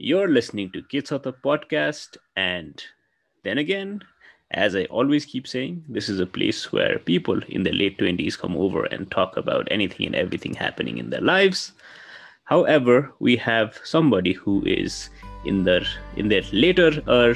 You're 0.00 0.28
listening 0.28 0.70
to 0.70 0.82
Kids 0.82 1.10
Author 1.10 1.32
Podcast. 1.32 2.18
And 2.36 2.80
then 3.42 3.58
again, 3.58 4.00
as 4.52 4.76
I 4.76 4.84
always 4.84 5.26
keep 5.26 5.48
saying, 5.48 5.84
this 5.88 6.08
is 6.08 6.20
a 6.20 6.26
place 6.26 6.70
where 6.70 7.00
people 7.00 7.40
in 7.48 7.64
their 7.64 7.72
late 7.72 7.98
20s 7.98 8.38
come 8.38 8.56
over 8.56 8.84
and 8.84 9.10
talk 9.10 9.36
about 9.36 9.66
anything 9.72 10.06
and 10.06 10.14
everything 10.14 10.54
happening 10.54 10.98
in 10.98 11.10
their 11.10 11.20
lives. 11.20 11.72
However, 12.44 13.12
we 13.18 13.34
have 13.38 13.80
somebody 13.82 14.34
who 14.34 14.62
is 14.64 15.10
in 15.44 15.64
their 15.64 15.82
in 16.16 16.28
their 16.28 16.42
later 16.52 17.02
uh, 17.08 17.30
or 17.30 17.34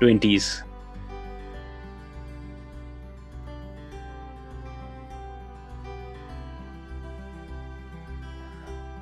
20s 0.00 0.62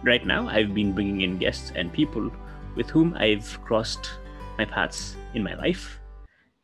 right 0.04 0.26
now 0.26 0.48
i've 0.48 0.74
been 0.74 0.92
bringing 0.92 1.20
in 1.20 1.38
guests 1.38 1.70
and 1.76 1.92
people 1.92 2.30
with 2.74 2.88
whom 2.90 3.14
i've 3.18 3.58
crossed 3.64 4.10
my 4.58 4.64
paths 4.64 5.16
in 5.34 5.42
my 5.42 5.54
life. 5.54 5.98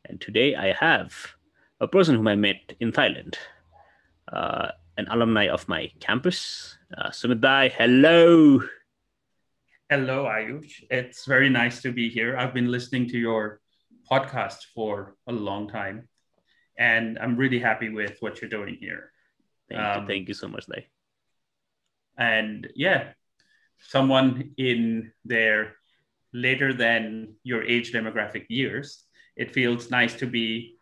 And 0.07 0.21
today 0.21 0.55
i 0.55 0.73
have 0.73 1.15
a 1.81 1.89
person 1.89 2.17
whom 2.17 2.29
i 2.29 2.35
met 2.35 2.75
in 2.81 2.93
thailand 2.93 3.37
uh, 4.33 4.69
an 4.97 5.07
alumni 5.11 5.49
of 5.49 5.67
my 5.69 5.91
campus. 6.01 6.77
Uh, 6.97 7.11
sumit 7.11 7.73
hello. 7.73 8.61
Hello 9.89 10.25
ayush. 10.25 10.83
It's 10.91 11.25
very 11.25 11.49
nice 11.49 11.81
to 11.83 11.93
be 11.93 12.09
here. 12.11 12.37
I've 12.37 12.53
been 12.53 12.71
listening 12.71 13.09
to 13.09 13.19
your 13.19 13.61
podcast 14.11 14.67
for 14.75 15.17
a 15.27 15.33
long 15.33 15.69
time 15.69 16.09
and 16.79 17.19
i'm 17.19 17.37
really 17.37 17.59
happy 17.59 17.91
with 17.91 18.17
what 18.21 18.41
you're 18.41 18.49
doing 18.49 18.77
here. 18.81 19.13
Thank, 19.69 19.83
um, 19.83 20.03
you, 20.03 20.09
thank 20.09 20.29
you 20.29 20.35
so 20.35 20.49
much 20.49 20.67
Dai. 20.67 20.87
and 22.17 22.69
yeah 22.75 23.13
someone 23.79 24.53
in 24.57 25.13
their 25.25 25.77
later 26.33 26.73
than 26.73 27.35
your 27.43 27.63
age 27.63 27.93
demographic 27.93 28.47
years, 28.49 29.05
it 29.37 29.53
feels 29.53 29.91
nice 29.91 30.15
to 30.15 30.27
be 30.27 30.77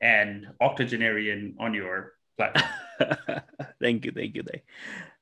an 0.00 0.48
octogenarian 0.60 1.56
on 1.58 1.74
your 1.74 2.12
platform. 2.36 2.70
thank 3.80 4.04
you, 4.04 4.12
thank 4.12 4.34
you. 4.34 4.44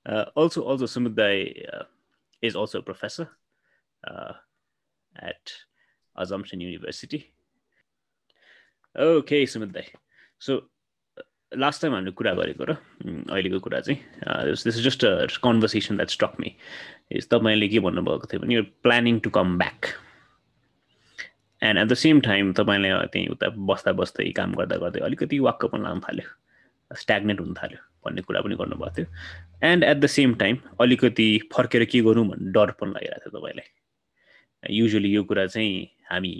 Uh, 0.06 0.24
also, 0.34 0.62
also 0.62 0.86
Sumuday 0.86 1.66
uh, 1.72 1.84
is 2.42 2.56
also 2.56 2.78
a 2.78 2.82
professor 2.82 3.28
uh, 4.06 4.32
at 5.16 5.52
Assumption 6.16 6.60
University. 6.60 7.32
Okay, 8.96 9.44
Sumuday. 9.44 9.86
So 10.38 10.64
last 11.52 11.82
time 11.82 11.94
हामीले 11.94 12.12
कुरा 12.12 12.32
गरेको 12.34 12.64
र 12.64 12.76
अहिलेको 13.30 13.58
कुरा 13.60 13.80
चाहिँ 13.80 13.98
this 14.46 14.66
is 14.68 14.84
just 14.84 15.04
a 15.04 15.26
conversation 15.42 15.96
that 15.96 16.10
stuck 16.10 16.32
me 16.40 16.54
is 17.12 17.28
तपाईँले 17.30 17.68
के 17.68 17.80
भन्नुभएको 17.80 18.26
थियो 18.32 18.40
भने 18.40 18.54
यो 18.54 18.62
planning 18.82 19.18
to 19.20 19.30
come 19.30 19.58
back 19.58 19.86
and 21.62 21.78
at 21.78 21.86
the 21.86 21.94
same 21.94 22.20
time 22.20 22.52
तपाईँले 22.52 22.90
त्यहीँ 23.06 23.28
उता 23.28 23.48
बस्दा 23.66 23.92
बस्दै 23.92 24.30
काम 24.32 24.54
गर्दा 24.54 24.76
गर्दै 24.76 25.00
अलिकति 25.00 25.38
वाक्क 25.40 25.64
पनि 25.72 25.82
लाग्नु 25.82 26.00
थाल्यो 26.00 26.96
स्ट्याग्नेट 26.96 27.40
हुन 27.40 27.54
थाल्यो 27.54 27.82
भन्ने 28.04 28.22
कुरा 28.22 28.40
पनि 28.40 28.54
गर्नुभएको 28.56 28.94
थियो 28.96 29.68
and 29.70 29.84
at 29.84 29.96
the 29.96 30.06
same 30.10 30.34
time 30.36 30.58
अलिकति 30.80 31.28
फर्केर 31.52 31.84
के 31.84 32.00
गरौँ 32.02 32.26
भन्ने 32.28 32.52
डर 32.52 32.70
पनि 32.78 32.92
लागिरहेको 32.92 33.30
थियो 33.30 33.38
तपाईँलाई 33.38 34.78
युजली 34.78 35.12
यो 35.12 35.24
कुरा 35.24 35.46
चाहिँ 35.48 35.76
हामी 36.10 36.32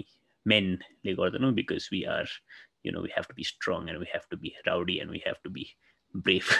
मेनले 0.45 1.13
गर्दैनौँ 1.13 1.53
because 1.53 1.89
we 1.91 2.03
are 2.09 2.25
you 2.82 2.92
know 2.92 3.02
we 3.02 3.12
have 3.16 3.28
to 3.28 3.34
be 3.34 3.44
strong 3.44 3.88
and 3.88 3.98
we 3.98 4.08
have 4.12 4.26
to 4.28 4.36
be 4.36 4.54
rowdy 4.66 5.00
and 5.00 5.10
we 5.10 5.22
have 5.26 5.40
to 5.42 5.50
be 5.50 5.68
brave 6.14 6.50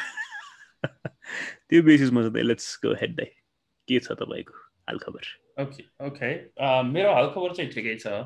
त्यो 0.87 1.83
बेसिसमा 1.83 2.23
चाहिँ 2.23 2.47
लेट्स 2.47 2.79
गो 2.85 2.93
हेड 3.03 3.15
दाइ 3.17 3.31
के 3.89 3.99
छ 4.07 4.17
तपाईँको 4.23 4.55
हालखबर 4.89 5.29
ओके 5.63 5.85
ओके 6.07 6.33
मेरो 6.93 7.15
हालखबर 7.15 7.55
चाहिँ 7.59 7.71
ठिकै 7.73 7.97
छ 8.05 8.17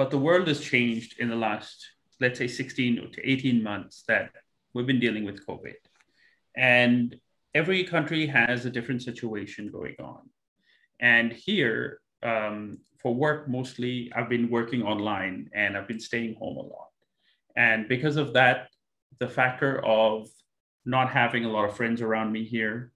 but 0.00 0.14
the 0.14 0.20
world 0.26 0.48
has 0.48 0.60
changed 0.66 1.18
in 1.24 1.32
the 1.32 1.40
last 1.40 1.88
let's 2.24 2.38
say 2.42 2.46
16 2.48 3.10
to 3.16 3.24
18 3.32 3.62
months 3.62 4.02
that 4.10 4.38
we've 4.74 4.86
been 4.90 5.02
dealing 5.04 5.26
with 5.30 5.42
covid 5.46 5.90
and 6.66 7.16
every 7.62 7.84
country 7.90 8.26
has 8.26 8.64
a 8.64 8.72
different 8.76 9.02
situation 9.02 9.68
going 9.74 9.96
on 10.00 10.22
and 11.00 11.32
here 11.32 12.00
um, 12.22 12.78
for 13.05 13.13
work 13.13 13.47
mostly 13.47 14.11
i've 14.15 14.29
been 14.29 14.49
working 14.49 14.81
online 14.81 15.47
and 15.53 15.77
i've 15.77 15.87
been 15.87 15.99
staying 15.99 16.33
home 16.41 16.57
a 16.57 16.67
lot. 16.75 16.89
And 17.55 17.87
because 17.87 18.17
of 18.17 18.33
that 18.33 18.69
the 19.19 19.27
factor 19.27 19.73
of 19.85 20.27
not 20.85 21.11
having 21.11 21.45
a 21.45 21.51
lot 21.55 21.69
of 21.69 21.77
friends 21.77 22.01
around 22.01 22.31
me 22.31 22.43
here 22.43 22.91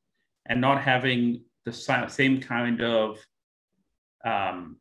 and 0.47 0.59
not 0.59 0.81
having 0.81 1.43
the 1.65 1.73
same 2.19 2.41
kind 2.41 2.81
of 2.81 3.19
um, 4.25 4.77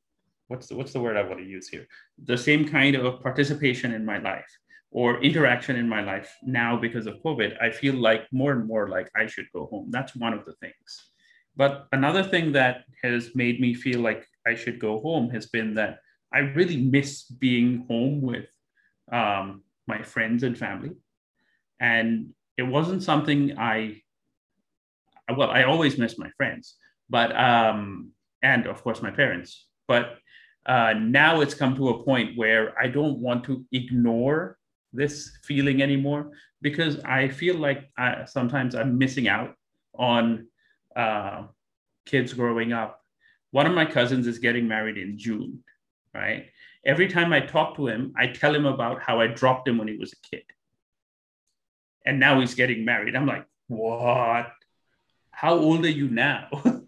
what's 0.47 0.69
the, 0.69 0.75
what's 0.75 0.95
the 0.95 1.01
word 1.05 1.19
i 1.19 1.23
want 1.23 1.41
to 1.41 1.45
use 1.45 1.69
here? 1.69 1.87
The 2.25 2.39
same 2.39 2.67
kind 2.67 2.97
of 2.97 3.23
participation 3.23 3.93
in 3.93 4.07
my 4.07 4.19
life 4.31 4.51
or 4.91 5.23
interaction 5.23 5.77
in 5.77 5.87
my 5.87 6.03
life 6.13 6.31
now 6.43 6.75
because 6.87 7.07
of 7.07 7.23
covid 7.23 7.51
i 7.63 7.69
feel 7.71 7.97
like 8.09 8.23
more 8.33 8.53
and 8.53 8.67
more 8.67 8.89
like 8.89 9.11
i 9.15 9.27
should 9.27 9.49
go 9.53 9.67
home. 9.67 9.91
That's 9.91 10.17
one 10.17 10.33
of 10.33 10.47
the 10.47 10.55
things. 10.63 10.89
But 11.55 11.89
another 11.93 12.23
thing 12.23 12.53
that 12.53 12.85
has 13.03 13.35
made 13.35 13.61
me 13.61 13.75
feel 13.75 14.01
like 14.01 14.25
I 14.49 14.55
should 14.55 14.79
go 14.79 15.01
home 15.01 15.31
has 15.31 15.47
been 15.47 15.75
that 15.75 15.99
I 16.33 16.41
really 16.59 16.77
miss 16.77 17.25
being 17.25 17.85
home 17.89 18.21
with 18.21 18.49
um, 19.13 19.63
my 19.87 20.03
friends 20.03 20.43
and 20.43 20.57
family. 20.57 20.93
And 21.81 22.31
it 22.57 22.63
wasn't 22.63 23.03
something 23.03 23.59
I, 23.59 24.03
well, 25.37 25.51
I 25.51 25.63
always 25.65 25.99
miss 25.99 26.19
my 26.19 26.31
friends, 26.37 26.77
but, 27.09 27.31
um, 27.37 28.11
and 28.43 28.67
of 28.67 28.83
course 28.83 29.03
my 29.03 29.11
parents, 29.11 29.67
but 29.87 30.19
uh, 30.67 30.95
now 30.99 31.41
it's 31.41 31.55
come 31.55 31.75
to 31.77 31.91
a 31.91 32.03
point 32.05 32.37
where 32.37 32.79
I 32.79 32.89
don't 32.89 33.19
want 33.19 33.45
to 33.45 33.65
ignore 33.73 34.59
this 34.93 35.31
feeling 35.45 35.83
anymore 35.83 36.31
because 36.61 36.99
I 37.05 37.29
feel 37.29 37.57
like 37.57 37.91
I, 37.97 38.25
sometimes 38.27 38.75
I'm 38.75 38.99
missing 38.99 39.29
out 39.29 39.55
on 39.95 40.47
uh, 40.97 41.45
kids 42.07 42.33
growing 42.35 42.73
up 42.73 42.98
one 43.51 43.67
of 43.67 43.75
my 43.75 43.87
cousins 43.87 44.27
is 44.27 44.39
getting 44.39 44.69
married 44.69 44.99
in 44.99 45.19
June, 45.19 45.65
right? 46.15 46.47
Every 46.85 47.09
time 47.09 47.33
I 47.33 47.41
talk 47.41 47.77
to 47.77 47.89
him, 47.89 48.13
I 48.17 48.29
tell 48.29 48.55
him 48.55 48.67
about 48.67 49.03
how 49.03 49.21
I 49.21 49.27
dropped 49.27 49.69
him 49.69 49.79
when 49.79 49.89
he 49.89 49.97
was 49.97 50.13
a 50.13 50.29
kid. 50.29 50.45
And 52.05 52.21
now 52.21 52.41
he's 52.41 52.55
getting 52.55 52.85
married. 52.85 53.17
I'm 53.17 53.27
like, 53.27 53.47
what? 53.67 54.53
How 55.31 55.55
old 55.55 55.85
are 55.85 55.91
you 55.91 56.09
now? 56.09 56.49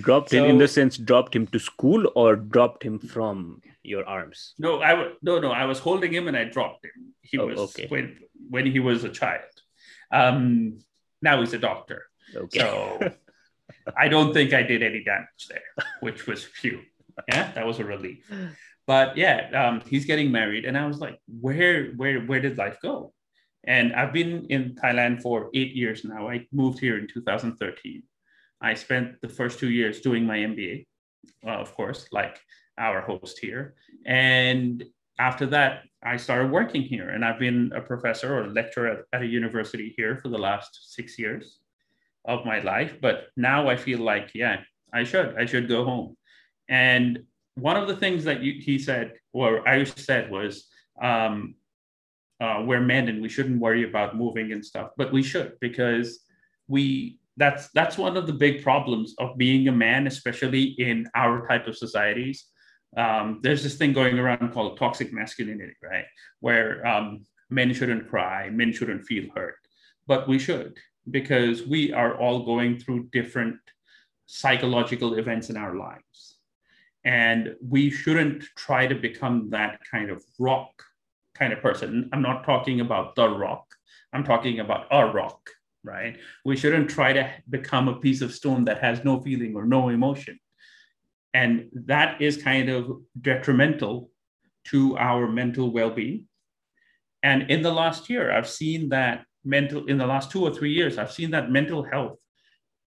dropped 0.00 0.30
so, 0.30 0.38
him 0.38 0.50
in 0.50 0.58
the 0.58 0.68
sense 0.68 0.96
dropped 0.98 1.34
him 1.34 1.46
to 1.48 1.58
school 1.58 2.10
or 2.14 2.36
dropped 2.36 2.82
him 2.82 2.98
from 2.98 3.62
your 3.82 4.04
arms? 4.06 4.54
No, 4.58 4.82
I 4.82 4.90
w- 4.90 5.14
no 5.22 5.38
no. 5.38 5.52
I 5.52 5.64
was 5.64 5.78
holding 5.78 6.12
him 6.12 6.28
and 6.28 6.36
I 6.36 6.44
dropped 6.44 6.84
him. 6.84 7.14
He 7.22 7.38
oh, 7.38 7.46
was 7.46 7.58
okay. 7.58 7.86
when 7.88 8.18
when 8.50 8.66
he 8.66 8.80
was 8.80 9.04
a 9.04 9.08
child. 9.08 9.42
Um, 10.12 10.80
now 11.22 11.40
he's 11.40 11.54
a 11.54 11.58
doctor. 11.58 12.06
Okay. 12.34 12.58
So 12.58 13.12
I 13.98 14.08
don't 14.08 14.32
think 14.32 14.52
I 14.52 14.62
did 14.62 14.82
any 14.82 15.02
damage 15.02 15.48
there, 15.48 15.86
which 16.00 16.26
was 16.26 16.44
phew. 16.44 16.80
Yeah, 17.28 17.52
that 17.52 17.66
was 17.66 17.78
a 17.78 17.84
relief. 17.84 18.30
But 18.86 19.16
yeah, 19.16 19.50
um, 19.54 19.82
he's 19.86 20.04
getting 20.04 20.30
married, 20.30 20.64
and 20.64 20.78
I 20.78 20.86
was 20.86 20.98
like, 21.00 21.18
where, 21.40 21.86
where, 21.92 22.20
where 22.20 22.40
did 22.40 22.58
life 22.58 22.78
go? 22.82 23.12
And 23.64 23.92
I've 23.94 24.12
been 24.12 24.46
in 24.48 24.76
Thailand 24.76 25.22
for 25.22 25.50
eight 25.54 25.74
years 25.74 26.04
now. 26.04 26.28
I 26.28 26.46
moved 26.52 26.78
here 26.78 26.98
in 26.98 27.08
2013. 27.08 28.02
I 28.60 28.74
spent 28.74 29.20
the 29.20 29.28
first 29.28 29.58
two 29.58 29.70
years 29.70 30.00
doing 30.00 30.24
my 30.24 30.38
MBA, 30.38 30.86
uh, 31.44 31.50
of 31.50 31.74
course, 31.74 32.06
like 32.12 32.38
our 32.78 33.00
host 33.00 33.40
here. 33.40 33.74
And 34.04 34.84
after 35.18 35.46
that, 35.46 35.82
I 36.02 36.16
started 36.16 36.52
working 36.52 36.82
here, 36.82 37.08
and 37.08 37.24
I've 37.24 37.40
been 37.40 37.72
a 37.74 37.80
professor 37.80 38.38
or 38.38 38.46
lecturer 38.48 38.88
at, 38.88 38.98
at 39.12 39.22
a 39.22 39.26
university 39.26 39.92
here 39.96 40.20
for 40.22 40.28
the 40.28 40.38
last 40.38 40.94
six 40.94 41.18
years 41.18 41.58
of 42.26 42.44
my 42.44 42.60
life. 42.60 42.98
But 43.00 43.28
now 43.36 43.68
I 43.68 43.76
feel 43.76 44.00
like, 44.00 44.30
yeah, 44.34 44.60
I 44.92 45.04
should, 45.04 45.36
I 45.38 45.46
should 45.46 45.68
go 45.68 45.84
home. 45.84 46.16
And 46.68 47.24
one 47.54 47.76
of 47.76 47.88
the 47.88 47.96
things 47.96 48.24
that 48.24 48.42
you, 48.42 48.60
he 48.60 48.78
said, 48.78 49.14
or 49.32 49.66
I 49.66 49.84
said, 49.84 50.30
was, 50.30 50.66
um, 51.00 51.54
uh, 52.40 52.62
we're 52.66 52.80
men 52.80 53.08
and 53.08 53.22
we 53.22 53.28
shouldn't 53.28 53.60
worry 53.60 53.88
about 53.88 54.16
moving 54.16 54.52
and 54.52 54.64
stuff, 54.64 54.90
but 54.96 55.12
we 55.12 55.22
should 55.22 55.54
because 55.60 56.20
we 56.68 57.18
that's 57.36 57.68
that's 57.70 57.98
one 57.98 58.16
of 58.16 58.26
the 58.26 58.32
big 58.32 58.62
problems 58.62 59.14
of 59.18 59.36
being 59.36 59.68
a 59.68 59.72
man, 59.72 60.06
especially 60.06 60.64
in 60.78 61.08
our 61.14 61.46
type 61.46 61.66
of 61.66 61.76
societies. 61.76 62.46
Um, 62.96 63.40
there's 63.42 63.62
this 63.62 63.76
thing 63.76 63.92
going 63.92 64.18
around 64.18 64.52
called 64.52 64.78
toxic 64.78 65.12
masculinity, 65.12 65.74
right? 65.82 66.04
Where 66.40 66.86
um, 66.86 67.26
men 67.50 67.72
shouldn't 67.74 68.08
cry, 68.08 68.48
men 68.50 68.72
shouldn't 68.72 69.06
feel 69.06 69.28
hurt, 69.34 69.56
but 70.06 70.28
we 70.28 70.38
should 70.38 70.76
because 71.10 71.66
we 71.66 71.92
are 71.92 72.16
all 72.18 72.44
going 72.44 72.78
through 72.78 73.08
different 73.12 73.58
psychological 74.26 75.14
events 75.14 75.50
in 75.50 75.56
our 75.56 75.76
lives. 75.76 76.38
And 77.04 77.54
we 77.62 77.90
shouldn't 77.90 78.44
try 78.56 78.86
to 78.86 78.94
become 78.94 79.50
that 79.50 79.78
kind 79.88 80.10
of 80.10 80.24
rock 80.38 80.82
kind 81.36 81.52
of 81.52 81.60
person. 81.60 82.10
I'm 82.12 82.22
not 82.22 82.44
talking 82.44 82.80
about 82.80 83.14
the 83.14 83.28
rock, 83.28 83.66
I'm 84.12 84.24
talking 84.24 84.60
about 84.60 84.86
a 84.90 85.06
rock, 85.06 85.50
right? 85.84 86.18
We 86.44 86.56
shouldn't 86.56 86.90
try 86.90 87.12
to 87.12 87.30
become 87.48 87.88
a 87.88 88.00
piece 88.00 88.22
of 88.22 88.34
stone 88.34 88.64
that 88.64 88.80
has 88.80 89.04
no 89.04 89.20
feeling 89.20 89.54
or 89.54 89.64
no 89.64 89.88
emotion. 89.88 90.40
And 91.32 91.68
that 91.72 92.20
is 92.22 92.42
kind 92.42 92.70
of 92.70 93.02
detrimental 93.20 94.10
to 94.68 94.96
our 94.96 95.28
mental 95.28 95.70
well 95.70 95.90
being. 95.90 96.24
And 97.22 97.50
in 97.50 97.62
the 97.62 97.72
last 97.72 98.08
year, 98.08 98.32
I've 98.32 98.48
seen 98.48 98.88
that 98.88 99.25
mental, 99.46 99.86
in 99.86 99.96
the 99.96 100.06
last 100.06 100.30
two 100.30 100.42
or 100.42 100.52
three 100.52 100.72
years, 100.72 100.98
I've 100.98 101.12
seen 101.12 101.30
that 101.30 101.50
mental 101.50 101.82
health 101.82 102.18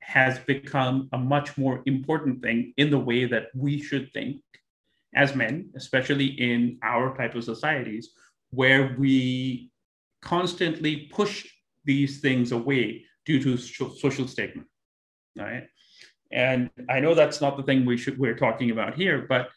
has 0.01 0.39
become 0.39 1.07
a 1.13 1.17
much 1.17 1.57
more 1.57 1.81
important 1.85 2.41
thing 2.41 2.73
in 2.77 2.89
the 2.89 2.99
way 2.99 3.25
that 3.25 3.47
we 3.55 3.81
should 3.81 4.11
think 4.13 4.41
as 5.15 5.35
men, 5.35 5.69
especially 5.75 6.25
in 6.25 6.77
our 6.83 7.15
type 7.15 7.35
of 7.35 7.43
societies, 7.43 8.11
where 8.51 8.95
we 8.99 9.71
constantly 10.21 11.09
push 11.11 11.47
these 11.85 12.19
things 12.19 12.51
away 12.51 13.05
due 13.25 13.41
to 13.41 13.57
social 13.57 14.27
stigma, 14.27 14.63
right? 15.37 15.67
And 16.31 16.69
I 16.89 16.99
know 16.99 17.13
that's 17.13 17.41
not 17.41 17.57
the 17.57 17.63
thing 17.63 17.85
we 17.85 17.97
should 17.97 18.17
we're 18.17 18.35
talking 18.35 18.71
about 18.71 18.95
here, 18.95 19.25
but 19.27 19.49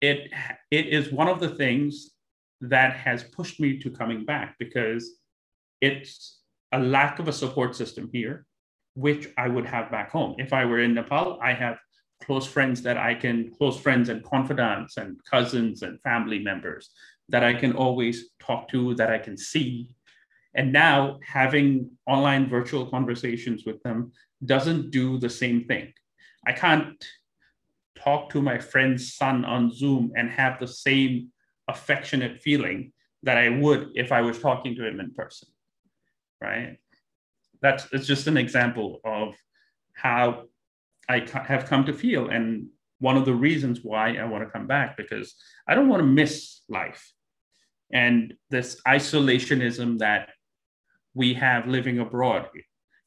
it 0.00 0.30
it 0.70 0.86
is 0.86 1.12
one 1.12 1.28
of 1.28 1.40
the 1.40 1.50
things 1.50 2.10
that 2.60 2.94
has 2.94 3.24
pushed 3.24 3.60
me 3.60 3.78
to 3.78 3.90
coming 3.90 4.24
back 4.24 4.56
because 4.58 5.21
it's 5.82 6.38
a 6.72 6.78
lack 6.78 7.18
of 7.18 7.28
a 7.28 7.32
support 7.32 7.76
system 7.76 8.08
here, 8.12 8.46
which 8.94 9.28
I 9.36 9.48
would 9.48 9.66
have 9.66 9.90
back 9.90 10.10
home. 10.10 10.36
If 10.38 10.54
I 10.54 10.64
were 10.64 10.80
in 10.80 10.94
Nepal, 10.94 11.38
I 11.42 11.52
have 11.52 11.76
close 12.22 12.46
friends 12.46 12.82
that 12.82 12.96
I 12.96 13.14
can, 13.14 13.50
close 13.50 13.78
friends 13.78 14.08
and 14.08 14.22
confidants 14.22 14.96
and 14.96 15.18
cousins 15.28 15.82
and 15.82 16.00
family 16.02 16.38
members 16.38 16.90
that 17.28 17.42
I 17.42 17.52
can 17.52 17.72
always 17.72 18.30
talk 18.40 18.68
to, 18.68 18.94
that 18.94 19.10
I 19.10 19.18
can 19.18 19.36
see. 19.36 19.88
And 20.54 20.72
now 20.72 21.18
having 21.26 21.90
online 22.06 22.48
virtual 22.48 22.86
conversations 22.86 23.64
with 23.66 23.82
them 23.82 24.12
doesn't 24.44 24.90
do 24.90 25.18
the 25.18 25.30
same 25.30 25.64
thing. 25.64 25.92
I 26.46 26.52
can't 26.52 27.04
talk 27.98 28.30
to 28.30 28.42
my 28.42 28.58
friend's 28.58 29.14
son 29.14 29.44
on 29.44 29.74
Zoom 29.74 30.12
and 30.16 30.30
have 30.30 30.60
the 30.60 30.68
same 30.68 31.28
affectionate 31.68 32.40
feeling 32.40 32.92
that 33.22 33.38
I 33.38 33.48
would 33.48 33.90
if 33.94 34.12
I 34.12 34.20
was 34.20 34.38
talking 34.38 34.74
to 34.76 34.86
him 34.86 35.00
in 35.00 35.14
person, 35.14 35.48
right? 36.42 36.78
That's 37.60 37.86
it's 37.92 38.06
just 38.06 38.26
an 38.26 38.36
example 38.36 39.00
of 39.04 39.34
how 39.94 40.44
I 41.08 41.26
have 41.46 41.66
come 41.66 41.84
to 41.86 41.92
feel, 41.92 42.28
and 42.28 42.66
one 42.98 43.16
of 43.16 43.24
the 43.24 43.34
reasons 43.34 43.80
why 43.82 44.16
I 44.16 44.24
want 44.24 44.44
to 44.44 44.50
come 44.50 44.66
back 44.66 44.96
because 44.96 45.34
I 45.68 45.74
don't 45.74 45.88
want 45.88 46.00
to 46.00 46.06
miss 46.06 46.62
life, 46.68 47.12
and 47.92 48.34
this 48.50 48.80
isolationism 48.86 49.98
that 49.98 50.30
we 51.14 51.34
have 51.34 51.66
living 51.68 51.98
abroad 51.98 52.48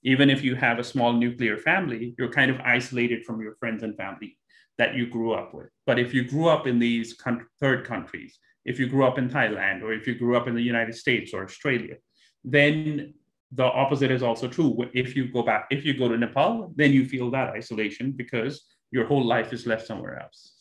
even 0.06 0.30
if 0.30 0.44
you 0.44 0.56
have 0.56 0.78
a 0.78 0.84
small 0.84 1.12
nuclear 1.12 1.58
family, 1.58 2.14
you're 2.18 2.32
kind 2.32 2.52
of 2.52 2.62
isolated 2.62 3.26
from 3.26 3.42
your 3.42 3.56
friends 3.56 3.82
and 3.82 3.98
family 3.98 4.38
that 4.78 4.94
you 4.94 5.08
grew 5.08 5.34
up 5.34 5.54
with. 5.54 5.70
But 5.88 5.98
if 5.98 6.14
you 6.14 6.24
grew 6.24 6.48
up 6.48 6.68
in 6.68 6.78
these 6.78 7.16
third 7.60 7.86
countries, 7.86 8.38
if 8.66 8.80
you 8.80 8.88
grew 8.88 9.06
up 9.06 9.18
in 9.18 9.30
Thailand, 9.30 9.82
or 9.82 9.94
if 9.94 10.06
you 10.06 10.14
grew 10.14 10.38
up 10.38 10.48
in 10.48 10.54
the 10.54 10.62
United 10.62 10.94
States 10.94 11.34
or 11.34 11.44
Australia, 11.44 11.96
then 12.44 13.16
the 13.56 13.64
opposite 13.64 14.12
is 14.12 14.22
also 14.22 14.48
true. 14.48 14.90
If 14.94 15.16
you 15.16 15.32
go 15.32 15.42
back, 15.42 15.68
if 15.72 15.86
you 15.86 15.98
go 15.98 16.08
to 16.08 16.18
Nepal, 16.18 16.74
then 16.76 16.92
you 16.92 17.06
feel 17.06 17.32
that 17.32 17.50
isolation 17.50 18.12
because 18.12 18.66
your 18.92 19.06
whole 19.06 19.26
life 19.26 19.54
is 19.54 19.66
left 19.66 19.88
somewhere 19.88 20.20
else. 20.22 20.52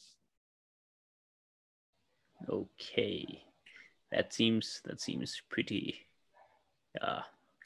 Okay, 2.49 3.43
that 4.13 4.33
seems 4.33 4.81
that 4.85 5.01
seems 5.01 5.41
pretty. 5.51 6.07
Uh, 7.01 7.21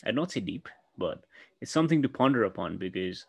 I'd 0.04 0.14
not 0.14 0.30
say 0.30 0.40
deep, 0.40 0.68
but 0.96 1.24
it's 1.60 1.72
something 1.72 2.02
to 2.02 2.08
ponder 2.08 2.44
upon 2.44 2.78
because 2.78 3.26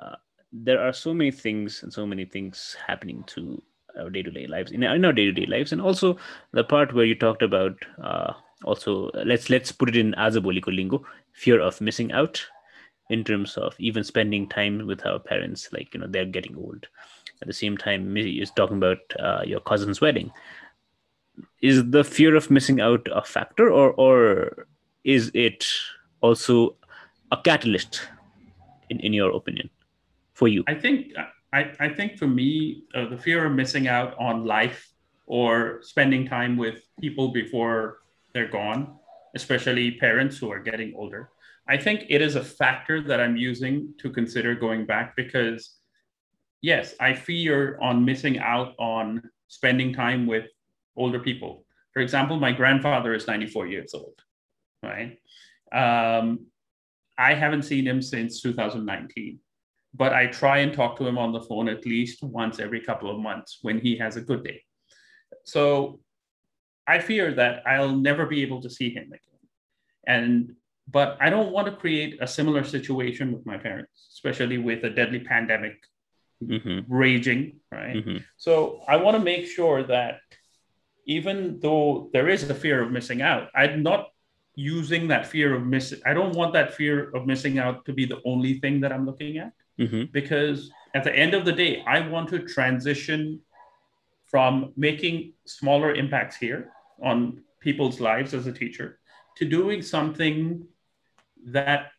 uh, 0.00 0.16
there 0.52 0.80
are 0.80 0.92
so 0.92 1.14
many 1.14 1.30
things 1.30 1.82
and 1.82 1.92
so 1.92 2.06
many 2.06 2.24
things 2.24 2.76
happening 2.86 3.24
to 3.28 3.62
our 3.98 4.10
day-to-day 4.10 4.46
lives 4.46 4.72
in, 4.72 4.84
our 4.84 5.12
day-to-day 5.12 5.46
lives 5.46 5.72
and 5.72 5.80
also 5.80 6.16
the 6.52 6.64
part 6.64 6.94
where 6.94 7.04
you 7.04 7.14
talked 7.14 7.42
about 7.42 7.76
uh, 8.02 8.32
also 8.64 9.10
let's 9.24 9.50
let's 9.50 9.72
put 9.72 9.88
it 9.88 9.96
in 9.96 10.12
azaboliko 10.12 10.74
lingo. 10.74 11.04
Fear 11.32 11.60
of 11.60 11.80
missing 11.80 12.12
out 12.12 12.44
in 13.08 13.24
terms 13.24 13.56
of 13.56 13.74
even 13.78 14.04
spending 14.04 14.48
time 14.48 14.86
with 14.86 15.04
our 15.06 15.18
parents 15.18 15.72
like 15.72 15.92
you 15.94 16.00
know 16.00 16.06
they're 16.06 16.24
getting 16.24 16.56
old. 16.56 16.86
At 17.42 17.48
the 17.48 17.54
same 17.54 17.76
time 17.76 18.16
is 18.16 18.50
talking 18.50 18.76
about 18.76 18.98
uh, 19.18 19.42
your 19.44 19.60
cousin's 19.60 20.00
wedding. 20.00 20.30
Is 21.62 21.90
the 21.90 22.04
fear 22.04 22.36
of 22.36 22.50
missing 22.50 22.80
out 22.80 23.08
a 23.12 23.22
factor 23.22 23.70
or 23.70 23.92
or 23.92 24.66
is 25.04 25.30
it 25.34 25.66
also 26.20 26.76
a 27.32 27.38
catalyst 27.38 28.02
in, 28.90 29.00
in 29.00 29.12
your 29.14 29.34
opinion 29.34 29.70
for 30.34 30.48
you? 30.48 30.64
I 30.68 30.74
think 30.74 31.12
i, 31.52 31.70
I 31.80 31.88
think 31.88 32.18
for 32.18 32.26
me 32.28 32.84
uh, 32.94 33.08
the 33.08 33.16
fear 33.16 33.46
of 33.46 33.52
missing 33.52 33.88
out 33.88 34.14
on 34.18 34.44
life 34.44 34.92
or 35.26 35.80
spending 35.82 36.26
time 36.26 36.56
with 36.56 36.82
people 37.00 37.32
before 37.32 37.98
they're 38.32 38.48
gone 38.48 38.96
especially 39.34 39.92
parents 39.92 40.38
who 40.38 40.50
are 40.50 40.58
getting 40.58 40.94
older. 40.96 41.30
I 41.68 41.76
think 41.76 42.06
it 42.08 42.20
is 42.20 42.34
a 42.34 42.42
factor 42.42 43.00
that 43.02 43.20
i'm 43.20 43.36
using 43.36 43.94
to 43.98 44.10
consider 44.10 44.54
going 44.54 44.86
back 44.86 45.14
because 45.16 45.76
yes 46.62 46.94
i 47.00 47.14
fear 47.14 47.78
on 47.80 48.04
missing 48.04 48.38
out 48.38 48.74
on 48.78 49.22
spending 49.48 49.92
time 49.92 50.26
with 50.26 50.46
older 50.96 51.20
people. 51.20 51.64
For 51.94 52.00
example 52.00 52.38
my 52.38 52.52
grandfather 52.52 53.14
is 53.14 53.26
94 53.26 53.66
years 53.66 53.94
old 53.94 54.20
right? 54.82 55.18
Um, 55.72 56.46
I 57.18 57.34
haven't 57.34 57.64
seen 57.64 57.86
him 57.86 58.00
since 58.00 58.40
2019, 58.40 59.38
but 59.94 60.14
I 60.14 60.26
try 60.26 60.58
and 60.58 60.72
talk 60.72 60.96
to 60.96 61.06
him 61.06 61.18
on 61.18 61.32
the 61.32 61.42
phone 61.42 61.68
at 61.68 61.84
least 61.84 62.22
once 62.22 62.58
every 62.58 62.80
couple 62.80 63.10
of 63.10 63.20
months 63.20 63.58
when 63.60 63.78
he 63.78 63.94
has 63.98 64.16
a 64.16 64.22
good 64.22 64.42
day. 64.42 64.62
So 65.44 66.00
I 66.92 66.98
fear 67.10 67.26
that 67.40 67.54
I'll 67.66 67.96
never 68.08 68.24
be 68.26 68.42
able 68.42 68.60
to 68.62 68.70
see 68.78 68.90
him 68.98 69.06
again. 69.18 69.42
And 70.06 70.34
but 70.96 71.16
I 71.20 71.30
don't 71.30 71.52
want 71.52 71.66
to 71.68 71.74
create 71.84 72.12
a 72.20 72.26
similar 72.26 72.64
situation 72.64 73.26
with 73.34 73.44
my 73.46 73.56
parents, 73.56 74.08
especially 74.14 74.58
with 74.58 74.82
a 74.82 74.90
deadly 74.90 75.20
pandemic 75.20 75.76
mm-hmm. 76.42 76.78
raging, 76.92 77.60
right? 77.70 77.96
Mm-hmm. 77.96 78.16
So 78.36 78.52
I 78.88 78.96
want 78.96 79.16
to 79.16 79.22
make 79.22 79.46
sure 79.46 79.84
that 79.84 80.18
even 81.06 81.36
though 81.60 82.10
there 82.12 82.28
is 82.28 82.42
a 82.50 82.54
fear 82.54 82.82
of 82.82 82.90
missing 82.90 83.22
out, 83.22 83.50
I'm 83.54 83.84
not 83.84 84.08
using 84.56 85.08
that 85.08 85.26
fear 85.26 85.54
of 85.54 85.64
missing 85.64 86.00
i 86.04 86.12
don't 86.12 86.34
want 86.34 86.52
that 86.52 86.74
fear 86.74 87.10
of 87.14 87.26
missing 87.26 87.58
out 87.58 87.84
to 87.84 87.92
be 87.92 88.04
the 88.04 88.20
only 88.26 88.58
thing 88.58 88.80
that 88.80 88.92
i'm 88.92 89.06
looking 89.06 89.38
at 89.38 89.52
mm-hmm. 89.78 90.04
because 90.12 90.70
at 90.94 91.04
the 91.04 91.14
end 91.14 91.34
of 91.34 91.44
the 91.44 91.52
day 91.52 91.82
i 91.86 92.00
want 92.00 92.28
to 92.28 92.38
transition 92.40 93.40
from 94.26 94.72
making 94.76 95.32
smaller 95.46 95.94
impacts 95.94 96.36
here 96.36 96.72
on 97.02 97.42
people's 97.60 98.00
lives 98.00 98.34
as 98.34 98.46
a 98.46 98.52
teacher 98.52 98.98
to 99.36 99.44
doing 99.44 99.82
something 99.82 100.66
that 101.46 101.92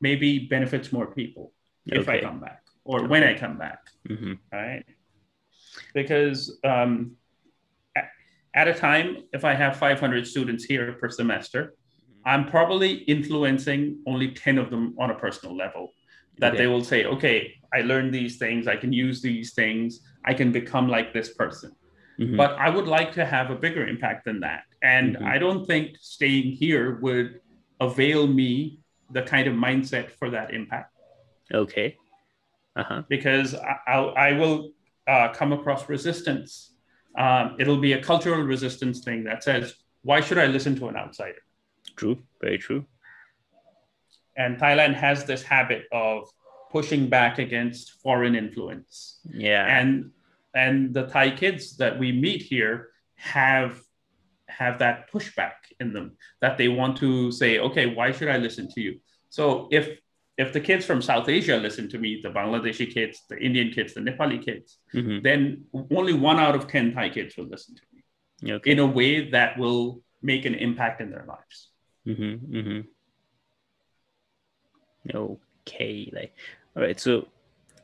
maybe 0.00 0.40
benefits 0.40 0.92
more 0.92 1.06
people 1.06 1.52
okay. 1.88 2.00
if 2.00 2.08
i 2.08 2.20
come 2.20 2.40
back 2.40 2.62
or 2.84 3.00
okay. 3.00 3.08
when 3.08 3.22
i 3.24 3.36
come 3.36 3.56
back 3.56 3.80
mm-hmm. 4.08 4.34
right 4.52 4.84
because 5.94 6.58
um, 6.64 7.16
at 8.56 8.68
a 8.68 8.74
time, 8.74 9.18
if 9.34 9.44
I 9.44 9.54
have 9.54 9.76
500 9.76 10.26
students 10.26 10.64
here 10.64 10.94
per 10.94 11.10
semester, 11.10 11.74
I'm 12.24 12.48
probably 12.48 12.94
influencing 13.04 14.00
only 14.06 14.32
10 14.32 14.58
of 14.58 14.70
them 14.70 14.96
on 14.98 15.10
a 15.10 15.14
personal 15.14 15.54
level. 15.54 15.92
That 16.38 16.54
okay. 16.54 16.62
they 16.62 16.66
will 16.66 16.82
say, 16.82 17.04
okay, 17.04 17.54
I 17.72 17.82
learned 17.82 18.12
these 18.12 18.38
things, 18.38 18.66
I 18.66 18.76
can 18.76 18.92
use 18.92 19.20
these 19.22 19.52
things, 19.52 20.00
I 20.24 20.34
can 20.34 20.52
become 20.52 20.88
like 20.88 21.12
this 21.12 21.34
person. 21.34 21.72
Mm-hmm. 22.18 22.36
But 22.36 22.52
I 22.52 22.70
would 22.70 22.86
like 22.86 23.12
to 23.14 23.24
have 23.24 23.50
a 23.50 23.54
bigger 23.54 23.86
impact 23.86 24.24
than 24.24 24.40
that. 24.40 24.64
And 24.82 25.16
mm-hmm. 25.16 25.26
I 25.26 25.38
don't 25.38 25.66
think 25.66 25.96
staying 26.00 26.52
here 26.52 26.98
would 27.00 27.40
avail 27.80 28.26
me 28.26 28.80
the 29.10 29.22
kind 29.22 29.46
of 29.46 29.54
mindset 29.54 30.10
for 30.10 30.30
that 30.30 30.52
impact. 30.52 30.92
Okay. 31.52 31.96
Uh-huh. 32.74 33.02
Because 33.08 33.54
I, 33.54 33.76
I, 33.86 33.98
I 33.98 34.32
will 34.32 34.70
uh, 35.06 35.28
come 35.28 35.52
across 35.52 35.88
resistance 35.88 36.76
um, 37.16 37.56
it'll 37.58 37.78
be 37.78 37.94
a 37.94 38.02
cultural 38.02 38.42
resistance 38.42 39.00
thing 39.00 39.24
that 39.24 39.42
says, 39.42 39.74
why 40.02 40.20
should 40.20 40.38
I 40.38 40.46
listen 40.46 40.76
to 40.76 40.88
an 40.88 40.96
outsider? 40.96 41.42
True, 41.96 42.18
very 42.40 42.58
true. 42.58 42.84
And 44.36 44.58
Thailand 44.58 44.94
has 44.94 45.24
this 45.24 45.42
habit 45.42 45.84
of 45.92 46.28
pushing 46.70 47.08
back 47.08 47.38
against 47.38 47.92
foreign 48.02 48.34
influence. 48.34 49.20
Yeah. 49.32 49.64
And 49.66 50.10
and 50.56 50.94
the 50.94 51.06
Thai 51.06 51.30
kids 51.30 51.76
that 51.76 51.98
we 51.98 52.10
meet 52.12 52.42
here 52.42 52.88
have 53.16 53.80
have 54.48 54.78
that 54.78 55.10
pushback 55.12 55.56
in 55.80 55.92
them 55.92 56.16
that 56.40 56.56
they 56.56 56.68
want 56.68 56.96
to 56.98 57.30
say, 57.30 57.58
okay, 57.58 57.86
why 57.86 58.10
should 58.12 58.28
I 58.28 58.38
listen 58.38 58.68
to 58.74 58.80
you? 58.80 59.00
So 59.28 59.68
if 59.70 59.98
if 60.38 60.52
the 60.52 60.60
kids 60.60 60.84
from 60.84 61.00
South 61.00 61.28
Asia 61.28 61.56
listen 61.56 61.88
to 61.90 61.98
me, 61.98 62.20
the 62.22 62.30
Bangladeshi 62.30 62.92
kids, 62.92 63.22
the 63.28 63.38
Indian 63.38 63.70
kids, 63.70 63.94
the 63.94 64.00
Nepali 64.00 64.44
kids, 64.44 64.78
mm-hmm. 64.94 65.22
then 65.22 65.64
only 65.90 66.12
one 66.12 66.38
out 66.38 66.54
of 66.54 66.68
10 66.68 66.92
Thai 66.92 67.08
kids 67.08 67.36
will 67.36 67.46
listen 67.46 67.74
to 67.74 67.82
me 67.94 68.52
okay. 68.52 68.70
in 68.70 68.78
a 68.78 68.86
way 68.86 69.30
that 69.30 69.58
will 69.58 70.02
make 70.20 70.44
an 70.44 70.54
impact 70.54 71.00
in 71.00 71.10
their 71.10 71.24
lives. 71.26 71.70
Mm-hmm. 72.06 72.56
Mm-hmm. 72.56 72.80
Okay. 75.16 76.10
Like, 76.12 76.34
all 76.76 76.82
right. 76.82 77.00
So 77.00 77.28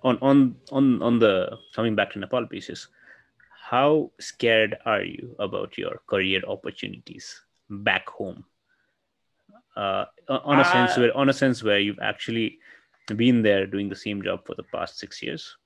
on 0.03 0.19
on 0.21 0.57
on 0.71 1.03
on 1.03 1.19
the 1.19 1.59
coming 1.75 1.95
back 1.95 2.13
to 2.13 2.19
Nepal 2.19 2.47
pieces, 2.47 2.89
how 3.61 4.11
scared 4.21 4.77
are 4.85 5.03
you 5.03 5.35
about 5.39 5.79
your 5.79 6.03
career 6.07 6.43
opportunities 6.47 7.41
back 7.71 8.09
home? 8.09 8.45
Uh, 9.77 10.05
on 10.29 10.59
a 10.59 10.63
uh, 10.63 10.73
sense 10.73 10.97
where 10.97 11.17
on 11.17 11.29
a 11.29 11.33
sense 11.33 11.63
where 11.63 11.79
you've 11.79 12.01
actually 12.01 12.59
been 13.17 13.43
there 13.43 13.67
doing 13.67 13.89
the 13.89 13.97
same 13.97 14.23
job 14.23 14.47
for 14.47 14.55
the 14.55 14.65
past 14.65 14.99
six 14.99 15.23
years, 15.23 15.57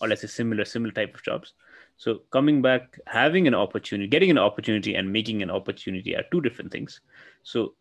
or 0.00 0.08
let's 0.08 0.20
say 0.20 0.26
similar 0.26 0.64
similar 0.64 0.92
type 0.92 1.14
of 1.14 1.22
jobs. 1.22 1.54
So 1.96 2.20
coming 2.30 2.60
back, 2.60 2.98
having 3.06 3.46
an 3.46 3.54
opportunity, 3.54 4.08
getting 4.08 4.30
an 4.30 4.38
opportunity, 4.38 4.94
and 4.94 5.10
making 5.10 5.42
an 5.42 5.50
opportunity 5.50 6.14
are 6.14 6.24
two 6.30 6.42
different 6.42 6.70
things. 6.70 7.00
So 7.42 7.74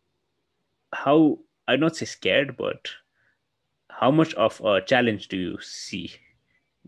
how 0.93 1.39
I'd 1.67 1.81
not 1.81 1.97
say 1.97 2.05
scared, 2.05 2.55
but 2.55 2.89
how 3.99 4.11
much 4.11 4.33
of 4.33 4.59
a 4.61 4.81
challenge 4.81 5.27
do 5.29 5.37
you 5.37 5.57
see 5.61 6.11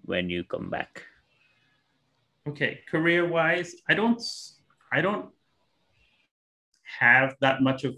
when 0.03 0.29
you 0.29 0.43
come 0.43 0.69
back? 0.69 1.03
Okay, 2.47 2.81
career 2.89 3.27
wise, 3.27 3.75
I 3.89 3.93
don't 3.93 4.21
I 4.91 5.01
don't 5.01 5.29
have 6.99 7.35
that 7.41 7.61
much 7.61 7.83
of 7.83 7.95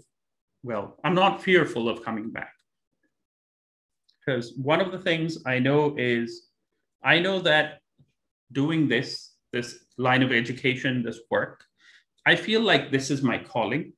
well, 0.62 0.98
I'm 1.04 1.14
not 1.14 1.42
fearful 1.42 1.88
of 1.88 2.04
coming 2.04 2.30
back. 2.30 2.52
Because 4.18 4.52
one 4.56 4.80
of 4.80 4.92
the 4.92 4.98
things 4.98 5.38
I 5.46 5.58
know 5.58 5.94
is 5.96 6.48
I 7.02 7.18
know 7.18 7.40
that 7.40 7.80
doing 8.52 8.86
this, 8.86 9.32
this 9.52 9.78
line 9.96 10.22
of 10.22 10.32
education, 10.32 11.02
this 11.02 11.20
work, 11.30 11.64
I 12.26 12.36
feel 12.36 12.60
like 12.60 12.92
this 12.92 13.10
is 13.10 13.22
my 13.22 13.38
calling, 13.38 13.94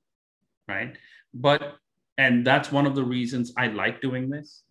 right? 0.68 0.96
But, 1.34 1.74
and 2.16 2.46
that's 2.46 2.70
one 2.70 2.86
of 2.86 2.94
the 2.94 3.02
reasons 3.02 3.52
I 3.56 3.66
like 3.66 4.00
doing 4.00 4.30
this. 4.30 4.62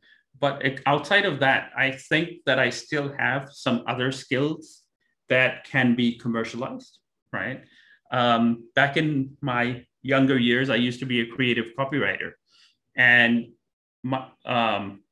But 0.41 0.63
outside 0.87 1.25
of 1.25 1.39
that, 1.39 1.69
I 1.77 1.91
think 1.91 2.39
that 2.47 2.57
I 2.57 2.71
still 2.71 3.13
have 3.17 3.49
some 3.53 3.83
other 3.87 4.11
skills 4.11 4.81
that 5.29 5.65
can 5.65 5.95
be 5.95 6.17
commercialized, 6.17 6.97
right? 7.31 7.61
Um, 8.11 8.67
back 8.73 8.97
in 8.97 9.37
my 9.41 9.85
younger 10.01 10.37
years, 10.39 10.71
I 10.71 10.75
used 10.75 10.99
to 11.01 11.05
be 11.05 11.21
a 11.21 11.27
creative 11.27 11.67
copywriter. 11.77 12.31
And 12.97 13.49
my, 14.03 14.25
um, 14.45 15.03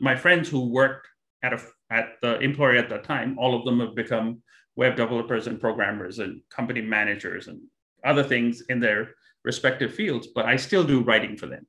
my 0.00 0.16
friends 0.16 0.48
who 0.48 0.68
worked 0.68 1.06
at, 1.44 1.52
a, 1.52 1.60
at 1.88 2.14
the 2.20 2.40
employer 2.40 2.76
at 2.76 2.90
that 2.90 3.04
time, 3.04 3.38
all 3.38 3.56
of 3.56 3.64
them 3.64 3.78
have 3.78 3.94
become 3.94 4.42
web 4.74 4.96
developers 4.96 5.46
and 5.46 5.60
programmers 5.60 6.18
and 6.18 6.40
company 6.50 6.82
managers 6.82 7.46
and 7.46 7.60
other 8.04 8.24
things 8.24 8.62
in 8.68 8.80
their 8.80 9.14
respective 9.44 9.94
fields, 9.94 10.28
but 10.34 10.44
I 10.44 10.56
still 10.56 10.82
do 10.82 11.02
writing 11.02 11.36
for 11.36 11.46
them. 11.46 11.66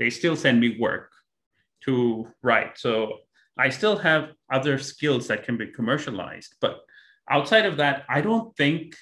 They 0.00 0.10
still 0.10 0.34
send 0.34 0.60
me 0.60 0.76
work 0.78 1.12
to 1.86 2.28
write. 2.42 2.78
So 2.78 3.18
I 3.58 3.70
still 3.70 3.96
have 3.98 4.30
other 4.52 4.78
skills 4.78 5.28
that 5.28 5.44
can 5.44 5.56
be 5.56 5.68
commercialized. 5.68 6.54
But 6.60 6.80
outside 7.30 7.64
of 7.64 7.78
that, 7.78 8.04
I 8.08 8.20
don't 8.20 8.54
think 8.56 8.94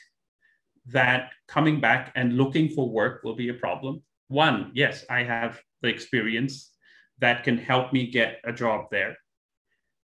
that 0.87 1.31
coming 1.49 1.81
back 1.81 2.13
and 2.15 2.37
looking 2.37 2.69
for 2.69 2.89
work 2.89 3.25
will 3.25 3.35
be 3.35 3.49
a 3.49 3.55
problem. 3.55 4.03
One, 4.29 4.71
yes, 4.75 5.05
I 5.11 5.25
have 5.25 5.61
the 5.83 5.89
experience 5.89 6.73
that 7.19 7.45
can 7.45 7.59
help 7.59 7.93
me 7.93 8.11
get 8.11 8.41
a 8.45 8.53
job 8.53 8.87
there, 8.91 9.17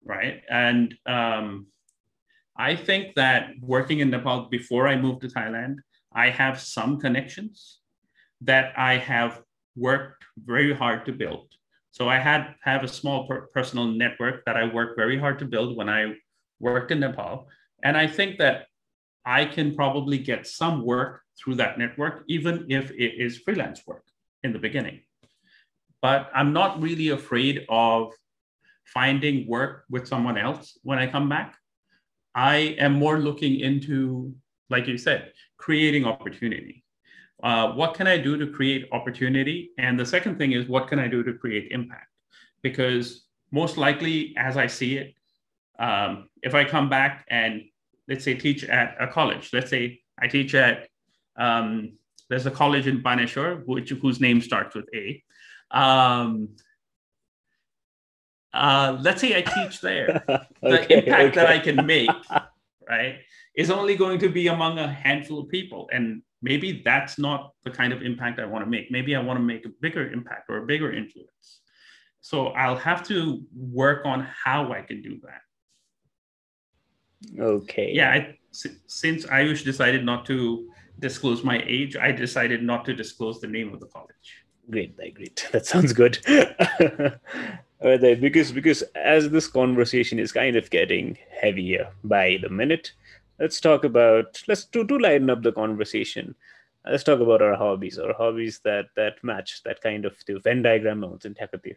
right? 0.03 0.41
And 0.50 0.95
um, 1.05 1.67
I 2.57 2.75
think 2.75 3.15
that 3.15 3.51
working 3.62 4.00
in 4.00 4.09
Nepal 4.09 4.48
before 4.50 4.88
I 4.88 4.95
moved 4.95 5.21
to 5.21 5.27
Thailand, 5.27 5.77
I 6.13 6.29
have 6.29 6.59
some 6.59 7.00
connections 7.00 7.79
that 8.41 8.74
I 8.77 8.98
have 8.98 9.41
worked 9.75 10.24
very 10.38 10.74
hard 10.74 11.05
to 11.05 11.12
build. 11.12 11.48
So 11.91 12.08
I 12.08 12.19
had 12.19 12.55
have 12.62 12.84
a 12.84 12.88
small 12.88 13.27
per- 13.27 13.48
personal 13.53 13.86
network 13.86 14.46
that 14.46 14.55
I 14.55 14.74
worked 14.74 14.98
very 14.98 15.17
hard 15.17 15.39
to 15.39 15.46
build 15.46 15.75
when 15.75 15.89
I 15.89 16.13
worked 16.60 16.91
in 16.91 17.00
Nepal, 17.00 17.48
and 17.84 17.98
I 17.98 18.08
think 18.08 18.38
that 18.39 18.67
I 19.25 19.46
can 19.46 19.75
probably 19.75 20.17
get 20.17 20.48
some 20.48 20.86
work 20.86 21.22
through 21.38 21.55
that 21.55 21.77
network, 21.77 22.24
even 22.27 22.65
if 22.69 22.91
it 22.91 23.22
is 23.22 23.38
freelance 23.38 23.86
work 23.86 24.03
in 24.43 24.53
the 24.53 24.60
beginning. 24.60 25.01
But 26.01 26.29
I'm 26.34 26.53
not 26.53 26.81
really 26.81 27.10
afraid 27.10 27.65
of 27.69 28.13
finding 28.86 29.48
work 29.48 29.84
with 29.89 30.08
someone 30.08 30.38
else 30.38 30.77
when 30.84 31.00
I 31.00 31.08
come 31.08 31.29
back. 31.29 31.55
I 32.36 32.75
am 32.79 32.93
more 32.93 33.19
looking 33.19 33.60
into, 33.60 34.34
like 34.69 34.88
you 34.88 34.98
said, 34.98 35.34
creating 35.58 36.05
opportunity. 36.05 36.84
Uh, 37.41 37.72
what 37.72 37.93
can 37.93 38.08
I 38.08 38.17
do 38.17 38.38
to 38.38 38.48
create 38.48 38.88
opportunity? 38.91 39.72
And 39.77 40.00
the 40.00 40.05
second 40.05 40.38
thing 40.38 40.51
is, 40.51 40.67
what 40.67 40.88
can 40.88 41.00
I 41.00 41.08
do 41.08 41.24
to 41.24 41.34
create 41.34 41.72
impact? 41.72 42.08
Because 42.62 43.25
most 43.51 43.77
likely, 43.77 44.36
as 44.38 44.58
I 44.58 44.67
see 44.67 44.98
it, 44.98 45.13
um, 45.79 46.29
if 46.43 46.53
I 46.53 46.65
come 46.65 46.89
back 46.89 47.25
and 47.29 47.63
let's 48.08 48.25
say 48.25 48.34
teach 48.34 48.63
at 48.65 48.96
a 49.00 49.08
college, 49.08 49.51
let's 49.53 49.69
say 49.69 50.01
I 50.19 50.27
teach 50.27 50.53
at 50.53 50.89
um, 51.38 51.93
there's 52.29 52.46
a 52.46 52.51
college 52.51 52.88
in 52.88 53.01
Baneshwar, 53.01 53.65
which 53.65 53.89
whose 53.89 54.19
name 54.19 54.41
starts 54.41 54.75
with 54.75 54.86
A. 54.93 55.24
Um, 55.72 56.50
uh, 58.53 58.98
let's 59.01 59.22
say 59.22 59.38
I 59.38 59.41
teach 59.41 59.81
there. 59.81 60.24
okay, 60.29 60.48
the 60.63 60.98
impact 60.98 61.22
okay. 61.22 61.36
that 61.36 61.48
I 61.48 61.60
can 61.60 61.86
make, 61.86 62.10
right, 62.89 63.19
is 63.55 63.72
only 63.72 63.96
going 63.96 64.19
to 64.19 64.29
be 64.29 64.48
among 64.48 64.77
a 64.79 64.88
handful 64.88 65.39
of 65.39 65.50
people. 65.50 65.89
And 65.91 66.22
maybe 66.41 66.81
that's 66.84 67.17
not 67.17 67.53
the 67.63 67.72
kind 67.72 67.93
of 67.93 68.01
impact 68.01 68.39
I 68.39 68.46
want 68.46 68.63
to 68.63 68.69
make. 68.69 68.91
Maybe 68.91 69.15
I 69.15 69.22
want 69.22 69.38
to 69.38 69.43
make 69.43 69.65
a 69.65 69.69
bigger 69.81 70.12
impact 70.12 70.50
or 70.50 70.58
a 70.58 70.65
bigger 70.65 70.91
influence. 70.91 71.62
So 72.22 72.48
I'll 72.48 72.77
have 72.77 73.05
to 73.08 73.41
work 73.55 74.05
on 74.05 74.27
how 74.43 74.72
I 74.72 74.81
can 74.81 75.01
do 75.01 75.19
that. 75.24 75.41
Okay. 77.41 77.91
Yeah, 77.93 78.12
I, 78.12 78.38
since 78.51 79.25
Ayush 79.25 79.63
decided 79.63 80.05
not 80.05 80.25
to 80.27 80.69
disclose 81.00 81.43
my 81.43 81.63
age, 81.65 81.96
I 81.96 82.12
decided 82.12 82.63
not 82.63 82.86
to 82.86 82.93
disclose 82.93 83.39
the 83.39 83.48
name 83.48 83.74
of 83.74 83.79
the 83.79 83.88
college. 83.88 84.43
Great, 84.69 84.96
great. 84.98 85.48
That 85.51 85.65
sounds 85.65 85.93
good. 85.93 86.19
because 87.81 88.51
because 88.51 88.84
as 88.96 89.29
this 89.29 89.48
conversation 89.48 90.19
is 90.19 90.31
kind 90.31 90.55
of 90.55 90.69
getting 90.69 91.17
heavier 91.41 91.91
by 92.03 92.38
the 92.41 92.50
minute, 92.50 92.91
let's 93.39 93.60
talk 93.62 93.84
about 93.84 94.41
let's 94.48 94.65
to, 94.65 94.86
to 94.86 94.98
lighten 94.98 95.29
up 95.29 95.41
the 95.41 95.51
conversation. 95.51 96.36
Let's 96.89 97.03
talk 97.03 97.19
about 97.19 97.41
our 97.41 97.55
hobbies, 97.55 98.00
our 98.00 98.13
hobbies 98.13 98.60
that 98.63 98.88
that 98.96 99.24
match 99.24 99.63
that 99.63 99.81
kind 99.81 100.05
of 100.05 100.15
the 100.25 100.39
Venn 100.39 100.62
diagram 100.62 101.01
notes 101.01 101.25
in 101.25 101.36
Takati. 101.36 101.75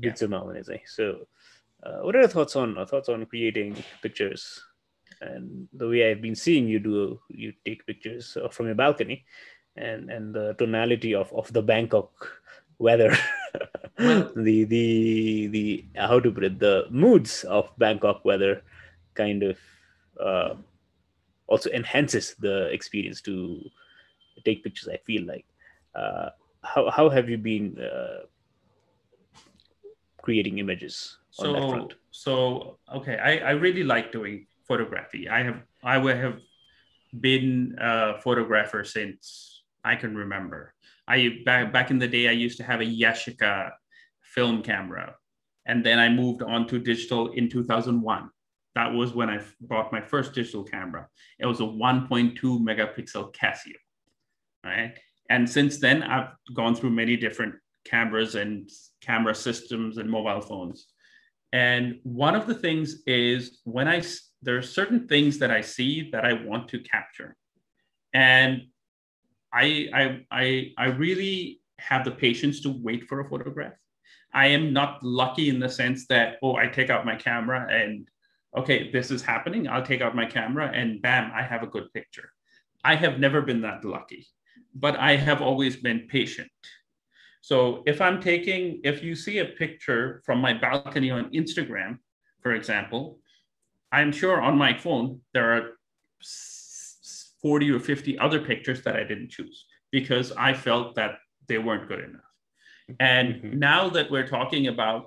Yeah. 0.00 0.14
So 0.86 1.26
uh, 1.82 1.98
what 2.00 2.14
are 2.14 2.20
your 2.20 2.28
thoughts 2.28 2.56
on 2.56 2.78
uh, 2.78 2.84
thoughts 2.84 3.08
on 3.08 3.26
creating 3.26 3.76
pictures 4.02 4.62
and 5.20 5.68
the 5.72 5.88
way 5.88 6.10
I've 6.10 6.22
been 6.22 6.34
seeing 6.36 6.68
you 6.68 6.78
do 6.78 7.20
you 7.28 7.52
take 7.64 7.86
pictures 7.86 8.36
uh, 8.36 8.48
from 8.48 8.66
your 8.66 8.74
balcony 8.74 9.24
and 9.76 10.10
and 10.10 10.34
the 10.34 10.54
tonality 10.54 11.14
of 11.14 11.32
of 11.32 11.52
the 11.52 11.62
Bangkok 11.62 12.30
weather 12.78 13.16
the 13.98 14.64
the 14.64 15.46
the 15.48 15.84
how 15.96 16.20
to 16.20 16.30
put 16.30 16.44
it 16.44 16.58
the 16.58 16.86
moods 16.90 17.44
of 17.44 17.70
Bangkok 17.78 18.24
weather 18.24 18.62
kind 19.14 19.42
of 19.42 19.58
uh, 20.20 20.54
also 21.46 21.70
enhances 21.70 22.34
the 22.38 22.66
experience 22.68 23.20
to 23.22 23.60
take 24.44 24.62
pictures 24.62 24.88
I 24.88 24.98
feel 24.98 25.26
like. 25.26 25.46
Uh, 25.94 26.30
how 26.62 26.90
how 26.90 27.08
have 27.08 27.28
you 27.28 27.38
been 27.38 27.78
uh, 27.78 28.26
creating 30.22 30.58
images 30.58 31.18
so 31.30 31.88
so 32.10 32.78
okay 32.94 33.16
I, 33.16 33.38
I 33.38 33.50
really 33.52 33.84
like 33.84 34.12
doing 34.12 34.46
photography. 34.66 35.28
I 35.28 35.42
have 35.42 35.62
i 35.82 35.96
would 35.98 36.16
have 36.16 36.38
been 37.20 37.76
a 37.80 38.20
photographer 38.20 38.84
since 38.84 39.62
i 39.84 39.96
can 39.96 40.16
remember. 40.16 40.74
I 41.08 41.42
back, 41.44 41.72
back 41.72 41.90
in 41.90 41.98
the 41.98 42.06
day 42.06 42.28
i 42.28 42.32
used 42.32 42.58
to 42.58 42.64
have 42.64 42.80
a 42.80 42.84
yashica 42.84 43.72
film 44.22 44.62
camera 44.62 45.16
and 45.66 45.84
then 45.84 45.98
i 45.98 46.08
moved 46.08 46.42
on 46.42 46.68
to 46.68 46.78
digital 46.78 47.32
in 47.32 47.48
2001 47.48 48.30
that 48.80 48.94
was 48.94 49.14
when 49.14 49.30
i 49.30 49.38
bought 49.60 49.92
my 49.92 50.00
first 50.00 50.32
digital 50.34 50.64
camera 50.64 51.06
it 51.38 51.46
was 51.46 51.60
a 51.60 51.64
1.2 51.64 52.40
megapixel 52.68 53.34
casio 53.34 53.80
right 54.64 54.98
and 55.28 55.48
since 55.48 55.78
then 55.78 56.02
i've 56.02 56.30
gone 56.54 56.74
through 56.74 56.90
many 56.90 57.16
different 57.16 57.54
cameras 57.84 58.34
and 58.34 58.68
camera 59.00 59.34
systems 59.34 59.98
and 59.98 60.08
mobile 60.08 60.40
phones 60.40 60.86
and 61.52 61.98
one 62.04 62.34
of 62.34 62.46
the 62.46 62.54
things 62.54 63.02
is 63.06 63.58
when 63.64 63.88
I, 63.88 64.02
there 64.42 64.56
are 64.56 64.62
certain 64.62 65.08
things 65.08 65.38
that 65.38 65.50
I 65.50 65.60
see 65.60 66.10
that 66.12 66.24
I 66.24 66.32
want 66.34 66.68
to 66.68 66.78
capture. 66.78 67.36
And 68.14 68.62
I, 69.52 69.88
I, 69.92 70.26
I, 70.30 70.72
I 70.78 70.84
really 70.86 71.60
have 71.78 72.04
the 72.04 72.12
patience 72.12 72.60
to 72.60 72.70
wait 72.70 73.08
for 73.08 73.20
a 73.20 73.28
photograph. 73.28 73.72
I 74.32 74.48
am 74.48 74.72
not 74.72 75.02
lucky 75.02 75.48
in 75.48 75.58
the 75.58 75.68
sense 75.68 76.06
that, 76.06 76.36
oh, 76.40 76.54
I 76.54 76.68
take 76.68 76.88
out 76.88 77.04
my 77.04 77.16
camera 77.16 77.66
and, 77.68 78.08
okay, 78.56 78.90
this 78.90 79.10
is 79.10 79.22
happening. 79.22 79.68
I'll 79.68 79.84
take 79.84 80.00
out 80.00 80.14
my 80.14 80.26
camera 80.26 80.70
and 80.72 81.00
bam, 81.00 81.30
I 81.34 81.42
have 81.42 81.62
a 81.62 81.66
good 81.66 81.92
picture. 81.92 82.32
I 82.84 82.94
have 82.96 83.18
never 83.18 83.42
been 83.42 83.62
that 83.62 83.84
lucky, 83.84 84.26
but 84.74 84.96
I 84.96 85.16
have 85.16 85.42
always 85.42 85.76
been 85.76 86.08
patient. 86.08 86.50
So 87.42 87.82
if 87.86 88.00
I'm 88.00 88.20
taking, 88.20 88.80
if 88.84 89.02
you 89.02 89.14
see 89.14 89.38
a 89.38 89.44
picture 89.44 90.22
from 90.24 90.40
my 90.40 90.54
balcony 90.54 91.10
on 91.10 91.30
Instagram, 91.32 91.98
for 92.42 92.52
example, 92.52 93.18
I'm 93.92 94.12
sure 94.12 94.40
on 94.40 94.56
my 94.56 94.76
phone 94.76 95.20
there 95.32 95.56
are 95.56 95.70
40 97.42 97.70
or 97.70 97.80
50 97.80 98.18
other 98.18 98.40
pictures 98.40 98.82
that 98.82 98.96
I 98.96 99.04
didn't 99.04 99.30
choose 99.30 99.66
because 99.90 100.32
I 100.32 100.54
felt 100.54 100.94
that 100.96 101.16
they 101.48 101.58
weren't 101.58 101.88
good 101.88 102.00
enough. 102.00 102.20
And 102.98 103.34
mm-hmm. 103.34 103.58
now 103.58 103.88
that 103.90 104.10
we're 104.10 104.26
talking 104.26 104.66
about, 104.66 105.06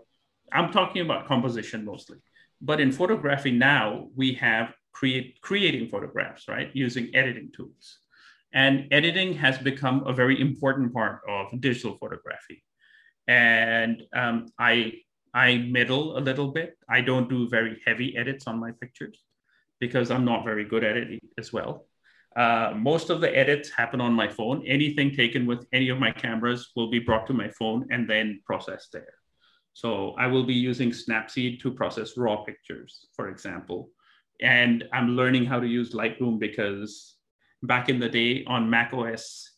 I'm 0.52 0.72
talking 0.72 1.02
about 1.02 1.28
composition 1.28 1.86
mostly, 1.86 2.18
but 2.64 2.80
in 2.80 2.92
photography 2.92 3.52
now 3.52 4.08
we 4.16 4.34
have 4.36 4.74
create 4.94 5.42
creating 5.42 5.90
photographs, 5.90 6.48
right, 6.48 6.70
using 6.74 7.14
editing 7.14 7.52
tools. 7.56 8.00
And 8.54 8.88
editing 8.92 9.34
has 9.34 9.58
become 9.58 10.04
a 10.06 10.14
very 10.14 10.40
important 10.40 10.94
part 10.94 11.22
of 11.28 11.60
digital 11.60 11.98
photography. 11.98 12.64
And 13.28 14.04
um, 14.16 14.46
I 14.60 14.94
I 15.34 15.58
middle 15.58 16.18
a 16.18 16.22
little 16.22 16.50
bit. 16.50 16.78
I 16.88 17.02
don't 17.02 17.28
do 17.28 17.50
very 17.50 17.82
heavy 17.86 18.16
edits 18.16 18.46
on 18.48 18.60
my 18.60 18.72
pictures 18.80 19.20
because 19.80 20.12
I'm 20.12 20.26
not 20.26 20.46
very 20.46 20.64
good 20.64 20.84
at 20.84 20.96
it 20.96 21.20
as 21.38 21.52
well. 21.52 21.88
Uh, 22.36 22.74
most 22.76 23.10
of 23.10 23.22
the 23.22 23.36
edits 23.36 23.70
happen 23.70 24.00
on 24.00 24.14
my 24.14 24.28
phone. 24.28 24.64
Anything 24.66 25.12
taken 25.12 25.46
with 25.46 25.66
any 25.74 25.90
of 25.90 26.00
my 26.00 26.12
cameras 26.12 26.72
will 26.76 26.90
be 26.90 27.00
brought 27.00 27.28
to 27.28 27.34
my 27.34 27.50
phone 27.50 27.88
and 27.92 28.10
then 28.10 28.42
processed 28.46 28.92
there. 28.92 29.14
So 29.74 30.14
I 30.20 30.28
will 30.28 30.44
be 30.44 30.54
using 30.54 30.92
Snapseed 30.92 31.60
to 31.62 31.72
process 31.72 32.16
raw 32.18 32.44
pictures, 32.44 33.08
for 33.16 33.30
example. 33.30 33.90
And 34.42 34.84
I'm 34.94 35.16
learning 35.16 35.46
how 35.46 35.60
to 35.60 35.68
use 35.68 35.94
Lightroom 35.94 36.40
because 36.40 37.16
back 37.64 37.90
in 37.90 38.00
the 38.00 38.10
day 38.10 38.44
on 38.46 38.70
Mac 38.70 38.94
OS 38.94 39.52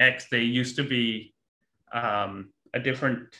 X, 0.00 0.26
they 0.30 0.42
used 0.42 0.76
to 0.76 0.82
be 0.82 1.34
um, 1.92 2.50
a 2.74 2.80
different 2.80 3.34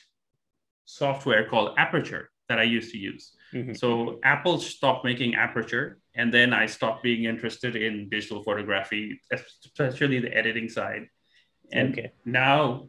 software 0.84 1.48
called 1.48 1.74
Aperture 1.78 2.30
that 2.48 2.58
I 2.58 2.64
used 2.64 2.90
to 2.92 2.98
use. 2.98 3.32
Mm-hmm. 3.54 3.74
So 3.74 4.18
Apple 4.24 4.58
stopped 4.58 5.04
making 5.04 5.34
Aperture, 5.34 5.98
and 6.14 6.34
then 6.34 6.52
I 6.52 6.66
stopped 6.66 7.02
being 7.02 7.24
interested 7.24 7.76
in 7.76 8.08
digital 8.08 8.42
photography, 8.42 9.20
especially 9.32 10.20
the 10.20 10.36
editing 10.36 10.68
side. 10.68 11.06
And 11.72 11.92
okay. 11.92 12.12
now 12.24 12.88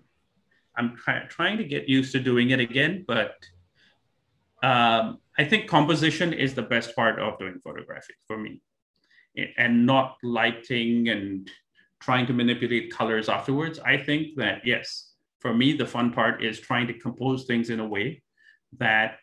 I'm 0.82 0.96
try- 0.98 1.26
trying 1.30 1.58
to 1.58 1.64
get 1.64 1.88
used 1.88 2.12
to 2.14 2.20
doing 2.20 2.50
it 2.50 2.60
again, 2.60 3.06
but 3.08 3.36
um, 4.64 5.20
I 5.38 5.44
think 5.46 5.68
composition 5.68 6.34
is 6.34 6.56
the 6.56 6.64
best 6.64 6.96
part 6.96 7.20
of 7.20 7.38
doing 7.38 7.60
photography 7.62 8.16
for 8.28 8.38
me, 8.38 8.62
and 9.58 9.86
not 9.86 10.18
lighting 10.24 11.10
and 11.10 11.50
trying 12.00 12.26
to 12.26 12.34
manipulate 12.34 12.92
colors 12.92 13.30
afterwards. 13.30 13.78
I 13.80 13.98
think 13.98 14.38
that 14.38 14.66
yes, 14.66 15.14
for 15.40 15.54
me, 15.54 15.74
the 15.78 15.86
fun 15.86 16.12
part 16.12 16.44
is 16.44 16.60
trying 16.60 16.88
to 16.88 16.94
compose 16.94 17.46
things 17.46 17.70
in 17.70 17.80
a 17.80 17.88
way 17.88 18.24
that 18.80 19.20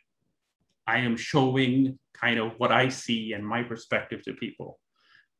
I 0.86 0.98
am 0.98 1.16
showing 1.16 1.98
kind 2.14 2.38
of 2.38 2.52
what 2.58 2.70
I 2.70 2.88
see 2.88 3.32
and 3.32 3.46
my 3.46 3.62
perspective 3.62 4.22
to 4.24 4.32
people. 4.32 4.78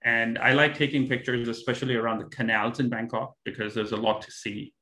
And 0.02 0.38
I 0.38 0.52
like 0.52 0.76
taking 0.76 1.08
pictures, 1.08 1.48
especially 1.48 1.94
around 1.94 2.18
the 2.18 2.36
canals 2.36 2.80
in 2.80 2.88
Bangkok, 2.88 3.34
because 3.44 3.74
there's 3.74 3.92
a 3.92 3.96
lot 3.96 4.22
to 4.22 4.30
see 4.30 4.72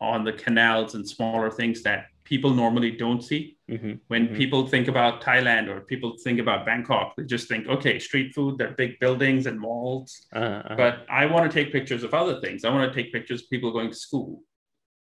on 0.00 0.24
the 0.24 0.32
canals 0.32 0.94
and 0.94 1.08
smaller 1.08 1.50
things 1.50 1.82
that 1.82 2.06
people 2.24 2.52
normally 2.52 2.90
don't 2.90 3.22
see. 3.22 3.56
Mm-hmm. 3.70 3.92
When 4.08 4.26
mm-hmm. 4.26 4.36
people 4.36 4.66
think 4.66 4.88
about 4.88 5.22
Thailand 5.22 5.68
or 5.68 5.80
people 5.80 6.16
think 6.22 6.40
about 6.40 6.66
Bangkok, 6.66 7.14
they 7.16 7.24
just 7.24 7.48
think, 7.48 7.66
okay, 7.68 7.98
street 7.98 8.34
food, 8.34 8.58
they're 8.58 8.72
big 8.72 8.98
buildings 8.98 9.46
and 9.46 9.58
malls. 9.58 10.26
Uh-huh. 10.32 10.44
uh-huh. 10.44 10.74
But 10.76 11.06
I 11.08 11.26
want 11.26 11.50
to 11.50 11.54
take 11.54 11.72
pictures 11.72 12.02
of 12.02 12.14
other 12.14 12.40
things. 12.40 12.64
I 12.64 12.70
want 12.70 12.92
to 12.92 13.02
take 13.02 13.12
pictures 13.12 13.42
of 13.42 13.50
people 13.50 13.72
going 13.72 13.90
to 13.90 13.96
school 13.96 14.42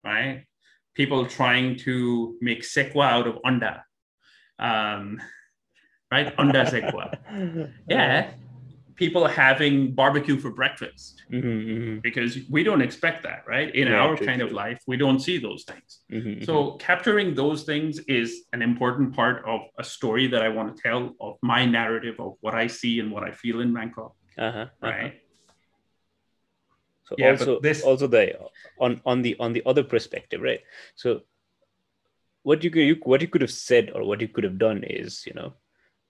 right? 0.04 0.44
People 0.94 1.26
trying 1.26 1.76
to 1.78 2.36
make 2.40 2.62
sekwa 2.62 3.04
out 3.04 3.26
of 3.26 3.38
onda, 3.44 3.82
um, 4.58 5.20
right? 6.10 6.36
Onda 6.36 6.66
sekwa. 6.66 7.70
Yeah. 7.88 8.30
People 8.96 9.26
having 9.26 9.94
barbecue 9.94 10.38
for 10.38 10.50
breakfast 10.50 11.22
mm-hmm, 11.30 11.48
mm-hmm. 11.48 11.98
because 12.00 12.38
we 12.50 12.62
don't 12.62 12.82
expect 12.82 13.22
that, 13.22 13.44
right? 13.46 13.74
In 13.74 13.88
yeah, 13.88 13.98
our 13.98 14.16
true, 14.16 14.26
kind 14.26 14.40
true. 14.40 14.48
of 14.48 14.52
life, 14.52 14.80
we 14.86 14.96
don't 14.96 15.20
see 15.20 15.38
those 15.38 15.64
things. 15.64 16.00
Mm-hmm, 16.10 16.44
so, 16.44 16.54
mm-hmm. 16.54 16.76
capturing 16.78 17.34
those 17.34 17.64
things 17.64 18.00
is 18.00 18.44
an 18.52 18.62
important 18.62 19.14
part 19.14 19.44
of 19.46 19.60
a 19.78 19.84
story 19.84 20.26
that 20.28 20.42
I 20.42 20.48
want 20.48 20.76
to 20.76 20.82
tell 20.82 21.14
of 21.20 21.36
my 21.42 21.64
narrative 21.64 22.16
of 22.18 22.34
what 22.40 22.54
I 22.54 22.66
see 22.66 23.00
and 23.00 23.10
what 23.10 23.24
I 23.24 23.30
feel 23.32 23.60
in 23.60 23.72
Bangkok, 23.72 24.14
uh-huh, 24.38 24.58
uh-huh. 24.58 24.68
right? 24.82 25.06
Uh-huh. 25.06 25.18
So 27.04 27.16
yeah, 27.18 27.30
also 27.30 27.60
this 27.60 27.82
also 27.82 28.06
the 28.06 28.38
on 28.80 29.00
on 29.04 29.22
the 29.22 29.36
on 29.38 29.52
the 29.52 29.62
other 29.66 29.84
perspective, 29.84 30.40
right? 30.40 30.60
So 30.94 31.22
what 32.42 32.64
you 32.64 32.70
could 32.70 32.82
you, 32.82 32.96
what 33.02 33.20
you 33.20 33.28
could 33.28 33.42
have 33.42 33.50
said 33.52 33.90
or 33.94 34.04
what 34.04 34.20
you 34.20 34.28
could 34.28 34.44
have 34.44 34.58
done 34.58 34.84
is 34.84 35.24
you 35.26 35.34
know 35.34 35.54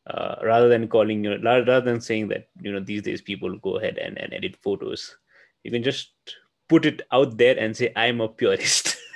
uh, 0.06 0.36
rather 0.42 0.68
than 0.68 0.88
calling 0.88 1.22
you 1.24 1.38
know 1.38 1.60
rather 1.64 1.80
than 1.80 2.00
saying 2.00 2.28
that 2.28 2.48
you 2.60 2.72
know 2.72 2.80
these 2.80 3.02
days 3.02 3.22
people 3.22 3.56
go 3.58 3.76
ahead 3.78 3.98
and, 3.98 4.18
and 4.18 4.32
edit 4.32 4.56
photos 4.62 5.16
you 5.62 5.70
can 5.70 5.82
just 5.82 6.12
put 6.68 6.84
it 6.84 7.02
out 7.12 7.36
there 7.38 7.58
and 7.58 7.76
say 7.76 7.92
i'm 7.96 8.20
a 8.20 8.28
purist. 8.28 8.96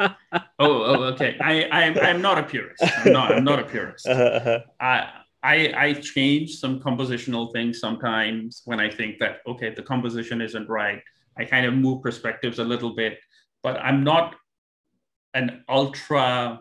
Oh, 0.00 0.14
oh 0.60 1.02
okay. 1.12 1.36
I 1.40 1.68
i'm, 1.72 1.98
I'm 1.98 2.22
not 2.22 2.38
a 2.38 2.44
purist. 2.44 2.84
I'm 2.98 3.12
not 3.12 3.32
i'm 3.34 3.42
not 3.42 3.58
a 3.58 3.64
purist. 3.64 4.06
Uh-huh. 4.08 4.60
i 4.78 5.10
I, 5.42 5.72
I 5.76 5.92
change 5.94 6.56
some 6.56 6.80
compositional 6.80 7.52
things 7.52 7.78
sometimes 7.78 8.62
when 8.64 8.80
I 8.80 8.90
think 8.90 9.18
that, 9.20 9.38
okay, 9.46 9.72
the 9.72 9.82
composition 9.82 10.40
isn't 10.40 10.68
right. 10.68 11.00
I 11.36 11.44
kind 11.44 11.64
of 11.64 11.74
move 11.74 12.02
perspectives 12.02 12.58
a 12.58 12.64
little 12.64 12.94
bit, 12.94 13.18
but 13.62 13.76
I'm 13.76 14.02
not 14.02 14.34
an 15.34 15.62
ultra 15.68 16.60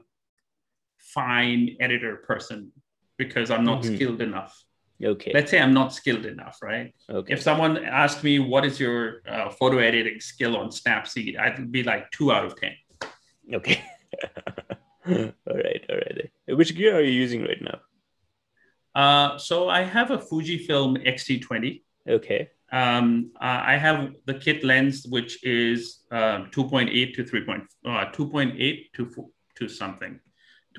fine 0.97 1.75
editor 1.79 2.17
person 2.17 2.71
because 3.17 3.51
I'm 3.51 3.63
not 3.63 3.81
mm-hmm. 3.81 3.95
skilled 3.95 4.21
enough. 4.21 4.63
Okay. 5.03 5.31
Let's 5.33 5.51
say 5.51 5.59
I'm 5.59 5.73
not 5.73 5.93
skilled 5.93 6.25
enough, 6.25 6.57
right? 6.61 6.93
Okay. 7.09 7.33
If 7.33 7.41
someone 7.41 7.83
asked 7.83 8.23
me, 8.23 8.39
what 8.39 8.65
is 8.65 8.79
your 8.79 9.21
uh, 9.27 9.49
photo 9.49 9.77
editing 9.77 10.19
skill 10.19 10.57
on 10.57 10.69
Snapseed, 10.69 11.37
I'd 11.39 11.71
be 11.71 11.83
like 11.83 12.09
two 12.11 12.31
out 12.31 12.45
of 12.45 12.55
10. 12.59 12.71
Okay. 13.53 13.83
all 15.07 15.13
right. 15.47 15.85
All 15.89 15.97
right. 15.97 16.31
Which 16.47 16.75
gear 16.75 16.97
are 16.97 17.01
you 17.01 17.11
using 17.11 17.41
right 17.43 17.61
now? 17.61 17.79
Uh, 18.95 19.37
so 19.37 19.69
I 19.69 19.83
have 19.83 20.09
a 20.09 20.17
Fujifilm 20.17 21.05
X-T20. 21.05 21.83
Okay. 22.09 22.49
Um, 22.71 23.31
uh, 23.39 23.61
I 23.63 23.77
have 23.77 24.13
the 24.25 24.33
kit 24.33 24.63
lens, 24.63 25.05
which 25.07 25.43
is 25.43 26.03
uh, 26.11 26.45
2.8 26.51 27.13
to 27.15 27.23
3. 27.23 27.41
Uh, 27.85 28.05
2.8 28.11 28.91
to 28.93 29.31
to 29.55 29.67
something, 29.67 30.19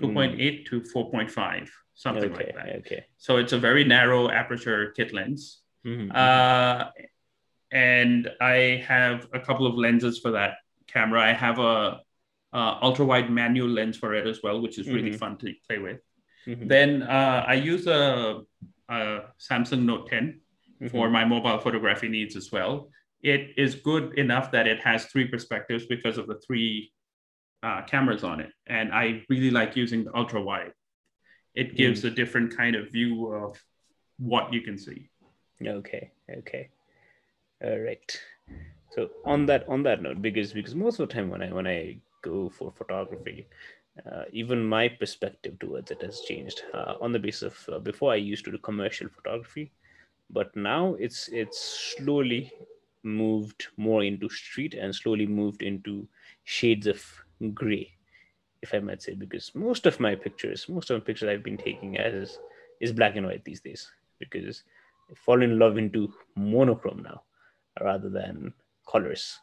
2.8 0.00 0.38
mm. 0.38 0.66
to 0.66 0.80
4.5, 0.80 1.68
something 1.94 2.32
okay, 2.32 2.34
like 2.34 2.54
that. 2.54 2.76
Okay. 2.76 3.04
So 3.16 3.36
it's 3.36 3.52
a 3.52 3.58
very 3.58 3.84
narrow 3.84 4.30
aperture 4.30 4.92
kit 4.96 5.12
lens. 5.12 5.60
Mm-hmm. 5.86 6.10
Uh, 6.14 6.90
and 7.70 8.30
I 8.40 8.84
have 8.86 9.28
a 9.32 9.40
couple 9.40 9.66
of 9.66 9.74
lenses 9.74 10.18
for 10.18 10.30
that 10.32 10.54
camera. 10.86 11.22
I 11.22 11.32
have 11.32 11.58
a, 11.58 12.00
a 12.52 12.78
ultra 12.82 13.04
wide 13.04 13.30
manual 13.30 13.68
lens 13.68 13.96
for 13.96 14.14
it 14.14 14.26
as 14.26 14.40
well, 14.42 14.60
which 14.60 14.78
is 14.78 14.88
really 14.88 15.10
mm-hmm. 15.10 15.18
fun 15.18 15.36
to 15.38 15.52
play 15.66 15.78
with. 15.78 16.00
Mm-hmm. 16.46 16.66
Then 16.66 17.02
uh, 17.02 17.44
I 17.46 17.54
use 17.54 17.86
a, 17.86 18.40
a, 18.88 19.20
Samsung 19.38 19.82
Note 19.82 20.08
10 20.08 20.40
mm-hmm. 20.80 20.88
for 20.88 21.10
my 21.10 21.24
mobile 21.24 21.58
photography 21.58 22.08
needs 22.08 22.36
as 22.36 22.50
well. 22.50 22.88
It 23.22 23.50
is 23.56 23.74
good 23.74 24.18
enough 24.18 24.50
that 24.52 24.66
it 24.66 24.80
has 24.80 25.06
three 25.06 25.26
perspectives 25.26 25.86
because 25.86 26.18
of 26.18 26.26
the 26.26 26.40
three 26.46 26.92
uh, 27.62 27.82
cameras 27.82 28.24
on 28.24 28.40
it. 28.40 28.50
And 28.66 28.92
I 28.92 29.24
really 29.28 29.50
like 29.50 29.76
using 29.76 30.04
the 30.04 30.16
ultra 30.16 30.42
wide. 30.42 30.72
It 31.54 31.76
gives 31.76 32.02
mm. 32.02 32.08
a 32.08 32.10
different 32.10 32.56
kind 32.56 32.76
of 32.76 32.92
view 32.92 33.32
of 33.32 33.60
what 34.18 34.52
you 34.52 34.60
can 34.60 34.78
see. 34.78 35.10
Okay. 35.64 36.10
Okay. 36.30 36.68
All 37.64 37.78
right. 37.78 38.20
So 38.92 39.10
on 39.24 39.46
that 39.46 39.68
on 39.68 39.82
that 39.82 40.02
note, 40.02 40.22
because 40.22 40.52
because 40.52 40.74
most 40.74 40.98
of 41.00 41.08
the 41.08 41.14
time 41.14 41.28
when 41.28 41.42
I 41.42 41.52
when 41.52 41.66
I 41.66 41.98
go 42.22 42.48
for 42.48 42.72
photography, 42.72 43.48
uh, 44.06 44.24
even 44.32 44.64
my 44.64 44.88
perspective 44.88 45.58
towards 45.58 45.90
it 45.90 46.02
has 46.02 46.20
changed 46.20 46.62
uh, 46.74 46.94
on 47.00 47.12
the 47.12 47.18
basis 47.18 47.42
of 47.42 47.74
uh, 47.74 47.78
before 47.78 48.12
i 48.12 48.16
used 48.16 48.44
to 48.44 48.50
do 48.50 48.58
commercial 48.58 49.08
photography 49.08 49.72
but 50.30 50.54
now 50.56 50.94
it's 50.94 51.28
it's 51.28 51.94
slowly 51.96 52.52
moved 53.02 53.68
more 53.76 54.04
into 54.04 54.28
street 54.28 54.74
and 54.74 54.94
slowly 54.94 55.26
moved 55.26 55.62
into 55.62 56.06
shades 56.44 56.86
of 56.86 57.04
gray 57.54 57.90
if 58.62 58.74
i 58.74 58.78
might 58.78 59.02
say 59.02 59.14
because 59.14 59.52
most 59.54 59.86
of 59.86 60.00
my 60.00 60.14
pictures 60.14 60.68
most 60.68 60.90
of 60.90 60.98
the 60.98 61.04
pictures 61.04 61.28
i've 61.28 61.44
been 61.44 61.56
taking 61.56 61.96
as 61.96 62.38
is 62.80 62.92
black 62.92 63.16
and 63.16 63.26
white 63.26 63.44
these 63.44 63.60
days 63.60 63.90
because 64.18 64.62
i 65.10 65.14
fall 65.14 65.42
in 65.42 65.58
love 65.58 65.78
into 65.78 66.12
monochrome 66.36 67.02
now 67.02 67.22
rather 67.80 68.08
than 68.08 68.52
colors. 68.90 69.38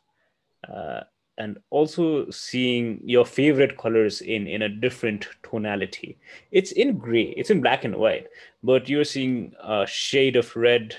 Uh, 0.67 1.01
and 1.37 1.57
also 1.69 2.29
seeing 2.29 3.01
your 3.03 3.25
favorite 3.25 3.77
colors 3.77 4.21
in 4.21 4.47
in 4.47 4.61
a 4.61 4.69
different 4.69 5.27
tonality. 5.43 6.17
It's 6.51 6.71
in 6.71 6.97
gray 6.97 7.33
it's 7.35 7.49
in 7.49 7.61
black 7.61 7.83
and 7.83 7.97
white 7.97 8.27
but 8.63 8.87
you're 8.87 9.03
seeing 9.03 9.53
a 9.61 9.85
shade 9.85 10.37
of 10.37 10.55
red 10.55 10.95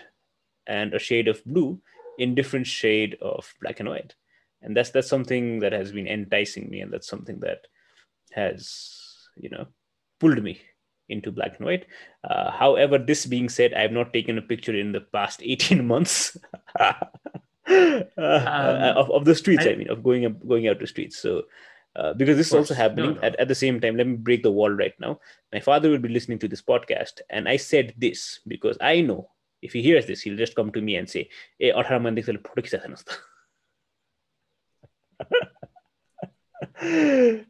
and 0.66 0.92
a 0.92 0.98
shade 0.98 1.28
of 1.28 1.42
blue 1.46 1.80
in 2.18 2.34
different 2.34 2.66
shade 2.66 3.16
of 3.22 3.54
black 3.62 3.80
and 3.80 3.88
white 3.88 4.14
and 4.62 4.76
that's 4.76 4.90
that's 4.90 5.08
something 5.08 5.60
that 5.60 5.72
has 5.72 5.92
been 5.92 6.06
enticing 6.06 6.68
me 6.70 6.80
and 6.80 6.92
that's 6.92 7.08
something 7.08 7.40
that 7.40 7.66
has 8.32 9.28
you 9.36 9.50
know 9.50 9.66
pulled 10.20 10.42
me 10.42 10.60
into 11.08 11.30
black 11.30 11.56
and 11.58 11.66
white. 11.66 11.86
Uh, 12.24 12.50
however, 12.50 12.98
this 12.98 13.26
being 13.26 13.48
said, 13.48 13.74
I 13.74 13.82
have 13.82 13.92
not 13.92 14.12
taken 14.12 14.38
a 14.38 14.42
picture 14.42 14.74
in 14.76 14.92
the 14.92 15.00
past 15.00 15.40
18 15.44 15.86
months 15.86 16.36
uh, 16.80 16.94
um, 17.68 18.04
of, 18.16 19.10
of 19.10 19.24
the 19.24 19.34
streets. 19.34 19.66
I, 19.66 19.70
I, 19.70 19.76
mean, 19.76 19.90
of 19.90 20.02
going 20.02 20.26
up, 20.26 20.46
going 20.46 20.68
out 20.68 20.80
to 20.80 20.86
streets. 20.86 21.18
So, 21.18 21.42
uh, 21.94 22.12
because 22.12 22.36
this 22.36 22.48
is 22.48 22.54
also 22.54 22.74
happening 22.74 23.14
no, 23.14 23.20
no. 23.20 23.22
At, 23.22 23.36
at 23.36 23.48
the 23.48 23.54
same 23.54 23.80
time, 23.80 23.96
let 23.96 24.06
me 24.06 24.16
break 24.16 24.42
the 24.42 24.50
wall 24.50 24.70
right 24.70 24.94
now. 25.00 25.20
My 25.52 25.60
father 25.60 25.90
will 25.90 25.98
be 25.98 26.10
listening 26.10 26.38
to 26.40 26.48
this 26.48 26.62
podcast, 26.62 27.20
and 27.30 27.48
I 27.48 27.56
said 27.56 27.94
this 27.96 28.40
because 28.46 28.76
I 28.80 29.00
know 29.00 29.30
if 29.62 29.72
he 29.72 29.82
hears 29.82 30.06
this, 30.06 30.20
he'll 30.20 30.36
just 30.36 30.54
come 30.54 30.70
to 30.72 30.82
me 30.82 30.96
and 30.96 31.08
say, 31.08 31.30
"Hey, 31.58 31.72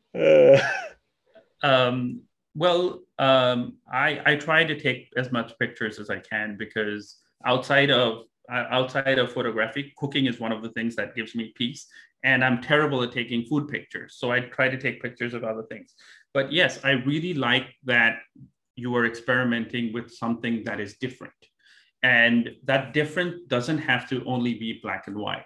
um, 1.62 2.22
well, 2.54 3.00
um, 3.18 3.78
I 3.90 4.20
I 4.24 4.36
try 4.36 4.64
to 4.64 4.78
take 4.78 5.10
as 5.16 5.32
much 5.32 5.58
pictures 5.58 5.98
as 5.98 6.10
I 6.10 6.18
can 6.18 6.56
because 6.56 7.16
outside 7.44 7.90
of 7.90 8.24
uh, 8.50 8.64
outside 8.70 9.18
of 9.18 9.32
photography, 9.32 9.92
cooking 9.96 10.26
is 10.26 10.40
one 10.40 10.52
of 10.52 10.62
the 10.62 10.70
things 10.70 10.96
that 10.96 11.14
gives 11.14 11.34
me 11.34 11.52
peace. 11.56 11.86
And 12.22 12.44
I'm 12.44 12.62
terrible 12.62 13.02
at 13.02 13.12
taking 13.12 13.44
food 13.44 13.68
pictures, 13.68 14.16
so 14.18 14.32
I 14.32 14.40
try 14.40 14.68
to 14.68 14.78
take 14.78 15.02
pictures 15.02 15.34
of 15.34 15.44
other 15.44 15.62
things. 15.64 15.94
But 16.32 16.52
yes, 16.52 16.80
I 16.82 16.92
really 16.92 17.34
like 17.34 17.74
that 17.84 18.18
you 18.74 18.94
are 18.96 19.06
experimenting 19.06 19.92
with 19.92 20.10
something 20.10 20.64
that 20.64 20.80
is 20.80 20.96
different, 20.96 21.34
and 22.02 22.50
that 22.64 22.94
different 22.94 23.48
doesn't 23.48 23.78
have 23.78 24.08
to 24.10 24.24
only 24.24 24.54
be 24.54 24.80
black 24.82 25.06
and 25.06 25.16
white. 25.16 25.44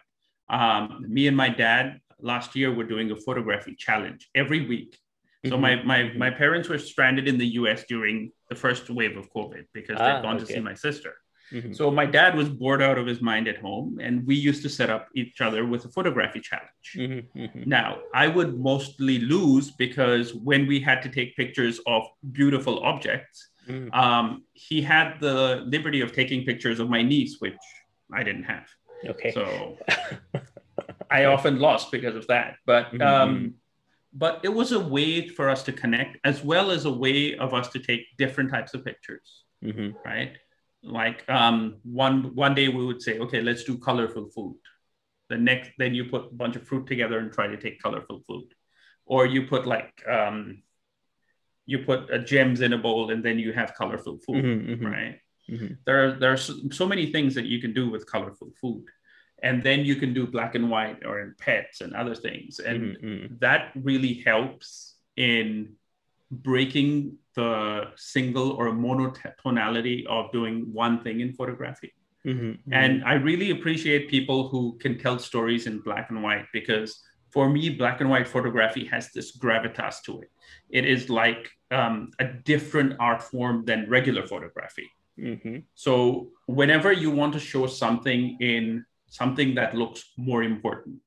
Um, 0.48 1.04
me 1.08 1.26
and 1.26 1.36
my 1.36 1.48
dad 1.48 2.00
last 2.22 2.56
year 2.56 2.70
we 2.70 2.76
were 2.76 2.84
doing 2.84 3.10
a 3.10 3.16
photography 3.16 3.74
challenge 3.74 4.28
every 4.34 4.66
week 4.66 4.98
so 5.46 5.52
mm-hmm. 5.52 5.62
my 5.62 5.82
my 5.82 5.98
mm-hmm. 6.00 6.18
my 6.18 6.30
parents 6.30 6.68
were 6.68 6.78
stranded 6.78 7.26
in 7.26 7.38
the 7.38 7.46
U.S. 7.60 7.84
during 7.88 8.30
the 8.50 8.54
first 8.54 8.90
wave 8.90 9.16
of 9.16 9.32
COVID 9.32 9.64
because 9.72 9.96
ah, 9.98 10.04
they'd 10.04 10.22
gone 10.22 10.36
okay. 10.36 10.44
to 10.44 10.52
see 10.52 10.60
my 10.60 10.74
sister. 10.74 11.14
Mm-hmm. 11.50 11.72
So 11.72 11.90
my 11.90 12.06
dad 12.06 12.36
was 12.36 12.48
bored 12.48 12.82
out 12.82 12.98
of 12.98 13.06
his 13.06 13.20
mind 13.22 13.48
at 13.48 13.56
home, 13.56 13.98
and 14.00 14.24
we 14.26 14.36
used 14.36 14.62
to 14.62 14.68
set 14.68 14.90
up 14.90 15.08
each 15.16 15.40
other 15.40 15.64
with 15.64 15.84
a 15.86 15.88
photography 15.88 16.40
challenge. 16.40 16.88
Mm-hmm. 16.94 17.40
mm-hmm. 17.40 17.62
Now 17.68 18.00
I 18.12 18.28
would 18.28 18.60
mostly 18.60 19.18
lose 19.18 19.70
because 19.70 20.34
when 20.34 20.66
we 20.66 20.78
had 20.78 21.00
to 21.02 21.08
take 21.08 21.34
pictures 21.36 21.80
of 21.86 22.02
beautiful 22.32 22.80
objects, 22.80 23.48
mm-hmm. 23.66 23.98
um, 23.98 24.44
he 24.52 24.82
had 24.82 25.20
the 25.20 25.64
liberty 25.66 26.02
of 26.02 26.12
taking 26.12 26.44
pictures 26.44 26.80
of 26.80 26.90
my 26.90 27.02
niece, 27.02 27.36
which 27.38 27.56
I 28.12 28.22
didn't 28.22 28.44
have. 28.44 28.66
Okay. 29.06 29.32
So 29.32 29.78
I 31.10 31.24
often 31.24 31.58
lost 31.58 31.90
because 31.90 32.16
of 32.16 32.26
that, 32.28 32.56
but. 32.66 33.00
Um, 33.00 33.54
but 34.12 34.40
it 34.42 34.48
was 34.48 34.72
a 34.72 34.80
way 34.80 35.28
for 35.28 35.48
us 35.48 35.62
to 35.62 35.72
connect 35.72 36.18
as 36.24 36.42
well 36.42 36.70
as 36.70 36.84
a 36.84 36.90
way 36.90 37.36
of 37.36 37.54
us 37.54 37.68
to 37.68 37.78
take 37.78 38.16
different 38.18 38.50
types 38.50 38.74
of 38.74 38.84
pictures 38.84 39.44
mm-hmm. 39.64 39.90
right 40.04 40.36
like 40.82 41.28
um, 41.28 41.76
one 41.84 42.34
one 42.34 42.54
day 42.54 42.68
we 42.68 42.84
would 42.84 43.02
say 43.02 43.18
okay 43.18 43.40
let's 43.40 43.64
do 43.64 43.78
colorful 43.78 44.28
food 44.34 44.56
the 45.28 45.36
next 45.36 45.70
then 45.78 45.94
you 45.94 46.04
put 46.04 46.26
a 46.26 46.34
bunch 46.34 46.56
of 46.56 46.66
fruit 46.66 46.86
together 46.86 47.18
and 47.18 47.32
try 47.32 47.46
to 47.46 47.56
take 47.56 47.80
colorful 47.82 48.22
food 48.26 48.44
or 49.06 49.26
you 49.26 49.46
put 49.46 49.66
like 49.66 49.92
um, 50.08 50.62
you 51.66 51.80
put 51.80 52.10
uh, 52.10 52.18
gems 52.18 52.62
in 52.62 52.72
a 52.72 52.78
bowl 52.78 53.10
and 53.10 53.24
then 53.24 53.38
you 53.38 53.52
have 53.52 53.74
colorful 53.74 54.18
food 54.26 54.44
mm-hmm, 54.44 54.72
mm-hmm. 54.72 54.86
right 54.86 55.20
mm-hmm. 55.48 55.74
there 55.84 56.08
are 56.08 56.12
there 56.18 56.32
are 56.32 56.36
so, 56.36 56.54
so 56.72 56.86
many 56.86 57.12
things 57.12 57.34
that 57.34 57.46
you 57.46 57.60
can 57.60 57.72
do 57.72 57.90
with 57.90 58.10
colorful 58.10 58.50
food 58.60 58.84
and 59.42 59.62
then 59.62 59.80
you 59.80 59.96
can 59.96 60.12
do 60.12 60.26
black 60.26 60.54
and 60.54 60.70
white 60.70 61.04
or 61.04 61.20
in 61.20 61.34
pets 61.38 61.80
and 61.80 61.94
other 61.94 62.14
things 62.14 62.58
and 62.58 62.96
mm-hmm. 62.96 63.34
that 63.38 63.72
really 63.74 64.14
helps 64.14 64.96
in 65.16 65.72
breaking 66.30 67.16
the 67.34 67.84
single 67.96 68.52
or 68.52 68.70
monotonality 68.70 70.06
of 70.06 70.30
doing 70.32 70.72
one 70.72 71.02
thing 71.02 71.20
in 71.20 71.32
photography 71.32 71.92
mm-hmm. 72.26 72.52
and 72.72 73.04
i 73.04 73.14
really 73.14 73.50
appreciate 73.50 74.08
people 74.08 74.48
who 74.48 74.76
can 74.80 74.98
tell 74.98 75.18
stories 75.18 75.66
in 75.66 75.80
black 75.80 76.10
and 76.10 76.22
white 76.22 76.46
because 76.52 77.02
for 77.30 77.48
me 77.48 77.70
black 77.70 78.00
and 78.00 78.10
white 78.10 78.28
photography 78.28 78.84
has 78.84 79.10
this 79.12 79.36
gravitas 79.36 80.02
to 80.02 80.20
it 80.20 80.30
it 80.70 80.84
is 80.84 81.10
like 81.10 81.50
um, 81.72 82.10
a 82.18 82.24
different 82.24 82.96
art 82.98 83.22
form 83.22 83.64
than 83.64 83.88
regular 83.88 84.26
photography 84.26 84.88
mm-hmm. 85.18 85.58
so 85.74 86.30
whenever 86.46 86.92
you 86.92 87.10
want 87.10 87.32
to 87.32 87.38
show 87.38 87.66
something 87.66 88.36
in 88.40 88.84
something 89.10 89.54
that 89.56 89.74
looks 89.74 90.04
more 90.16 90.42
important 90.42 91.00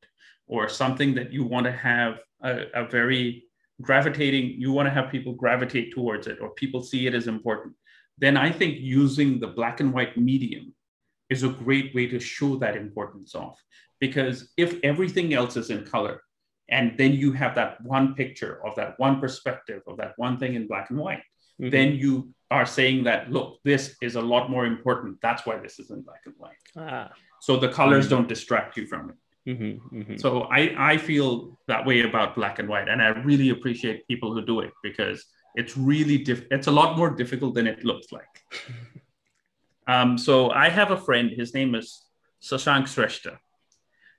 or 0.48 0.70
something 0.70 1.16
that 1.16 1.34
you 1.34 1.44
want 1.44 1.66
to 1.66 1.72
have 1.72 2.20
a, 2.44 2.66
a 2.76 2.86
very 2.86 3.46
gravitating 3.82 4.56
you 4.60 4.72
want 4.72 4.86
to 4.86 4.94
have 4.94 5.10
people 5.10 5.34
gravitate 5.34 5.92
towards 5.92 6.28
it 6.28 6.38
or 6.40 6.52
people 6.52 6.82
see 6.84 7.08
it 7.08 7.16
as 7.16 7.28
important 7.28 7.74
then 8.20 8.38
i 8.38 8.52
think 8.52 8.78
using 8.80 9.40
the 9.40 9.48
black 9.48 9.80
and 9.80 9.92
white 9.92 10.16
medium 10.16 10.74
is 11.30 11.44
a 11.44 11.50
great 11.50 11.94
way 11.96 12.06
to 12.06 12.20
show 12.20 12.56
that 12.58 12.78
importance 12.78 13.34
off 13.34 13.60
because 14.00 14.52
if 14.58 14.80
everything 14.84 15.34
else 15.34 15.58
is 15.58 15.72
in 15.72 15.84
color 15.86 16.22
and 16.70 16.98
then 16.98 17.14
you 17.14 17.32
have 17.32 17.56
that 17.56 17.82
one 17.82 18.14
picture 18.14 18.66
of 18.66 18.76
that 18.76 18.94
one 19.00 19.20
perspective 19.20 19.82
of 19.88 19.98
that 19.98 20.14
one 20.18 20.38
thing 20.38 20.54
in 20.54 20.68
black 20.68 20.90
and 20.92 21.00
white 21.00 21.24
mm-hmm. 21.60 21.70
then 21.70 21.96
you 21.96 22.30
are 22.52 22.66
saying 22.66 23.04
that 23.04 23.32
look 23.32 23.58
this 23.64 23.96
is 24.04 24.16
a 24.16 24.22
lot 24.22 24.48
more 24.48 24.68
important. 24.68 25.18
That's 25.24 25.44
why 25.44 25.58
this 25.58 25.80
is 25.80 25.90
in 25.90 26.04
black 26.04 26.22
and 26.26 26.36
white. 26.38 26.62
Ah 26.78 27.10
so 27.44 27.58
the 27.58 27.68
colors 27.68 28.06
mm-hmm. 28.06 28.16
don't 28.16 28.30
distract 28.30 28.78
you 28.78 28.88
from 28.88 29.10
it. 29.10 29.16
Mm-hmm, 29.50 29.98
mm-hmm. 29.98 30.16
So 30.16 30.44
I, 30.44 30.94
I 30.94 30.98
feel 30.98 31.60
that 31.68 31.86
way 31.86 32.00
about 32.00 32.36
black 32.36 32.58
and 32.60 32.70
white, 32.70 32.88
and 32.88 33.02
I 33.02 33.10
really 33.10 33.50
appreciate 33.50 34.08
people 34.08 34.34
who 34.34 34.46
do 34.46 34.62
it 34.62 34.72
because 34.82 35.26
it's 35.54 35.76
really 35.76 36.20
diff- 36.20 36.48
it's 36.52 36.68
a 36.68 36.72
lot 36.72 36.98
more 36.98 37.10
difficult 37.10 37.54
than 37.56 37.68
it 37.68 37.84
looks 37.84 38.14
like. 38.14 38.34
um, 39.88 40.18
so 40.18 40.52
I 40.52 40.70
have 40.70 40.92
a 40.92 40.98
friend. 40.98 41.32
His 41.32 41.54
name 41.54 41.76
is 41.76 42.06
Sashank 42.42 42.84
Shrestha. 42.84 43.40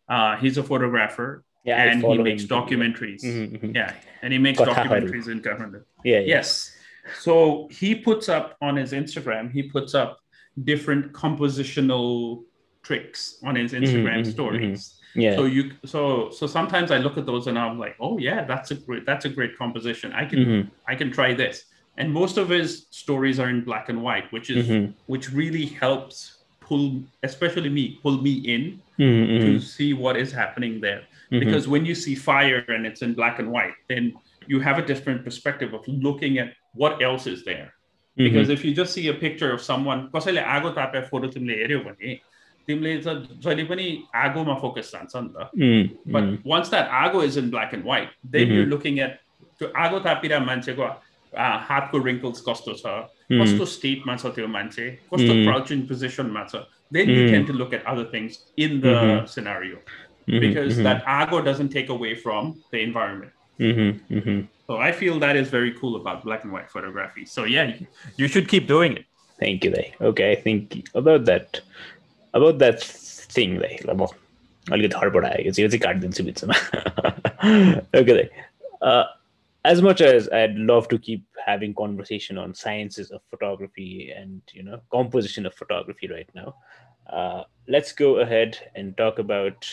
Uh, 0.07 0.37
he's 0.37 0.59
a 0.59 0.63
photographer, 0.63 1.45
yeah, 1.65 1.83
and 1.83 2.03
he 2.03 2.19
makes 2.19 2.45
documentaries. 2.45 3.25
Mm-hmm, 3.25 3.57
mm-hmm. 3.57 3.75
Yeah, 3.75 3.95
and 4.21 4.35
he 4.35 4.39
makes 4.39 4.61
documentaries 4.61 5.29
in 5.29 5.41
government. 5.41 5.85
Yeah, 6.05 6.19
yeah. 6.19 6.27
Yes. 6.27 6.77
So 7.21 7.69
he 7.71 7.95
puts 7.95 8.29
up 8.29 8.59
on 8.61 8.77
his 8.77 8.93
Instagram. 8.93 9.51
He 9.51 9.63
puts 9.63 9.95
up 9.95 10.19
different 10.63 11.15
compositional 11.15 12.45
tricks 12.85 13.39
on 13.43 13.57
his 13.57 13.73
mm-hmm, 13.73 13.85
Instagram 13.85 14.05
mm-hmm, 14.05 14.21
mm-hmm. 14.21 14.31
stories. 14.31 14.81
Mm-hmm. 14.81 15.21
Yeah. 15.21 15.37
So 15.37 15.45
you 15.45 15.73
so 15.85 16.31
so 16.31 16.47
sometimes 16.47 16.91
I 16.91 16.99
look 16.99 17.17
at 17.17 17.27
those 17.27 17.47
and 17.47 17.59
I'm 17.59 17.79
like, 17.79 17.97
oh 18.01 18.19
yeah, 18.19 18.45
that's 18.45 18.71
a 18.71 18.75
great 18.75 19.07
that's 19.07 19.25
a 19.25 19.29
great 19.29 19.57
composition. 19.57 20.13
I 20.13 20.25
can 20.25 20.39
mm-hmm. 20.39 20.69
I 20.87 20.95
can 20.95 21.11
try 21.11 21.35
this. 21.35 21.65
And 21.97 22.13
most 22.13 22.37
of 22.39 22.49
his 22.49 22.87
stories 22.91 23.39
are 23.39 23.49
in 23.49 23.65
black 23.65 23.89
and 23.89 24.03
white, 24.03 24.31
which 24.33 24.51
is 24.51 24.67
mm-hmm. 24.67 24.93
which 25.07 25.31
really 25.31 25.67
helps 25.67 26.39
pull 26.61 27.03
especially 27.23 27.69
me 27.69 28.01
pull 28.03 28.21
me 28.23 28.33
in 28.39 28.81
to 28.99 29.61
see 29.61 29.93
what 29.93 30.17
is 30.17 30.33
happening 30.33 30.81
there. 30.81 31.03
Because 31.31 31.67
when 31.67 31.85
you 31.85 31.95
see 31.97 32.15
fire 32.15 32.65
and 32.69 32.87
it's 32.87 33.03
in 33.03 33.15
black 33.15 33.41
and 33.41 33.51
white, 33.51 33.75
then 33.89 34.15
you 34.47 34.61
have 34.61 34.79
a 34.79 34.83
different 34.83 35.25
perspective 35.25 35.75
of 35.75 35.87
looking 35.89 36.39
at 36.39 36.53
what 36.75 37.03
else 37.03 37.27
is 37.27 37.45
there. 37.45 37.75
Because 38.17 38.49
if 38.51 38.65
you 38.65 38.73
just 38.73 38.93
see 38.93 39.09
a 39.09 39.15
picture 39.15 39.53
of 39.53 39.61
someone, 39.61 40.07
because 40.07 40.29
I 40.29 41.03
photo 41.11 41.29
तिमीले 42.68 42.96
त 43.06 43.40
जहिले 43.46 43.64
पनि 43.74 43.86
आगोमा 44.24 44.56
focus 44.64 44.92
जान्छ 44.96 45.16
नि 45.16 45.30
त 45.36 46.16
but 46.16 46.48
once 46.54 46.70
that 46.72 46.90
आगो 47.04 47.24
is 47.30 47.38
in 47.44 47.50
black 47.56 47.74
and 47.74 47.86
white 47.86 48.10
then 48.36 48.52
you 48.58 48.66
looking 48.74 49.00
at 49.06 49.16
त्यो 49.60 49.72
आगो 49.86 50.00
तापिरा 50.10 50.40
मान्छेको 50.50 50.92
हातको 51.70 52.04
रिङ्कल्स 52.10 52.44
कस्तो 52.50 52.74
छ 52.84 53.00
कस्तो 53.32 53.66
स्टेटमा 53.78 54.16
छ 54.18 54.36
त्यो 54.36 54.52
मान्छे 54.58 54.90
कस्तो 55.14 55.40
क्राउचिङ 55.46 55.82
पोजिसनमा 55.94 56.46
छ 56.52 56.68
then 57.00 57.16
you 57.16 57.26
can 57.30 57.50
to 57.50 57.58
look 57.64 57.74
at 57.80 57.90
other 57.96 58.14
things 58.14 58.46
in 58.68 58.80
the 58.86 59.26
scenario 59.38 59.82
because 60.30 60.78
that 60.78 61.04
ago 61.08 61.42
doesn't 61.42 61.70
take 61.70 61.90
away 61.90 62.16
from 62.16 62.62
the 62.72 62.80
environment. 62.82 63.32
Mm-hmm, 63.60 64.14
mm-hmm. 64.14 64.42
So 64.68 64.78
I 64.78 64.92
feel 64.92 65.20
that 65.20 65.36
is 65.36 65.50
very 65.50 65.74
cool 65.74 65.96
about 65.96 66.24
black 66.24 66.44
and 66.44 66.54
white 66.54 66.70
photography. 66.70 67.26
So 67.26 67.44
yeah, 67.44 67.76
you 68.18 68.28
should 68.28 68.48
keep 68.48 68.68
doing 68.68 68.98
it. 68.98 69.06
Thank 69.40 69.64
you, 69.64 69.72
Day. 69.72 69.94
Okay, 70.02 70.32
I 70.32 70.36
think 70.36 70.84
about 70.94 71.26
that. 71.26 71.62
about 72.34 72.60
that 72.60 72.84
thing 73.36 73.60
like 73.60 73.86
अब 73.90 74.08
अलिकति 74.72 74.98
हडपड 75.02 75.26
आयो 75.26 75.44
यो 75.46 75.68
चाहिँ 75.68 75.80
काटिदिन्छु 75.80 76.24
बिचमा 76.24 76.56
okay 78.02 78.30
uh, 78.82 79.06
as 79.66 79.82
much 79.82 80.02
as 80.02 80.30
I'd 80.30 80.56
love 80.56 80.88
to 80.90 80.98
keep 80.98 81.26
having 81.46 81.74
conversation 81.74 82.38
on 82.38 82.54
sciences 82.54 83.12
of 83.12 83.22
photography 83.30 84.14
and 84.16 84.42
you 84.54 84.64
know 84.64 84.80
composition 84.92 85.46
of 85.46 85.54
photography 85.54 86.08
right 86.08 86.30
now, 86.34 86.56
uh, 87.12 87.44
let's 87.68 87.92
go 87.92 88.18
ahead 88.20 88.58
and 88.76 88.96
talk 88.96 89.20
about 89.20 89.70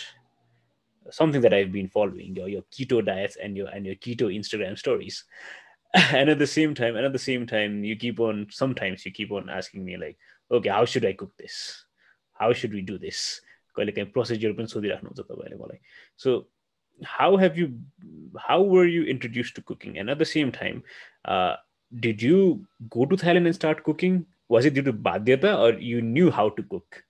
something 1.10 1.40
that 1.40 1.54
I've 1.54 1.70
been 1.70 1.88
following 1.88 2.34
your, 2.34 2.48
your 2.48 2.62
keto 2.72 3.04
diets 3.04 3.36
and 3.36 3.56
your 3.56 3.68
and 3.68 3.86
your 3.86 3.94
keto 3.94 4.34
Instagram 4.34 4.76
stories. 4.78 5.24
and 5.94 6.28
at 6.28 6.38
the 6.38 6.46
same 6.46 6.74
time, 6.74 6.96
and 6.96 7.06
at 7.06 7.12
the 7.12 7.18
same 7.18 7.46
time, 7.46 7.84
you 7.84 7.96
keep 7.96 8.18
on 8.18 8.48
sometimes 8.50 9.06
you 9.06 9.12
keep 9.12 9.30
on 9.30 9.48
asking 9.48 9.84
me 9.84 9.96
like, 9.96 10.18
okay, 10.50 10.68
how 10.68 10.84
should 10.84 11.04
I 11.04 11.12
cook 11.12 11.36
this? 11.36 11.84
How 12.40 12.52
should 12.62 12.74
we 12.74 12.80
do 12.90 12.98
this 13.04 13.22
कहिले 13.76 13.92
काहीँ 13.92 14.10
procedure 14.16 14.52
पनि 14.60 14.74
सोधिराख्नुहुन्छ 14.74 15.20
तपाईँले 15.20 15.56
मलाई 15.62 15.78
so 16.24 16.38
how 17.18 17.36
have 17.44 17.58
you 17.58 17.68
how 18.48 18.64
were 18.74 18.86
you 18.96 19.02
introduce 19.14 19.52
to 19.56 19.62
cooking 19.72 19.96
and 19.96 20.10
at 20.10 20.18
the 20.18 20.32
same 20.34 20.50
time 20.58 20.82
did 21.92 22.22
you 22.22 22.66
go 22.90 23.04
to 23.06 23.16
Thailand 23.16 23.46
and 23.46 23.54
start 23.54 23.84
cooking? 23.84 24.26
Was 24.48 24.64
it 24.64 24.74
due 24.74 24.82
to 24.82 24.92
Badyata 24.92 25.58
or 25.58 25.78
you 25.78 26.02
knew 26.02 26.30
how 26.30 26.48
to 26.50 26.62
cook? 26.62 27.04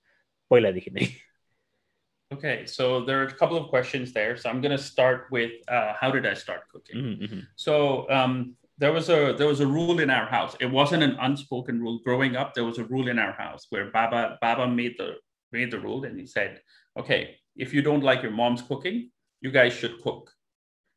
Okay, 2.33 2.65
so 2.65 3.05
there 3.05 3.21
are 3.21 3.25
a 3.27 3.33
couple 3.33 3.57
of 3.57 3.69
questions 3.69 4.11
there. 4.11 4.35
So 4.37 4.49
I'm 4.49 4.61
going 4.61 4.75
to 4.75 4.83
start 4.83 5.27
with 5.31 5.51
uh, 5.67 5.93
how 5.99 6.11
did 6.11 6.25
I 6.25 6.33
start 6.33 6.67
cooking? 6.71 7.03
Mm-hmm. 7.03 7.39
So 7.55 8.09
um, 8.09 8.55
there 8.78 8.92
was 8.92 9.08
a 9.08 9.34
there 9.36 9.46
was 9.46 9.60
a 9.60 9.66
rule 9.66 10.00
in 10.00 10.10
our 10.10 10.26
house. 10.26 10.56
It 10.60 10.70
wasn't 10.70 11.02
an 11.02 11.16
unspoken 11.20 11.80
rule. 11.80 12.00
Growing 12.04 12.36
up, 12.36 12.54
there 12.54 12.64
was 12.64 12.78
a 12.78 12.84
rule 12.84 13.08
in 13.08 13.18
our 13.18 13.32
house 13.32 13.66
where 13.70 13.90
Baba 13.90 14.38
Baba 14.40 14.66
made 14.66 14.94
the 14.98 15.14
made 15.52 15.70
the 15.70 15.80
rule, 15.80 16.04
and 16.04 16.18
he 16.18 16.26
said, 16.26 16.60
"Okay, 16.98 17.36
if 17.56 17.74
you 17.74 17.82
don't 17.82 18.02
like 18.02 18.22
your 18.22 18.32
mom's 18.32 18.62
cooking, 18.62 19.10
you 19.40 19.50
guys 19.50 19.72
should 19.72 20.00
cook 20.02 20.30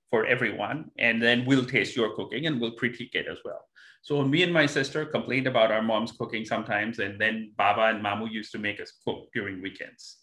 for 0.09 0.25
everyone, 0.25 0.91
and 0.97 1.21
then 1.21 1.45
we'll 1.45 1.65
taste 1.65 1.95
your 1.95 2.15
cooking 2.15 2.47
and 2.47 2.59
we'll 2.59 2.75
critique 2.75 3.15
it 3.15 3.27
as 3.27 3.39
well." 3.43 3.67
So 4.01 4.23
me 4.23 4.43
and 4.43 4.53
my 4.53 4.67
sister 4.67 5.03
complained 5.05 5.47
about 5.47 5.71
our 5.71 5.81
mom's 5.81 6.11
cooking 6.11 6.45
sometimes, 6.45 6.99
and 6.99 7.19
then 7.19 7.53
Baba 7.57 7.85
and 7.87 8.03
Mamu 8.05 8.31
used 8.31 8.51
to 8.51 8.59
make 8.59 8.79
us 8.79 8.93
cook 9.03 9.29
during 9.33 9.61
weekends. 9.61 10.19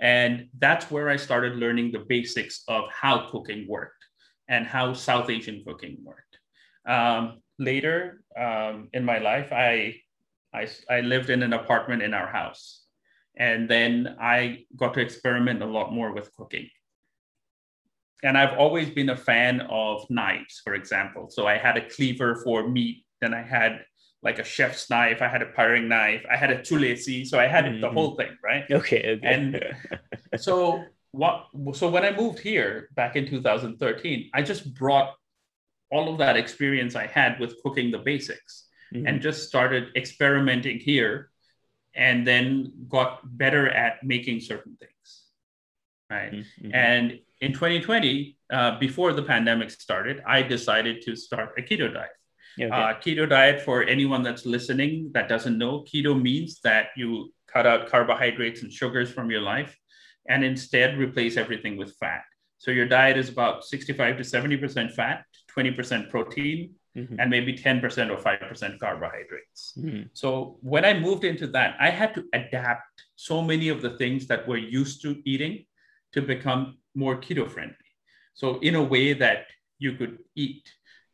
And 0.00 0.48
that's 0.58 0.90
where 0.90 1.08
I 1.10 1.16
started 1.16 1.56
learning 1.56 1.92
the 1.92 2.06
basics 2.08 2.64
of 2.68 2.84
how 2.90 3.28
cooking 3.30 3.66
worked 3.68 4.04
and 4.48 4.66
how 4.66 4.94
South 4.94 5.28
Asian 5.28 5.62
cooking 5.64 5.98
worked. 6.02 6.37
Um, 6.88 7.42
later 7.58 8.22
um, 8.36 8.88
in 8.92 9.04
my 9.04 9.18
life, 9.18 9.52
I, 9.52 9.96
I, 10.54 10.68
I 10.90 11.00
lived 11.00 11.30
in 11.30 11.42
an 11.42 11.52
apartment 11.52 12.02
in 12.02 12.14
our 12.14 12.26
house. 12.26 12.84
And 13.36 13.68
then 13.68 14.16
I 14.20 14.64
got 14.76 14.94
to 14.94 15.00
experiment 15.00 15.62
a 15.62 15.66
lot 15.66 15.92
more 15.92 16.12
with 16.12 16.34
cooking. 16.34 16.68
And 18.24 18.36
I've 18.36 18.58
always 18.58 18.90
been 18.90 19.10
a 19.10 19.16
fan 19.16 19.60
of 19.70 20.04
knives, 20.10 20.60
for 20.64 20.74
example. 20.74 21.30
So 21.30 21.46
I 21.46 21.56
had 21.56 21.76
a 21.76 21.88
cleaver 21.88 22.34
for 22.42 22.68
meat 22.68 23.04
then 23.20 23.34
I 23.34 23.42
had 23.42 23.84
like 24.22 24.38
a 24.38 24.44
chef's 24.44 24.90
knife. 24.90 25.22
I 25.22 25.28
had 25.28 25.42
a 25.42 25.46
paring 25.46 25.88
knife. 25.88 26.24
I 26.30 26.36
had 26.36 26.50
a 26.50 26.58
tulesi. 26.58 27.26
So 27.26 27.38
I 27.38 27.46
had 27.46 27.64
mm-hmm. 27.64 27.80
the 27.80 27.90
whole 27.90 28.16
thing, 28.16 28.36
right? 28.42 28.64
Okay. 28.70 29.16
okay. 29.16 29.20
And 29.22 29.62
so 30.36 30.84
what? 31.12 31.46
So 31.74 31.88
when 31.88 32.04
I 32.04 32.16
moved 32.16 32.38
here 32.38 32.88
back 32.94 33.16
in 33.16 33.26
2013, 33.26 34.30
I 34.34 34.42
just 34.42 34.74
brought 34.74 35.14
all 35.90 36.12
of 36.12 36.18
that 36.18 36.36
experience 36.36 36.94
I 36.94 37.06
had 37.06 37.40
with 37.40 37.60
cooking 37.62 37.90
the 37.90 37.98
basics 37.98 38.68
mm-hmm. 38.94 39.06
and 39.06 39.22
just 39.22 39.48
started 39.48 39.88
experimenting 39.96 40.78
here, 40.78 41.30
and 41.94 42.26
then 42.26 42.72
got 42.88 43.20
better 43.24 43.68
at 43.68 44.04
making 44.04 44.40
certain 44.40 44.76
things, 44.76 45.24
right? 46.10 46.32
Mm-hmm. 46.32 46.74
And 46.74 47.18
in 47.40 47.52
2020, 47.52 48.36
uh, 48.50 48.78
before 48.78 49.12
the 49.12 49.22
pandemic 49.22 49.70
started, 49.70 50.22
I 50.26 50.42
decided 50.42 51.02
to 51.02 51.16
start 51.16 51.54
a 51.58 51.62
keto 51.62 51.92
diet. 51.92 52.10
Okay. 52.60 52.70
Uh, 52.70 52.94
keto 52.94 53.28
diet, 53.28 53.62
for 53.62 53.84
anyone 53.84 54.22
that's 54.22 54.44
listening 54.44 55.10
that 55.14 55.28
doesn't 55.28 55.58
know, 55.58 55.82
keto 55.82 56.20
means 56.20 56.60
that 56.64 56.88
you 56.96 57.32
cut 57.46 57.66
out 57.66 57.88
carbohydrates 57.88 58.62
and 58.62 58.72
sugars 58.72 59.10
from 59.10 59.30
your 59.30 59.40
life 59.40 59.76
and 60.28 60.44
instead 60.44 60.98
replace 60.98 61.36
everything 61.36 61.76
with 61.76 61.96
fat. 61.96 62.22
So 62.58 62.70
your 62.70 62.86
diet 62.86 63.16
is 63.16 63.28
about 63.28 63.64
65 63.64 64.16
to 64.16 64.22
70% 64.22 64.92
fat, 64.92 65.24
20% 65.58 66.10
protein, 66.10 66.74
mm-hmm. 66.96 67.18
and 67.18 67.30
maybe 67.30 67.52
10% 67.52 67.82
or 68.10 68.16
5% 68.16 68.78
carbohydrates. 68.78 69.74
Mm-hmm. 69.78 70.02
So 70.12 70.58
when 70.62 70.84
I 70.84 70.94
moved 70.98 71.24
into 71.24 71.46
that, 71.48 71.76
I 71.80 71.90
had 71.90 72.14
to 72.14 72.24
adapt 72.32 73.02
so 73.16 73.42
many 73.42 73.68
of 73.68 73.82
the 73.82 73.96
things 73.96 74.26
that 74.28 74.46
we're 74.46 74.58
used 74.58 75.02
to 75.02 75.20
eating 75.24 75.64
to 76.12 76.22
become 76.22 76.78
more 76.94 77.16
keto 77.16 77.50
friendly. 77.50 77.74
So 78.34 78.58
in 78.60 78.74
a 78.74 78.82
way 78.82 79.12
that 79.14 79.46
you 79.78 79.92
could 79.94 80.18
eat 80.34 80.64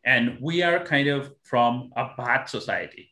and 0.05 0.39
we 0.41 0.63
are 0.63 0.85
kind 0.85 1.09
of 1.09 1.33
from 1.43 1.91
a 1.97 2.11
Bhat 2.19 2.49
society, 2.49 3.09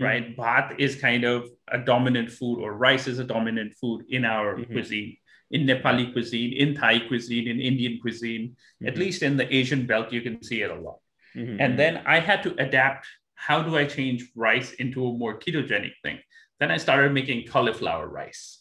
mm-hmm. 0.00 0.04
right? 0.04 0.36
Bhat 0.36 0.80
is 0.80 0.96
kind 0.96 1.24
of 1.24 1.50
a 1.68 1.78
dominant 1.78 2.30
food, 2.30 2.60
or 2.60 2.72
rice 2.72 3.06
is 3.06 3.18
a 3.18 3.24
dominant 3.24 3.74
food 3.80 4.04
in 4.08 4.24
our 4.24 4.56
mm-hmm. 4.56 4.72
cuisine, 4.72 5.16
in 5.52 5.66
Nepali 5.66 6.12
cuisine, 6.12 6.52
in 6.52 6.74
Thai 6.74 7.00
cuisine, 7.06 7.48
in 7.48 7.60
Indian 7.60 7.98
cuisine, 8.00 8.48
mm-hmm. 8.48 8.88
at 8.88 8.98
least 8.98 9.22
in 9.22 9.36
the 9.36 9.54
Asian 9.54 9.86
belt, 9.86 10.12
you 10.12 10.22
can 10.22 10.42
see 10.42 10.62
it 10.62 10.70
a 10.70 10.74
lot. 10.74 10.98
Mm-hmm. 11.36 11.60
And 11.60 11.78
then 11.78 12.02
I 12.06 12.18
had 12.18 12.42
to 12.44 12.54
adapt 12.58 13.06
how 13.34 13.62
do 13.62 13.76
I 13.76 13.84
change 13.86 14.30
rice 14.36 14.72
into 14.74 15.06
a 15.06 15.12
more 15.12 15.38
ketogenic 15.38 15.94
thing? 16.02 16.18
Then 16.60 16.70
I 16.70 16.76
started 16.76 17.12
making 17.12 17.48
cauliflower 17.48 18.06
rice. 18.06 18.60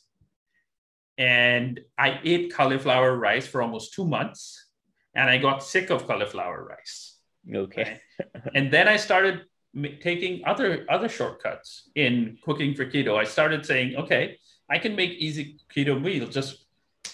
And 1.17 1.79
I 1.97 2.19
ate 2.23 2.53
cauliflower 2.53 3.15
rice 3.15 3.45
for 3.45 3.61
almost 3.61 3.93
two 3.93 4.05
months, 4.05 4.69
and 5.13 5.29
I 5.29 5.37
got 5.37 5.63
sick 5.63 5.91
of 5.91 6.07
cauliflower 6.07 6.65
rice 6.65 7.11
Okay. 7.53 7.99
and 8.55 8.71
then 8.71 8.87
I 8.87 8.97
started 8.97 9.41
taking 10.01 10.43
other 10.45 10.85
other 10.89 11.09
shortcuts 11.09 11.89
in 11.95 12.37
cooking 12.43 12.75
for 12.75 12.85
keto. 12.85 13.17
I 13.17 13.23
started 13.23 13.65
saying, 13.65 13.95
okay, 13.95 14.37
I 14.69 14.77
can 14.79 14.95
make 14.95 15.11
easy 15.11 15.57
keto 15.73 15.99
meal. 15.99 16.27
Just 16.27 16.65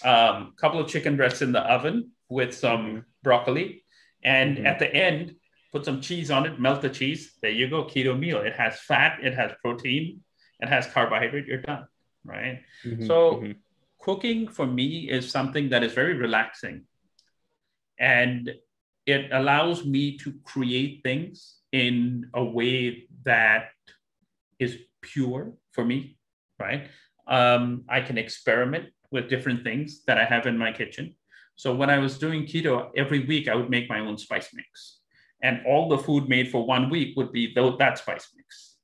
a 0.04 0.34
um, 0.34 0.54
couple 0.56 0.80
of 0.80 0.88
chicken 0.88 1.16
breasts 1.16 1.42
in 1.42 1.52
the 1.52 1.60
oven 1.60 2.10
with 2.28 2.54
some 2.54 2.86
mm-hmm. 2.86 2.98
broccoli, 3.22 3.84
and 4.22 4.56
mm-hmm. 4.56 4.66
at 4.66 4.78
the 4.78 4.92
end, 4.94 5.36
put 5.72 5.84
some 5.84 6.00
cheese 6.00 6.30
on 6.30 6.46
it. 6.46 6.60
Melt 6.60 6.82
the 6.82 6.90
cheese. 6.90 7.34
There 7.42 7.50
you 7.50 7.68
go, 7.68 7.84
keto 7.84 8.18
meal. 8.18 8.38
It 8.38 8.54
has 8.54 8.80
fat. 8.80 9.18
It 9.22 9.34
has 9.34 9.52
protein. 9.62 10.20
It 10.60 10.68
has 10.68 10.86
carbohydrate. 10.86 11.46
You're 11.46 11.62
done, 11.62 11.86
right? 12.24 12.60
Mm-hmm. 12.84 13.06
So. 13.06 13.36
Mm-hmm. 13.36 13.52
Cooking 14.00 14.46
for 14.46 14.64
me 14.64 15.10
is 15.10 15.28
something 15.28 15.70
that 15.70 15.82
is 15.82 15.92
very 15.92 16.14
relaxing. 16.14 16.84
And 17.98 18.54
it 19.06 19.32
allows 19.32 19.84
me 19.84 20.16
to 20.18 20.34
create 20.44 21.00
things 21.02 21.56
in 21.72 22.30
a 22.32 22.44
way 22.44 23.08
that 23.24 23.70
is 24.58 24.78
pure 25.02 25.52
for 25.72 25.84
me, 25.84 26.16
right? 26.60 26.88
Um, 27.26 27.84
I 27.88 28.00
can 28.02 28.18
experiment 28.18 28.90
with 29.10 29.28
different 29.28 29.64
things 29.64 30.04
that 30.06 30.18
I 30.18 30.24
have 30.24 30.46
in 30.46 30.58
my 30.58 30.72
kitchen. 30.72 31.14
So 31.56 31.74
when 31.74 31.90
I 31.90 31.98
was 31.98 32.18
doing 32.18 32.44
keto, 32.44 32.90
every 32.96 33.26
week 33.26 33.48
I 33.48 33.54
would 33.56 33.70
make 33.70 33.88
my 33.88 34.00
own 34.00 34.16
spice 34.18 34.50
mix. 34.54 34.98
And 35.42 35.60
all 35.66 35.88
the 35.88 35.98
food 35.98 36.28
made 36.28 36.50
for 36.50 36.64
one 36.66 36.90
week 36.90 37.16
would 37.16 37.32
be 37.32 37.54
that 37.54 37.98
spice 37.98 38.28
mix. 38.36 38.76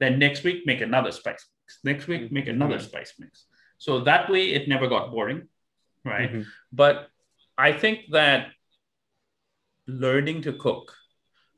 Then 0.00 0.18
next 0.18 0.44
week, 0.44 0.66
make 0.66 0.80
another 0.80 1.12
spice 1.12 1.46
mix. 1.62 1.78
Next 1.84 2.06
week, 2.06 2.32
make 2.32 2.44
mm-hmm. 2.44 2.54
another 2.54 2.76
mm-hmm. 2.76 2.86
spice 2.86 3.14
mix. 3.18 3.46
So 3.78 4.00
that 4.00 4.30
way 4.30 4.52
it 4.52 4.68
never 4.68 4.88
got 4.88 5.10
boring. 5.10 5.48
Right. 6.04 6.30
Mm-hmm. 6.30 6.42
But 6.72 7.08
I 7.56 7.72
think 7.72 8.10
that 8.10 8.48
learning 9.86 10.42
to 10.42 10.52
cook 10.52 10.94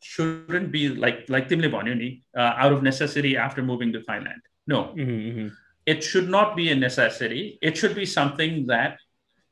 shouldn't 0.02 0.70
be 0.70 0.88
like 0.88 1.28
like 1.28 1.48
Tim 1.48 1.60
Lebon, 1.60 2.22
uh, 2.36 2.40
out 2.40 2.72
of 2.72 2.82
necessity 2.82 3.36
after 3.36 3.62
moving 3.62 3.92
to 3.92 4.00
Thailand. 4.00 4.42
No. 4.66 4.84
Mm-hmm. 4.84 5.10
mm-hmm 5.10 5.48
it 5.86 6.02
should 6.02 6.28
not 6.28 6.56
be 6.56 6.70
a 6.70 6.74
necessity. 6.74 7.58
It 7.62 7.76
should 7.76 7.94
be 7.94 8.06
something 8.06 8.66
that 8.66 8.98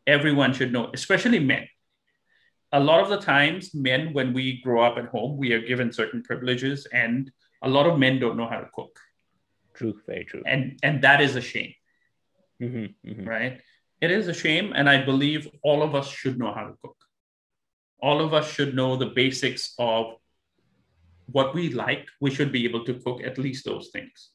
everyone 0.07 0.53
should 0.53 0.73
know, 0.73 0.91
especially 0.93 1.39
men. 1.39 1.69
A 2.73 2.81
lot 2.81 3.01
of 3.01 3.09
the 3.09 3.21
times, 3.21 3.73
men, 3.75 4.13
when 4.13 4.33
we 4.33 4.61
grow 4.63 4.83
up 4.83 4.99
at 4.99 5.07
home, 5.07 5.37
we 5.37 5.53
are 5.53 5.61
given 5.61 5.93
certain 5.93 6.23
privileges, 6.23 6.87
and 6.93 7.31
a 7.63 7.69
lot 7.69 7.87
of 7.87 7.99
men 7.99 8.19
don't 8.19 8.37
know 8.37 8.49
how 8.49 8.59
to 8.59 8.69
cook. 8.75 8.99
True, 9.75 9.95
very 10.07 10.25
true. 10.25 10.43
And 10.45 10.79
and 10.83 11.03
that 11.03 11.21
is 11.21 11.37
a 11.37 11.41
shame, 11.41 11.75
mm-hmm, 12.61 13.09
mm-hmm. 13.09 13.29
right? 13.29 13.61
It 14.01 14.11
is 14.11 14.27
a 14.29 14.35
shame, 14.35 14.73
and 14.75 14.91
I 14.91 15.05
believe 15.05 15.49
all 15.63 15.83
of 15.83 15.95
us 15.95 16.09
should 16.09 16.39
know 16.39 16.53
how 16.53 16.67
to 16.67 16.75
cook 16.83 16.97
all 18.05 18.21
of 18.21 18.35
us 18.35 18.53
should 18.53 18.75
know 18.75 18.97
the 18.97 19.07
basics 19.07 19.73
of 19.79 20.17
what 21.33 21.55
we 21.55 21.71
like. 21.71 22.07
We 22.21 22.31
should 22.31 22.53
be 22.53 22.67
able 22.67 22.85
to 22.85 23.01
cook 23.01 23.23
at 23.25 23.39
least 23.39 23.65
those 23.65 23.89
things. 23.95 24.29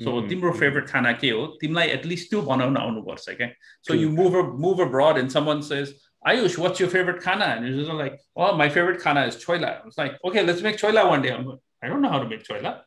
So 0.00 0.12
mm-hmm. 0.12 0.28
तिम्रो 0.28 0.52
favorite 0.58 0.88
खाना 0.90 1.12
के 1.20 1.30
हो 1.30 1.46
तिमीलाई 1.62 1.90
at 1.96 2.04
least 2.04 2.30
त्यो 2.30 2.42
बनाउन 2.42 2.76
आउनुपर्छ 2.76 3.36
क्या 3.40 3.50
so 3.82 3.94
you 3.94 4.10
move 4.10 4.34
move 4.64 4.80
abroad 4.80 5.18
and 5.18 5.30
someone 5.30 5.62
says 5.62 5.92
Ayush 6.26 6.56
what's 6.58 6.80
your 6.80 6.88
favorite 6.88 7.22
khana 7.22 7.44
and 7.56 7.66
you're 7.66 7.76
just 7.78 7.92
like 7.92 8.18
oh 8.34 8.56
my 8.56 8.68
favorite 8.68 9.00
khana 9.00 9.26
is 9.28 9.36
choila 9.44 9.82
I 9.82 9.84
was 9.84 9.98
like 9.98 10.18
okay 10.24 10.42
let's 10.42 10.62
make 10.62 10.78
choila 10.78 11.08
one 11.08 11.22
day 11.22 11.32
I'm 11.32 11.46
like 11.46 11.60
I 11.82 11.88
don't 11.88 12.02
know 12.02 12.08
how 12.08 12.18
to 12.18 12.28
make 12.28 12.42
choila 12.48 12.80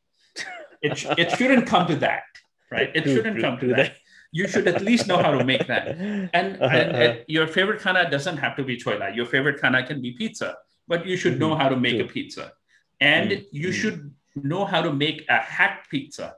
it, 0.82 1.06
it 1.18 1.32
shouldn't 1.38 1.68
come 1.68 1.88
to 1.88 1.96
that 1.98 2.24
right 2.72 2.92
it 2.94 3.06
shouldn't 3.06 3.40
come 3.40 3.58
to 3.60 3.68
that 3.76 3.96
you 4.32 4.48
should 4.48 4.68
at 4.68 4.82
least 4.82 5.08
know 5.08 5.18
how 5.18 5.32
to 5.32 5.44
make 5.44 5.68
that. 5.68 5.88
And, 5.88 6.62
uh-huh, 6.62 6.76
and, 6.76 6.96
and 6.96 7.24
your 7.28 7.48
favorite 7.48 7.82
khana 7.82 8.10
doesn't 8.10 8.38
have 8.38 8.56
to 8.58 8.64
be 8.64 8.78
choila. 8.78 9.16
Your 9.16 9.26
favorite 9.26 9.60
khana 9.62 9.86
can 9.86 10.02
be 10.02 10.12
pizza, 10.12 10.56
but 10.88 11.06
you 11.06 11.18
should 11.18 11.34
mm-hmm. 11.34 11.40
know 11.40 11.56
how 11.56 11.70
to 11.70 11.78
make 11.78 11.96
True. 11.96 12.06
a 12.06 12.08
pizza. 12.08 12.52
And 13.00 13.32
mm-hmm. 13.32 13.44
you 13.52 13.72
should 13.72 14.14
know 14.36 14.66
how 14.66 14.82
to 14.82 14.92
make 14.92 15.26
a 15.30 15.38
hack 15.38 15.88
pizza 15.90 16.36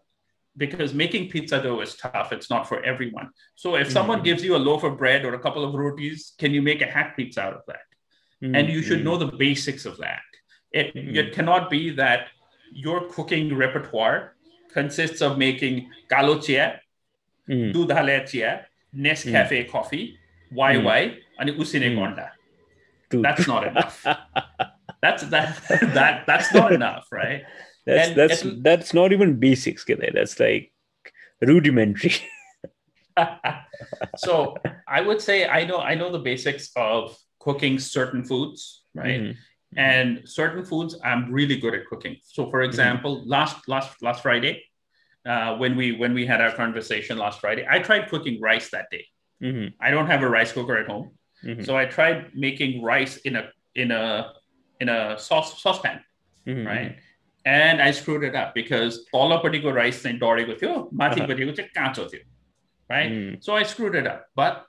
because 0.57 0.95
making 0.95 1.31
pizza 1.31 1.63
dough 1.63 1.81
is 1.81 1.97
tough. 1.97 2.33
It's 2.33 2.49
not 2.49 2.69
for 2.69 2.83
everyone. 2.85 3.31
So 3.57 3.75
if 3.75 3.87
mm-hmm. 3.87 3.93
someone 3.93 4.23
gives 4.23 4.45
you 4.45 4.57
a 4.57 4.59
loaf 4.59 4.85
of 4.85 4.97
bread 4.97 5.25
or 5.25 5.35
a 5.35 5.39
couple 5.39 5.65
of 5.65 5.75
rotis, 5.75 6.35
can 6.39 6.53
you 6.53 6.63
make 6.63 6.81
a 6.81 6.87
hack 6.87 7.17
pizza 7.17 7.43
out 7.43 7.55
of 7.55 7.63
that? 7.67 7.87
Mm-hmm. 8.43 8.55
And 8.55 8.69
you 8.69 8.83
should 8.83 8.99
mm-hmm. 8.99 9.05
know 9.05 9.17
the 9.17 9.33
basics 9.37 9.85
of 9.85 9.97
that. 9.99 10.23
It, 10.71 10.95
mm-hmm. 10.95 11.17
it 11.17 11.33
cannot 11.33 11.71
be 11.71 11.91
that 11.91 12.29
your 12.73 13.09
cooking 13.09 13.55
repertoire 13.57 14.35
consists 14.73 15.23
of 15.23 15.39
making 15.39 15.91
galo 16.11 16.43
chia, 16.45 16.81
mm-hmm. 17.49 17.71
mm. 17.71 17.73
dudhale 17.73 18.29
chia, 18.29 18.67
Nescafe 18.97 19.51
mm-hmm. 19.51 19.71
coffee, 19.71 20.19
Wai 20.53 20.79
Wai, 20.79 21.19
and 21.39 21.51
usine 21.51 21.97
gonda. 21.97 22.31
That's 23.11 23.47
not 23.49 23.67
enough. 23.67 24.05
that's 25.03 25.25
that, 25.25 25.61
that 25.95 26.27
that's 26.27 26.55
not 26.55 26.73
enough, 26.73 27.09
right? 27.11 27.43
That's 27.87 28.15
that's 28.15 28.45
at- 28.45 28.63
that's 28.63 28.95
not 28.95 29.13
even 29.13 29.39
basics, 29.39 29.85
Kide. 29.85 30.13
That's 30.15 30.39
like 30.41 30.73
rudimentary. 31.41 32.15
so 34.17 34.57
I 34.89 35.01
would 35.01 35.21
say 35.21 35.47
I 35.49 35.65
know 35.65 35.79
I 35.79 35.95
know 35.95 36.11
the 36.11 36.19
basics 36.19 36.71
of 36.77 37.17
cooking 37.39 37.79
certain 37.79 38.25
foods, 38.25 38.85
right? 38.95 39.21
Mhm. 39.21 39.37
And 39.77 40.29
certain 40.29 40.65
foods 40.65 40.97
I'm 41.05 41.33
really 41.33 41.57
good 41.59 41.75
at 41.75 41.87
cooking. 41.87 42.17
So, 42.23 42.49
for 42.51 42.63
example, 42.63 43.23
last 43.27 43.67
last 43.69 44.01
last 44.03 44.23
Friday, 44.23 44.63
uh, 45.27 45.57
when 45.57 45.77
we 45.77 45.93
when 45.93 46.15
we 46.15 46.27
had 46.27 46.41
our 46.41 46.53
conversation 46.53 47.19
last 47.19 47.41
Friday, 47.41 47.67
I 47.69 47.81
tried 47.81 48.09
cooking 48.09 48.41
rice 48.41 48.71
that 48.71 48.87
day. 48.91 49.05
Mhm. 49.43 49.75
I 49.81 49.91
don't 49.91 50.07
have 50.07 50.23
a 50.23 50.29
rice 50.29 50.53
cooker 50.53 50.77
at 50.79 50.87
home, 50.87 51.19
Mhm. 51.43 51.67
so 51.67 51.77
I 51.77 51.87
tried 51.87 52.35
making 52.35 52.83
rice 52.83 53.17
in 53.19 53.35
a 53.37 53.51
in 53.75 53.91
a 53.91 54.33
in 54.81 54.89
a 54.89 55.19
sauce 55.19 55.61
saucepan, 55.61 56.01
Mhm. 56.47 56.67
right? 56.67 56.97
And 57.46 57.82
I 57.82 57.92
screwed 57.92 58.24
it 58.24 58.36
up 58.36 58.54
because 58.54 58.98
तलपट्टिको 59.14 59.74
rice 59.74 60.02
चाहिँ 60.04 60.20
डढेको 60.20 60.60
थियो 60.62 60.74
माथिपट्टिको 61.02 61.52
चाहिँ 61.60 61.70
काँचो 61.78 62.06
थियो 62.14 62.24
right 62.90 63.12
Mm. 63.12 63.44
so 63.44 63.56
I 63.56 63.64
screwed 63.64 63.96
it 63.96 64.08
up 64.08 64.26
but 64.36 64.66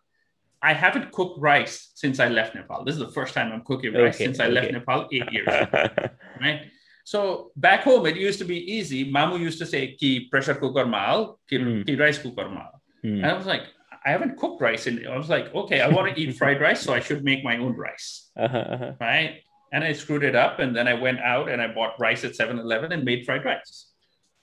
I 0.62 0.72
haven't 0.74 1.10
cooked 1.12 1.38
rice 1.40 1.90
since 1.94 2.20
I 2.20 2.28
left 2.28 2.54
Nepal 2.54 2.84
this 2.84 2.94
is 2.94 3.00
the 3.00 3.12
first 3.18 3.34
time 3.34 3.50
I'm 3.52 3.62
cooking 3.70 3.94
rice 3.94 4.14
Okay, 4.16 4.24
since 4.26 4.40
I 4.40 4.48
left 4.48 4.68
okay. 4.68 4.76
Nepal 4.78 5.08
eight 5.10 5.32
years 5.32 5.48
ago, 5.48 6.08
right 6.40 6.60
so 7.04 7.50
back 7.56 7.82
home 7.82 8.06
it 8.06 8.16
used 8.16 8.38
to 8.44 8.44
be 8.44 8.58
easy 8.78 9.10
mamu 9.18 9.40
used 9.40 9.58
to 9.58 9.66
say 9.66 9.82
ki 10.00 10.28
pressure 10.30 10.54
cooker 10.54 10.86
maal 10.86 11.40
ki, 11.48 11.58
Mm. 11.58 11.86
ki 11.86 11.96
rice 11.96 12.18
cooker 12.18 12.48
maal 12.48 12.72
Mm. 13.04 13.16
and 13.22 13.26
I 13.26 13.32
was 13.32 13.46
like 13.46 13.62
I 14.06 14.10
haven't 14.12 14.36
cooked 14.42 14.60
rice 14.62 14.86
and 14.86 15.06
I 15.08 15.16
was 15.16 15.28
like 15.36 15.52
okay 15.54 15.80
I 15.80 15.88
want 15.88 16.14
to 16.14 16.20
eat 16.20 16.36
fried 16.36 16.60
rice 16.60 16.80
so 16.88 16.92
I 16.94 17.00
should 17.00 17.24
make 17.24 17.42
my 17.42 17.56
own 17.56 17.74
rice 17.86 18.30
Uh-huh, 18.36 18.64
uh-huh. 18.76 18.92
right? 19.00 19.40
And 19.71 19.83
I 19.83 19.93
screwed 19.93 20.23
it 20.23 20.35
up, 20.35 20.59
and 20.59 20.75
then 20.75 20.87
I 20.87 20.93
went 20.93 21.19
out 21.19 21.49
and 21.49 21.61
I 21.61 21.67
bought 21.67 21.99
rice 21.99 22.23
at 22.23 22.31
7-Eleven 22.33 22.91
and 22.91 23.03
made 23.03 23.25
fried 23.25 23.43
rice, 23.43 23.87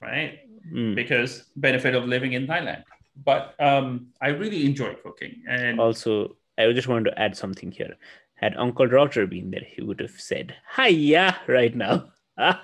right? 0.00 0.40
Mm. 0.72 0.94
Because 0.94 1.44
benefit 1.56 1.94
of 1.94 2.04
living 2.04 2.32
in 2.34 2.46
Thailand. 2.46 2.84
But 3.16 3.54
um, 3.60 4.08
I 4.20 4.28
really 4.28 4.64
enjoy 4.66 4.94
cooking, 5.02 5.42
and 5.48 5.80
Also, 5.80 6.36
I 6.58 6.72
just 6.72 6.88
wanted 6.88 7.10
to 7.10 7.18
add 7.18 7.36
something 7.36 7.70
here. 7.70 7.96
Had 8.36 8.56
Uncle 8.56 8.86
Roger 8.86 9.26
been 9.26 9.50
there, 9.50 9.64
he 9.64 9.82
would 9.82 10.00
have 10.00 10.18
said, 10.18 10.54
Hiya, 10.76 11.38
right 11.46 11.74
now. 11.74 12.10
yeah, 12.38 12.56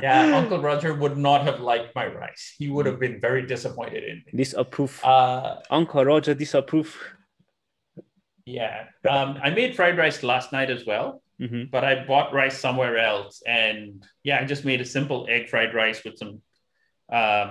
Yeah, 0.00 0.36
Uncle 0.36 0.60
Roger 0.60 0.94
would 0.94 1.16
not 1.16 1.42
have 1.42 1.60
liked 1.60 1.94
my 1.94 2.06
rice. 2.06 2.54
He 2.58 2.68
would 2.68 2.86
have 2.86 3.00
been 3.00 3.20
very 3.20 3.44
disappointed 3.46 4.04
in 4.04 4.22
me. 4.26 4.32
Disapprove. 4.44 5.02
Uh, 5.02 5.56
Uncle 5.70 6.04
Roger 6.04 6.34
disapprove. 6.34 6.96
Yeah, 8.60 8.76
um, 9.14 9.30
I 9.46 9.48
made 9.60 9.70
fried 9.78 9.96
rice 10.04 10.18
last 10.32 10.48
night 10.56 10.70
as 10.76 10.82
well. 10.90 11.08
Mhm. 11.40 11.70
but 11.74 11.82
I 11.90 11.94
bought 12.10 12.28
rice 12.40 12.56
somewhere 12.66 12.96
else. 13.10 13.34
And 13.62 14.04
yeah, 14.28 14.38
I 14.40 14.44
just 14.52 14.64
made 14.70 14.80
a 14.80 14.84
simple 14.96 15.20
egg 15.34 15.44
fried 15.52 15.72
rice 15.74 16.00
with 16.04 16.16
some 16.22 16.32
um, 17.20 17.50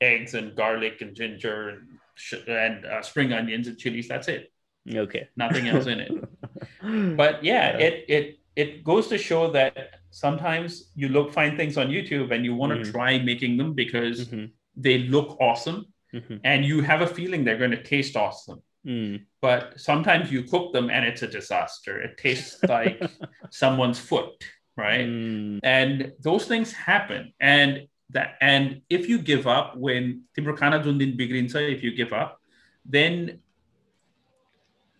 eggs 0.00 0.34
and 0.38 0.56
garlic 0.56 0.96
and 1.04 1.14
ginger 1.20 1.58
and, 1.72 1.80
sh- 2.24 2.46
and 2.64 2.84
uh, 2.92 3.02
spring 3.10 3.30
onions 3.32 3.66
and 3.68 3.76
chilies. 3.78 4.08
That's 4.12 4.28
it. 4.36 4.42
Okay. 5.04 5.28
Nothing 5.36 5.68
else 5.72 5.86
in 5.94 5.98
it. 6.06 6.12
But 7.20 7.34
yeah, 7.50 7.66
Yeah. 7.78 7.86
it 7.86 7.94
it 8.16 8.24
it 8.62 8.70
goes 8.90 9.04
to 9.12 9.18
show 9.28 9.42
that 9.58 9.72
sometimes 10.24 10.70
you 11.00 11.08
look 11.16 11.28
find 11.38 11.52
things 11.60 11.76
on 11.82 11.86
YouTube 11.96 12.28
and 12.34 12.40
you 12.46 12.54
want 12.60 12.70
to 12.74 12.78
Mhm. 12.80 12.90
try 12.94 13.10
making 13.32 13.52
them 13.60 13.70
because 13.84 14.16
Mhm. 14.26 14.46
they 14.86 14.96
look 15.14 15.28
awesome 15.48 15.80
Mhm. 16.18 16.36
and 16.50 16.58
you 16.70 16.76
have 16.90 17.00
a 17.08 17.10
feeling 17.18 17.40
they're 17.44 17.62
going 17.64 17.76
to 17.80 17.84
taste 17.94 18.14
awesome. 18.24 18.60
Mm. 18.86 19.26
But 19.40 19.80
sometimes 19.80 20.32
you 20.32 20.42
cook 20.44 20.72
them 20.72 20.90
and 20.90 21.04
it's 21.04 21.22
a 21.22 21.26
disaster. 21.26 22.00
It 22.00 22.16
tastes 22.16 22.62
like 22.68 23.02
someone's 23.50 23.98
foot, 23.98 24.44
right? 24.76 25.06
Mm. 25.06 25.60
And 25.62 26.12
those 26.20 26.46
things 26.46 26.72
happen. 26.72 27.32
And 27.40 27.86
that 28.10 28.36
and 28.40 28.82
if 28.90 29.08
you 29.08 29.18
give 29.18 29.46
up 29.46 29.76
when 29.76 30.22
Timurkana 30.36 30.82
Dundin 30.82 31.18
Bigrinsa, 31.18 31.72
if 31.72 31.82
you 31.82 31.94
give 31.94 32.12
up, 32.12 32.40
then 32.84 33.40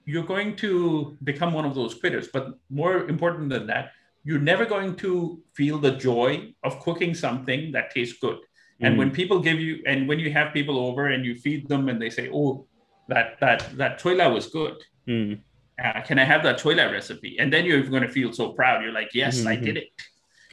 you're 0.04 0.24
going 0.24 0.56
to 0.56 1.16
become 1.22 1.52
one 1.52 1.64
of 1.64 1.74
those 1.74 1.94
quitters. 1.94 2.28
But 2.32 2.54
more 2.68 3.08
important 3.08 3.50
than 3.50 3.66
that, 3.68 3.92
you're 4.24 4.40
never 4.40 4.64
going 4.64 4.96
to 4.96 5.42
feel 5.54 5.78
the 5.78 5.92
joy 5.92 6.52
of 6.62 6.80
cooking 6.80 7.14
something 7.14 7.72
that 7.72 7.90
tastes 7.90 8.18
good. 8.20 8.36
Mm. 8.36 8.86
And 8.86 8.94
hmm. 8.94 8.98
when 8.98 9.10
people 9.10 9.40
give 9.40 9.60
you, 9.60 9.82
and 9.86 10.08
when 10.08 10.18
you 10.18 10.30
have 10.32 10.52
people 10.52 10.78
over 10.78 11.08
and 11.08 11.24
you 11.24 11.34
feed 11.36 11.68
them 11.68 11.88
and 11.88 12.00
they 12.00 12.10
say, 12.10 12.28
Oh, 12.32 12.66
that 13.12 13.38
that 13.40 13.60
that 13.80 13.92
choila 14.02 14.26
was 14.36 14.46
good 14.58 14.76
Mm. 15.08 15.40
uh, 15.84 16.00
can 16.08 16.18
I 16.18 16.24
have 16.32 16.42
that 16.46 16.56
choila 16.62 16.84
recipe? 16.92 17.32
And 17.40 17.48
then 17.52 17.62
you're 17.66 17.82
going 17.94 18.06
to 18.08 18.12
feel 18.18 18.32
so 18.40 18.44
proud. 18.58 18.76
You're 18.82 18.92
like, 19.00 19.10
yes, 19.22 19.34
I 19.52 19.56
Mhm. 19.56 19.64
did 19.66 19.76
it. 19.82 19.88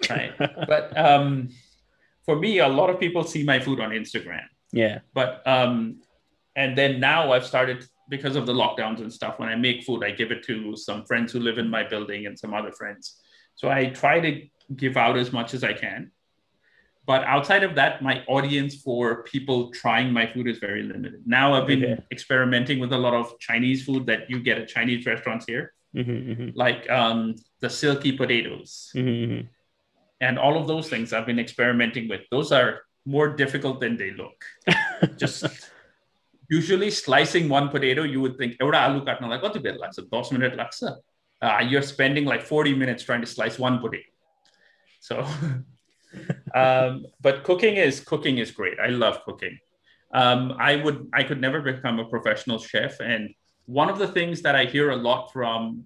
Right. 0.09 0.33
but 0.73 0.85
um, 1.07 1.27
for 2.25 2.35
me, 2.45 2.51
a 2.59 2.67
lot 2.79 2.89
of 2.89 2.97
people 2.99 3.23
see 3.33 3.43
my 3.53 3.59
food 3.65 3.79
on 3.85 3.89
Instagram. 4.01 4.47
yeah. 4.83 4.95
But 5.19 5.31
um, 5.55 6.01
and 6.61 6.69
then 6.79 6.91
now 7.11 7.21
I've 7.33 7.45
started 7.53 7.77
because 8.15 8.35
of 8.39 8.45
the 8.49 8.53
lockdowns 8.61 8.99
and 9.03 9.11
stuff. 9.19 9.33
When 9.39 9.49
I 9.49 9.55
make 9.67 9.83
food, 9.87 10.01
I 10.07 10.11
give 10.11 10.31
it 10.35 10.41
to 10.49 10.55
some 10.87 10.99
friends 11.09 11.27
who 11.33 11.39
live 11.47 11.57
in 11.63 11.69
my 11.77 11.83
building 11.93 12.21
and 12.27 12.35
some 12.43 12.53
other 12.59 12.71
friends. 12.79 13.03
So 13.59 13.65
I 13.69 13.81
try 14.03 14.15
to 14.27 14.31
give 14.83 14.95
out 15.05 15.15
as 15.23 15.29
much 15.37 15.49
as 15.57 15.61
I 15.71 15.73
can. 15.85 15.99
But 17.07 17.23
outside 17.23 17.63
of 17.63 17.73
that, 17.75 18.01
my 18.01 18.21
audience 18.27 18.75
for 18.75 19.23
people 19.23 19.71
trying 19.71 20.11
my 20.11 20.27
food 20.27 20.45
is 20.45 20.57
very 20.57 20.83
limited. 20.83 21.23
Now 21.25 21.53
I've 21.53 21.65
been 21.65 21.79
mm-hmm. 21.79 22.01
experimenting 22.11 22.79
with 22.79 22.91
a 22.91 22.97
lot 22.97 23.13
of 23.13 23.39
Chinese 23.39 23.85
food 23.85 24.05
that 24.07 24.29
you 24.29 24.41
get 24.41 24.57
at 24.57 24.67
Chinese 24.67 25.05
restaurants 25.05 25.45
here, 25.47 25.73
mm-hmm, 25.95 26.11
mm-hmm. 26.11 26.49
like 26.53 26.87
um, 26.89 27.35
the 27.61 27.69
silky 27.69 28.11
potatoes. 28.11 28.91
Mm-hmm, 28.93 29.31
mm-hmm. 29.31 29.47
and 30.19 30.37
all 30.37 30.59
of 30.59 30.67
those 30.67 30.89
things 30.89 31.13
I've 31.13 31.25
been 31.25 31.39
experimenting 31.39 32.09
with. 32.09 32.23
Those 32.29 32.51
are 32.51 32.81
more 33.05 33.29
difficult 33.29 33.79
than 33.79 33.95
they 33.95 34.11
look. 34.11 34.43
Just 35.17 35.71
usually 36.49 36.91
slicing 36.91 37.47
one 37.47 37.69
potato, 37.69 38.03
you 38.03 38.19
would 38.19 38.37
think, 38.37 38.57
minute 40.33 40.57
laksa. 40.57 40.97
Uh, 41.41 41.63
you're 41.65 41.81
spending 41.81 42.25
like 42.25 42.41
40 42.41 42.75
minutes 42.75 43.03
trying 43.03 43.21
to 43.21 43.27
slice 43.27 43.57
one 43.57 43.79
potato. 43.79 44.09
So 44.99 45.25
um, 46.55 47.05
but 47.21 47.43
cooking 47.43 47.75
is 47.75 47.99
cooking 47.99 48.37
is 48.37 48.51
great. 48.51 48.79
I 48.79 48.87
love 48.87 49.23
cooking. 49.23 49.57
Um, 50.13 50.55
I 50.59 50.77
would 50.77 51.09
I 51.13 51.23
could 51.23 51.41
never 51.41 51.61
become 51.61 51.99
a 51.99 52.05
professional 52.05 52.59
chef. 52.59 52.99
And 52.99 53.33
one 53.65 53.89
of 53.89 53.99
the 53.99 54.07
things 54.07 54.41
that 54.41 54.55
I 54.55 54.65
hear 54.65 54.91
a 54.91 54.95
lot 54.95 55.31
from 55.31 55.85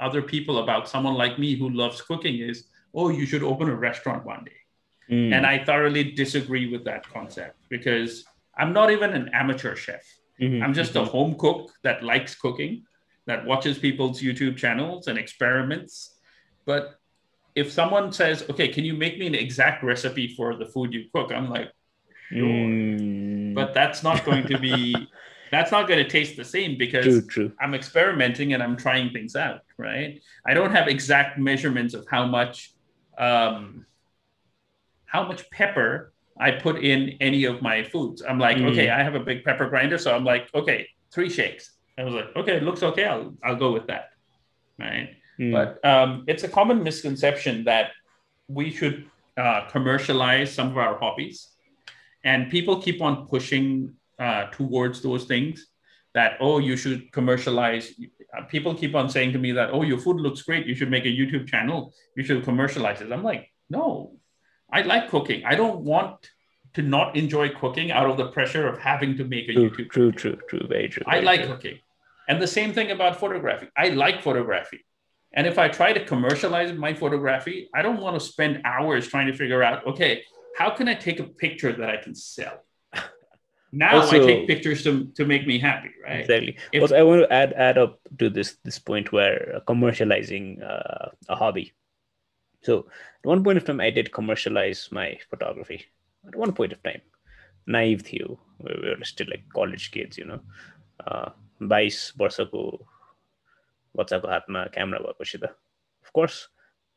other 0.00 0.22
people 0.22 0.58
about 0.58 0.88
someone 0.88 1.14
like 1.14 1.38
me 1.38 1.56
who 1.56 1.70
loves 1.70 2.00
cooking 2.00 2.38
is, 2.40 2.66
oh, 2.94 3.08
you 3.08 3.26
should 3.26 3.42
open 3.42 3.68
a 3.68 3.74
restaurant 3.74 4.24
one 4.24 4.44
day. 4.44 5.14
Mm. 5.14 5.32
And 5.34 5.46
I 5.46 5.64
thoroughly 5.64 6.12
disagree 6.12 6.70
with 6.70 6.84
that 6.84 7.08
concept 7.08 7.56
because 7.68 8.24
I'm 8.56 8.72
not 8.72 8.90
even 8.90 9.12
an 9.12 9.30
amateur 9.32 9.74
chef. 9.74 10.02
Mhm, 10.40 10.62
I'm 10.62 10.74
just 10.74 10.94
a 10.96 11.04
home 11.04 11.36
cook 11.36 11.72
that 11.82 12.04
likes 12.04 12.34
cooking, 12.34 12.84
that 13.26 13.44
watches 13.44 13.78
people's 13.78 14.20
YouTube 14.20 14.56
channels 14.56 15.08
and 15.08 15.18
experiments. 15.18 16.16
But 16.64 16.97
if 17.58 17.72
someone 17.72 18.12
says, 18.12 18.44
okay, 18.50 18.68
can 18.68 18.84
you 18.84 18.94
make 18.94 19.18
me 19.18 19.26
an 19.26 19.34
exact 19.34 19.82
recipe 19.82 20.26
for 20.36 20.56
the 20.56 20.66
food 20.66 20.94
you 20.94 21.04
cook? 21.14 21.32
I'm 21.32 21.50
like, 21.50 21.70
Mm. 22.32 23.54
but 23.54 23.72
that's 23.74 24.02
not 24.02 24.24
going 24.24 24.46
to 24.46 24.58
be, 24.58 25.08
that's 25.50 25.72
not 25.72 25.88
going 25.88 26.02
to 26.04 26.08
taste 26.08 26.36
the 26.36 26.44
same 26.44 26.76
because 26.76 27.04
true, 27.04 27.22
true. 27.26 27.52
I'm 27.60 27.74
experimenting 27.74 28.52
and 28.54 28.62
I'm 28.62 28.76
trying 28.76 29.10
things 29.12 29.34
out, 29.34 29.60
right? 29.78 30.20
I 30.46 30.52
don't 30.54 30.72
have 30.72 30.88
exact 30.88 31.38
measurements 31.38 31.94
of 31.94 32.06
how 32.10 32.26
much 32.26 32.72
um, 33.18 33.86
how 35.06 35.26
much 35.26 35.50
pepper 35.50 36.12
I 36.38 36.52
put 36.52 36.76
in 36.84 37.16
any 37.20 37.44
of 37.44 37.62
my 37.62 37.82
foods. 37.82 38.22
I'm 38.28 38.38
like, 38.38 38.58
Mm. 38.58 38.70
okay, 38.72 38.90
I 38.90 39.02
have 39.02 39.14
a 39.16 39.20
big 39.30 39.42
pepper 39.42 39.68
grinder, 39.68 39.98
so 39.98 40.14
I'm 40.14 40.24
like, 40.24 40.48
okay, 40.54 40.86
three 41.12 41.30
shakes. 41.30 41.72
I 41.98 42.04
was 42.04 42.14
like, 42.14 42.28
okay, 42.36 42.56
it 42.58 42.62
looks 42.62 42.82
okay. 42.82 43.06
I'll 43.06 43.34
I'll 43.42 43.56
go 43.56 43.72
with 43.72 43.86
that, 43.88 44.10
right? 44.78 45.16
Mm. 45.40 45.52
But 45.52 45.84
um, 45.88 46.24
it's 46.26 46.44
a 46.44 46.48
common 46.48 46.82
misconception 46.82 47.64
that 47.64 47.90
we 48.48 48.70
should 48.70 49.06
uh, 49.36 49.68
commercialize 49.70 50.52
some 50.52 50.68
of 50.68 50.78
our 50.78 50.98
hobbies, 50.98 51.48
and 52.24 52.50
people 52.50 52.82
keep 52.82 53.00
on 53.00 53.26
pushing 53.28 53.94
uh, 54.18 54.46
towards 54.50 55.02
those 55.02 55.24
things. 55.24 55.66
That 56.14 56.38
oh, 56.40 56.58
you 56.58 56.76
should 56.76 57.12
commercialize. 57.12 57.92
Uh, 58.36 58.42
people 58.44 58.74
keep 58.74 58.94
on 58.94 59.08
saying 59.08 59.32
to 59.34 59.38
me 59.38 59.52
that 59.52 59.70
oh, 59.70 59.82
your 59.82 59.98
food 59.98 60.16
looks 60.16 60.42
great. 60.42 60.66
You 60.66 60.74
should 60.74 60.90
make 60.90 61.04
a 61.04 61.14
YouTube 61.20 61.46
channel. 61.46 61.94
You 62.16 62.24
should 62.24 62.42
commercialize 62.44 63.00
it. 63.00 63.12
I'm 63.12 63.22
like, 63.22 63.50
no, 63.70 64.16
I 64.72 64.82
like 64.82 65.10
cooking. 65.10 65.44
I 65.44 65.54
don't 65.54 65.80
want 65.80 66.28
to 66.74 66.82
not 66.82 67.16
enjoy 67.16 67.50
cooking 67.50 67.90
out 67.90 68.08
of 68.10 68.16
the 68.16 68.28
pressure 68.28 68.66
of 68.66 68.78
having 68.78 69.16
to 69.16 69.24
make 69.24 69.48
a 69.48 69.52
true, 69.52 69.70
YouTube. 69.70 69.90
true, 69.90 70.12
true, 70.12 70.38
true, 70.48 70.66
very 70.68 70.88
true. 70.88 71.02
I 71.06 71.16
very 71.16 71.24
like 71.24 71.40
true. 71.42 71.54
cooking. 71.54 71.78
And 72.28 72.42
the 72.42 72.46
same 72.46 72.72
thing 72.72 72.90
about 72.90 73.18
photography. 73.18 73.68
I 73.76 73.88
like 73.88 74.22
photography. 74.22 74.84
And 75.34 75.46
if 75.46 75.58
I 75.58 75.68
try 75.68 75.92
to 75.92 76.04
commercialize 76.04 76.72
my 76.72 76.94
photography, 76.94 77.68
I 77.74 77.82
don't 77.82 78.00
want 78.00 78.18
to 78.18 78.20
spend 78.20 78.62
hours 78.64 79.08
trying 79.08 79.26
to 79.26 79.34
figure 79.34 79.62
out, 79.62 79.86
okay, 79.86 80.22
how 80.56 80.70
can 80.70 80.88
I 80.88 80.94
take 80.94 81.20
a 81.20 81.24
picture 81.24 81.72
that 81.72 81.90
I 81.90 81.98
can 81.98 82.14
sell? 82.14 82.64
now 83.72 84.00
also, 84.00 84.22
I 84.22 84.26
take 84.26 84.46
pictures 84.46 84.82
to, 84.84 85.06
to 85.16 85.26
make 85.26 85.46
me 85.46 85.58
happy, 85.58 85.90
right? 86.02 86.20
Exactly. 86.20 86.56
If, 86.72 86.82
also, 86.82 86.96
I 86.96 87.02
want 87.02 87.22
to 87.22 87.32
add 87.32 87.52
add 87.52 87.78
up 87.78 88.00
to 88.18 88.30
this 88.30 88.56
this 88.64 88.78
point 88.78 89.12
where 89.12 89.56
uh, 89.56 89.60
commercializing 89.60 90.62
uh, 90.62 91.10
a 91.28 91.36
hobby. 91.36 91.72
So 92.62 92.86
at 93.22 93.26
one 93.26 93.44
point 93.44 93.58
of 93.58 93.64
time, 93.64 93.80
I 93.80 93.90
did 93.90 94.12
commercialize 94.12 94.88
my 94.90 95.18
photography. 95.30 95.84
At 96.26 96.34
one 96.34 96.52
point 96.52 96.72
of 96.72 96.82
time, 96.82 97.02
naive 97.66 98.08
you 98.10 98.38
we 98.58 98.90
were 98.90 99.04
still 99.04 99.28
like 99.30 99.44
college 99.54 99.90
kids, 99.90 100.18
you 100.18 100.24
know, 100.24 100.40
uh, 101.06 101.30
Vice, 101.60 102.12
versa, 102.16 102.46
what's 103.92 104.12
Agatma 104.12 104.70
camera 104.72 105.00
work 105.02 105.18
Ushida. 105.18 105.50
Of 106.04 106.12
course, 106.12 106.48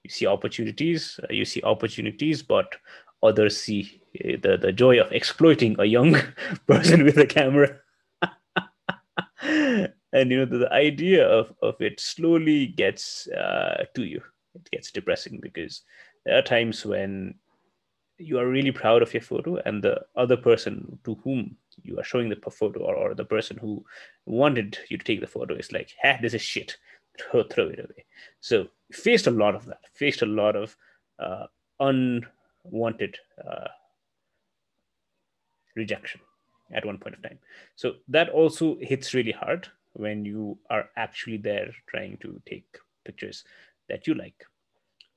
you 0.03 0.09
see 0.09 0.25
opportunities, 0.25 1.19
uh, 1.23 1.33
you 1.33 1.45
see 1.45 1.61
opportunities, 1.63 2.41
but 2.43 2.75
others 3.23 3.57
see 3.57 4.01
uh, 4.23 4.37
the, 4.41 4.57
the 4.57 4.71
joy 4.71 4.99
of 4.99 5.11
exploiting 5.11 5.75
a 5.79 5.85
young 5.85 6.15
person 6.67 7.03
with 7.03 7.17
a 7.17 7.25
camera. 7.25 7.77
and 9.41 10.31
you 10.31 10.37
know 10.37 10.45
the, 10.45 10.59
the, 10.59 10.73
idea 10.73 11.27
of, 11.27 11.53
of 11.61 11.75
it 11.79 11.99
slowly 11.99 12.67
gets 12.67 13.27
uh, 13.27 13.85
to 13.95 14.03
you. 14.03 14.21
It 14.55 14.69
gets 14.71 14.91
depressing 14.91 15.39
because 15.41 15.83
there 16.25 16.37
are 16.37 16.41
times 16.41 16.85
when 16.85 17.35
you 18.17 18.37
are 18.37 18.47
really 18.47 18.71
proud 18.71 19.01
of 19.01 19.13
your 19.13 19.21
photo 19.21 19.57
and 19.65 19.83
the 19.83 19.99
other 20.15 20.37
person 20.37 20.99
to 21.03 21.15
whom 21.23 21.57
you 21.83 21.99
are 21.99 22.03
showing 22.03 22.29
the 22.29 22.51
photo 22.51 22.81
or, 22.81 22.95
or 22.95 23.13
the 23.13 23.25
person 23.25 23.57
who 23.57 23.83
wanted 24.25 24.77
you 24.89 24.97
to 24.97 25.03
take 25.03 25.21
the 25.21 25.27
photo 25.27 25.55
is 25.55 25.71
like 25.71 25.93
hey 26.01 26.17
this 26.21 26.33
is 26.33 26.41
shit. 26.41 26.77
Throw, 27.19 27.43
throw 27.43 27.67
it 27.67 27.79
away. 27.79 28.05
So 28.39 28.67
faced 28.91 29.27
a 29.27 29.31
lot 29.31 29.53
of 29.53 29.65
that. 29.65 29.81
Faced 29.93 30.21
a 30.21 30.25
lot 30.25 30.55
of 30.55 30.75
uh, 31.19 31.47
unwanted 31.79 33.17
uh, 33.45 33.67
rejection 35.75 36.21
at 36.73 36.85
one 36.85 36.97
point 36.97 37.15
of 37.15 37.21
time. 37.21 37.37
So 37.75 37.95
that 38.07 38.29
also 38.29 38.77
hits 38.79 39.13
really 39.13 39.33
hard 39.33 39.67
when 39.93 40.23
you 40.23 40.57
are 40.69 40.89
actually 40.95 41.37
there 41.37 41.69
trying 41.87 42.17
to 42.21 42.41
take 42.47 42.65
pictures 43.03 43.43
that 43.89 44.07
you 44.07 44.13
like 44.13 44.45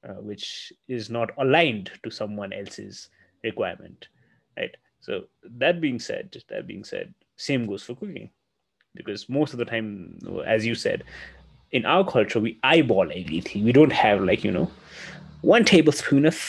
uh, 0.09 0.15
which 0.15 0.73
is 0.89 1.11
not 1.11 1.31
aligned 1.39 1.91
to 2.03 2.11
someone 2.11 2.53
else's 2.53 3.09
requirement 3.43 4.09
right 4.57 4.77
so 5.04 5.24
that 5.44 5.82
being 5.82 6.00
said 6.00 6.36
that 6.50 6.68
being 6.68 6.84
said 6.84 7.14
same 7.36 7.66
goes 7.66 7.84
for 7.84 7.96
cooking 7.96 8.30
because 8.96 9.28
most 9.30 9.54
of 9.54 9.60
the 9.60 9.66
time 9.66 10.18
as 10.46 10.66
you 10.66 10.76
said 10.76 11.04
in 11.72 11.86
our 11.86 12.06
culture 12.06 12.40
we 12.40 12.60
eyeball 12.64 13.12
everything 13.16 13.64
we 13.64 13.72
don't 13.72 13.92
have 13.92 14.22
like 14.22 14.44
you 14.44 14.52
know 14.52 14.70
one 15.42 15.64
tablespoon 15.64 16.26
of 16.26 16.40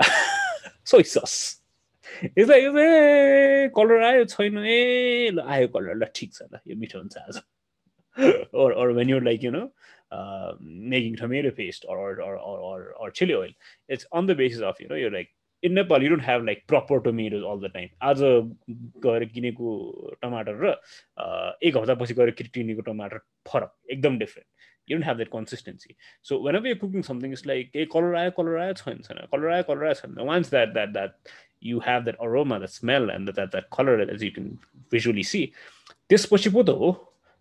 soy 0.83 1.01
sauce 1.01 1.57
it's 2.35 2.49
like 2.49 2.63
A 2.63 3.69
colour 3.75 4.03
आयो 4.03 4.25
छैन 4.33 4.57
ए 4.57 5.29
ल 5.33 5.41
आयो 5.41 5.67
colour 5.75 5.95
ल 5.97 6.05
ठिक 6.15 6.33
छ 6.33 6.43
ल 6.53 6.59
यो 6.67 6.75
मिठो 6.77 6.99
हुन्छ 6.99 7.17
आज 7.17 7.41
or 8.61 8.73
or 8.73 8.93
when 8.93 9.09
you're 9.09 9.25
like 9.27 9.41
you 9.41 9.51
know 9.51 9.71
uh, 10.11 10.51
making 10.59 11.15
tomato 11.15 11.51
paste 11.51 11.85
or 11.87 11.97
or, 11.97 12.35
or 12.37 12.57
or 12.69 12.93
or 12.99 13.11
chili 13.11 13.33
oil 13.33 13.53
it's 13.87 14.05
on 14.11 14.25
the 14.25 14.35
basis 14.35 14.61
of 14.61 14.79
you 14.79 14.87
know 14.89 14.95
you're 14.95 15.15
like 15.17 15.31
in 15.66 15.72
Nepal 15.74 16.02
you 16.02 16.08
don't 16.10 16.24
have 16.24 16.44
like 16.46 16.62
proper 16.68 17.00
tomato 17.04 17.38
all 17.52 17.66
the 17.66 17.70
time 17.74 17.88
आज 18.10 18.20
गएर 19.06 19.24
किनेको 19.34 19.72
टमाटर 20.22 20.60
र 20.64 20.74
एक 21.68 21.76
हप्तापछि 21.76 22.14
गएर 22.20 22.30
किनेको 22.42 22.82
टमाटर 22.90 23.18
फरक 23.52 23.74
एकदम 23.90 24.18
different 24.18 24.90
you 24.90 24.96
don't 24.96 25.04
have 25.04 25.16
that 25.16 25.28
consistency 25.32 25.96
so 26.28 26.38
whenever 26.56 26.68
you 26.68 26.76
cooking 26.84 27.02
something 27.10 27.32
is 27.32 27.42
like 27.46 27.76
a 27.76 27.86
colour 27.94 28.14
आयो 28.16 28.30
कलर 28.36 28.58
आयो 28.60 28.74
छैन 28.82 29.00
छैन 29.08 29.26
कलर 29.32 29.52
आयो 29.54 29.62
कलर 29.70 29.84
आयो 29.86 29.94
छैन 30.02 30.20
once 30.28 30.50
that 30.50 30.72
that 30.72 30.92
that 30.92 31.34
you 31.64 31.78
have 31.86 32.04
that 32.04 32.16
aroma 32.28 32.58
that 32.58 32.70
smell 32.70 33.10
and 33.14 33.30
that 33.30 33.50
that 33.50 33.66
colour 33.78 34.08
as 34.10 34.22
you 34.24 34.30
can 34.36 34.48
visually 34.92 35.22
see 35.32 35.44
त्यसपछि 36.08 36.50
पो 36.50 36.62
त 36.62 36.78
हो 36.82 36.92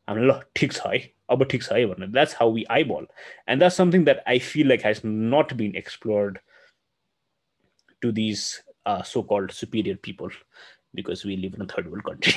हामीले 0.07 0.28
ल 0.28 0.39
ठिक 0.55 0.73
छ 0.73 0.88
है 0.88 0.99
अब 1.36 1.43
ठिक 1.51 1.63
छ 1.63 1.71
है 1.73 1.86
भनेर। 1.86 2.09
That's 2.17 2.36
how 2.39 2.51
we 2.53 2.63
I 2.71 2.84
ball 2.89 3.05
and 3.49 3.59
that 3.59 3.71
something 3.78 4.03
that 4.05 4.23
I 4.34 4.39
feel 4.49 4.67
like 4.67 4.86
has 4.86 5.01
not 5.05 5.53
been 5.61 5.76
explored 5.84 6.38
to 8.01 8.11
these 8.11 8.61
uh, 8.85 9.01
so-called 9.03 9.51
superior 9.51 9.95
people 9.95 10.29
because 10.93 11.25
we 11.25 11.37
live 11.37 11.53
in 11.53 11.61
a 11.61 11.65
third 11.65 11.91
world 11.91 12.03
country. 12.03 12.35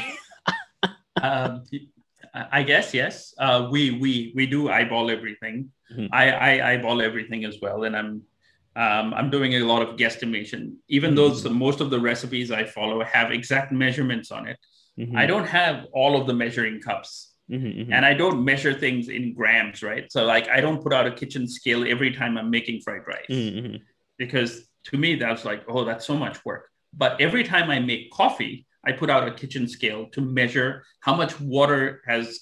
um, 1.23 1.65
I 2.35 2.63
guess 2.63 2.93
yes. 2.93 3.35
Uh, 3.39 3.69
we 3.71 3.93
we 3.93 4.33
we 4.35 4.47
do 4.47 4.71
eyeball 4.71 5.11
everything. 5.11 5.71
Mm-hmm. 5.93 6.07
I, 6.13 6.31
I 6.33 6.73
eyeball 6.73 7.01
everything 7.01 7.45
as 7.45 7.57
well, 7.63 7.85
and 7.85 7.97
I'm 7.97 8.23
um, 8.77 9.15
I'm 9.15 9.31
doing 9.31 9.55
a 9.55 9.61
lot 9.61 9.83
of 9.83 9.97
guesstimation. 9.97 10.75
Even 10.89 11.15
though 11.15 11.31
mm-hmm. 11.31 11.59
most 11.59 11.81
of 11.81 11.91
the 11.91 12.01
recipes 12.01 12.51
I 12.51 12.65
follow 12.65 13.03
have 13.05 13.31
exact 13.31 13.73
measurements 13.73 14.31
on 14.31 14.47
it, 14.49 14.59
mm-hmm. 14.99 15.17
I 15.17 15.27
don't 15.27 15.47
have 15.47 15.87
all 15.93 16.21
of 16.21 16.27
the 16.27 16.35
measuring 16.35 16.81
cups. 16.81 17.35
Mm-hmm, 17.51 17.67
mm-hmm. 17.67 17.93
And 17.95 18.05
I 18.05 18.13
don't 18.13 18.45
measure 18.45 18.75
things 18.75 19.09
in 19.09 19.33
grams, 19.33 19.83
right? 19.83 20.13
So, 20.13 20.27
like, 20.27 20.49
I 20.51 20.61
don't 20.61 20.83
put 20.83 20.93
out 20.93 21.07
a 21.07 21.11
kitchen 21.11 21.49
scale 21.49 21.89
every 21.89 22.13
time 22.13 22.37
I'm 22.37 22.51
making 22.51 22.83
fried 22.83 23.07
rice 23.07 23.25
mm-hmm, 23.31 23.77
because 24.19 24.68
to 24.89 24.99
me 24.99 25.17
that's 25.17 25.45
like, 25.45 25.65
oh, 25.69 25.85
that's 25.85 26.07
so 26.07 26.17
much 26.17 26.45
work. 26.45 26.69
But 26.93 27.21
every 27.21 27.45
time 27.45 27.71
I 27.71 27.81
make 27.81 28.11
coffee, 28.11 28.67
I 28.85 28.93
put 28.93 29.11
out 29.11 29.29
a 29.29 29.33
kitchen 29.33 29.69
scale 29.69 30.09
to 30.13 30.21
measure 30.21 30.85
how 31.01 31.15
much 31.15 31.39
water 31.41 32.03
has 32.07 32.41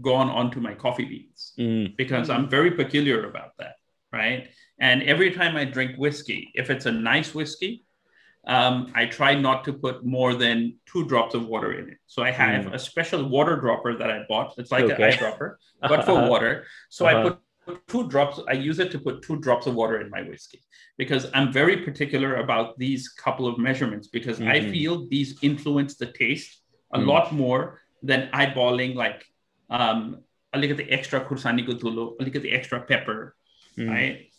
gone 0.00 0.28
onto 0.28 0.60
my 0.60 0.74
coffee 0.74 1.04
beans 1.04 1.52
mm. 1.58 1.96
because 1.96 2.28
I'm 2.28 2.48
very 2.48 2.72
peculiar 2.72 3.28
about 3.28 3.52
that, 3.58 3.76
right? 4.12 4.48
And 4.78 5.02
every 5.02 5.30
time 5.30 5.56
I 5.56 5.64
drink 5.64 5.96
whiskey, 5.96 6.50
if 6.54 6.70
it's 6.70 6.86
a 6.86 6.92
nice 6.92 7.34
whiskey, 7.34 7.84
um, 8.46 8.92
I 8.94 9.06
try 9.06 9.34
not 9.34 9.64
to 9.64 9.72
put 9.72 10.04
more 10.04 10.34
than 10.34 10.76
two 10.86 11.06
drops 11.06 11.34
of 11.34 11.46
water 11.46 11.72
in 11.72 11.88
it. 11.88 11.98
So 12.06 12.22
I 12.22 12.30
have 12.30 12.66
mm. 12.66 12.74
a 12.74 12.78
special 12.78 13.28
water 13.28 13.56
dropper 13.56 13.96
that 13.96 14.10
I 14.10 14.24
bought. 14.28 14.54
It's 14.58 14.70
like 14.70 14.84
okay. 14.84 15.02
an 15.02 15.12
eyedropper, 15.12 15.56
but 15.80 16.04
for 16.04 16.14
water. 16.30 16.66
So 16.88 17.06
uh-huh. 17.06 17.18
I 17.18 17.22
put 17.22 17.40
two 17.88 18.08
drops 18.08 18.40
i 18.48 18.52
use 18.52 18.78
it 18.78 18.90
to 18.90 18.98
put 18.98 19.22
two 19.22 19.38
drops 19.38 19.66
of 19.66 19.74
water 19.74 20.00
in 20.00 20.10
my 20.10 20.22
whiskey 20.22 20.60
because 20.96 21.26
i'm 21.34 21.52
very 21.52 21.78
particular 21.78 22.36
about 22.36 22.78
these 22.78 23.08
couple 23.08 23.46
of 23.46 23.58
measurements 23.58 24.08
because 24.08 24.38
mm-hmm. 24.38 24.50
i 24.50 24.60
feel 24.60 25.06
these 25.08 25.38
influence 25.42 25.96
the 25.96 26.06
taste 26.06 26.62
a 26.92 26.98
mm. 26.98 27.06
lot 27.06 27.32
more 27.32 27.80
than 28.02 28.28
eyeballing 28.32 28.94
like 28.94 29.24
um 29.70 30.18
the 30.52 30.90
extra 30.90 31.20
kursani 31.24 31.66
the 32.42 32.52
extra 32.52 32.80
pepper 32.80 33.34
mm. 33.76 33.88
right 33.88 34.30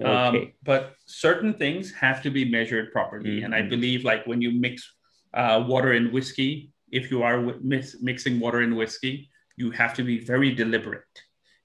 Okay. 0.00 0.10
Um, 0.10 0.52
but 0.62 0.94
certain 1.06 1.54
things 1.54 1.92
have 1.92 2.22
to 2.22 2.30
be 2.30 2.50
measured 2.50 2.92
properly. 2.92 3.36
Mm-hmm. 3.36 3.44
And 3.44 3.54
I 3.54 3.60
mm-hmm. 3.60 3.70
believe, 3.70 4.04
like 4.04 4.26
when 4.26 4.40
you 4.40 4.50
mix 4.50 4.92
uh, 5.32 5.64
water 5.66 5.92
and 5.92 6.12
whiskey, 6.12 6.72
if 6.90 7.10
you 7.10 7.22
are 7.22 7.40
mix, 7.60 7.96
mixing 8.00 8.40
water 8.40 8.60
and 8.60 8.76
whiskey, 8.76 9.30
you 9.56 9.70
have 9.70 9.94
to 9.94 10.02
be 10.02 10.18
very 10.18 10.52
deliberate. 10.54 11.04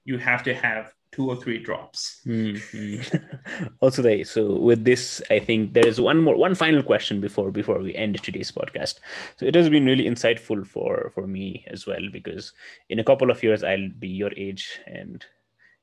You 0.04 0.18
have 0.18 0.42
to 0.44 0.54
have 0.54 0.92
two 1.12 1.28
or 1.28 1.36
three 1.36 1.58
drops. 1.58 2.20
Mm-hmm. 2.26 3.66
also, 3.80 4.02
there. 4.02 4.24
So 4.24 4.56
with 4.56 4.84
this, 4.84 5.22
I 5.30 5.38
think 5.38 5.72
there 5.72 5.86
is 5.86 6.00
one 6.00 6.22
more, 6.22 6.36
one 6.36 6.54
final 6.54 6.82
question 6.82 7.20
before 7.20 7.50
before 7.50 7.78
we 7.80 7.94
end 7.94 8.22
today's 8.22 8.52
podcast. 8.52 9.00
So 9.36 9.46
it 9.46 9.54
has 9.54 9.68
been 9.68 9.86
really 9.86 10.04
insightful 10.04 10.66
for 10.66 11.10
for 11.14 11.26
me 11.26 11.64
as 11.68 11.86
well 11.86 12.02
because 12.12 12.52
in 12.88 12.98
a 12.98 13.04
couple 13.04 13.30
of 13.30 13.42
years 13.42 13.64
I'll 13.64 13.90
be 13.98 14.08
your 14.08 14.32
age, 14.36 14.80
and 14.86 15.24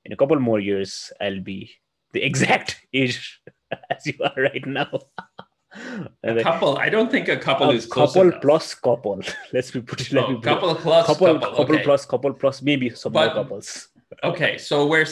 in 0.05 0.11
a 0.11 0.17
couple 0.17 0.39
more 0.39 0.59
years 0.59 1.11
I'll 1.21 1.41
be 1.41 1.71
the 2.13 2.23
exact 2.29 2.85
age 2.93 3.41
as 3.89 4.05
you 4.05 4.13
are 4.23 4.41
right 4.41 4.65
now. 4.65 4.89
a 6.23 6.41
couple. 6.41 6.77
I 6.77 6.89
don't 6.89 7.11
think 7.11 7.27
a 7.27 7.37
couple 7.37 7.69
is 7.71 7.85
couple 7.85 8.31
plus 8.41 8.73
couple. 8.73 9.21
Let's 9.51 9.71
be 9.71 9.81
put 9.81 10.01
it. 10.01 10.13
Let 10.13 10.23
oh, 10.23 10.31
me 10.31 10.41
couple 10.41 10.73
plus 10.75 11.05
couple, 11.05 11.33
couple, 11.33 11.49
couple 11.49 11.75
okay. 11.75 11.83
plus 11.83 12.05
couple 12.05 12.33
plus 12.33 12.61
maybe 12.61 12.89
some 12.91 13.11
but, 13.11 13.35
more 13.35 13.43
couples 13.43 13.89
okay 14.23 14.57
so 14.57 14.85
we're 14.87 15.05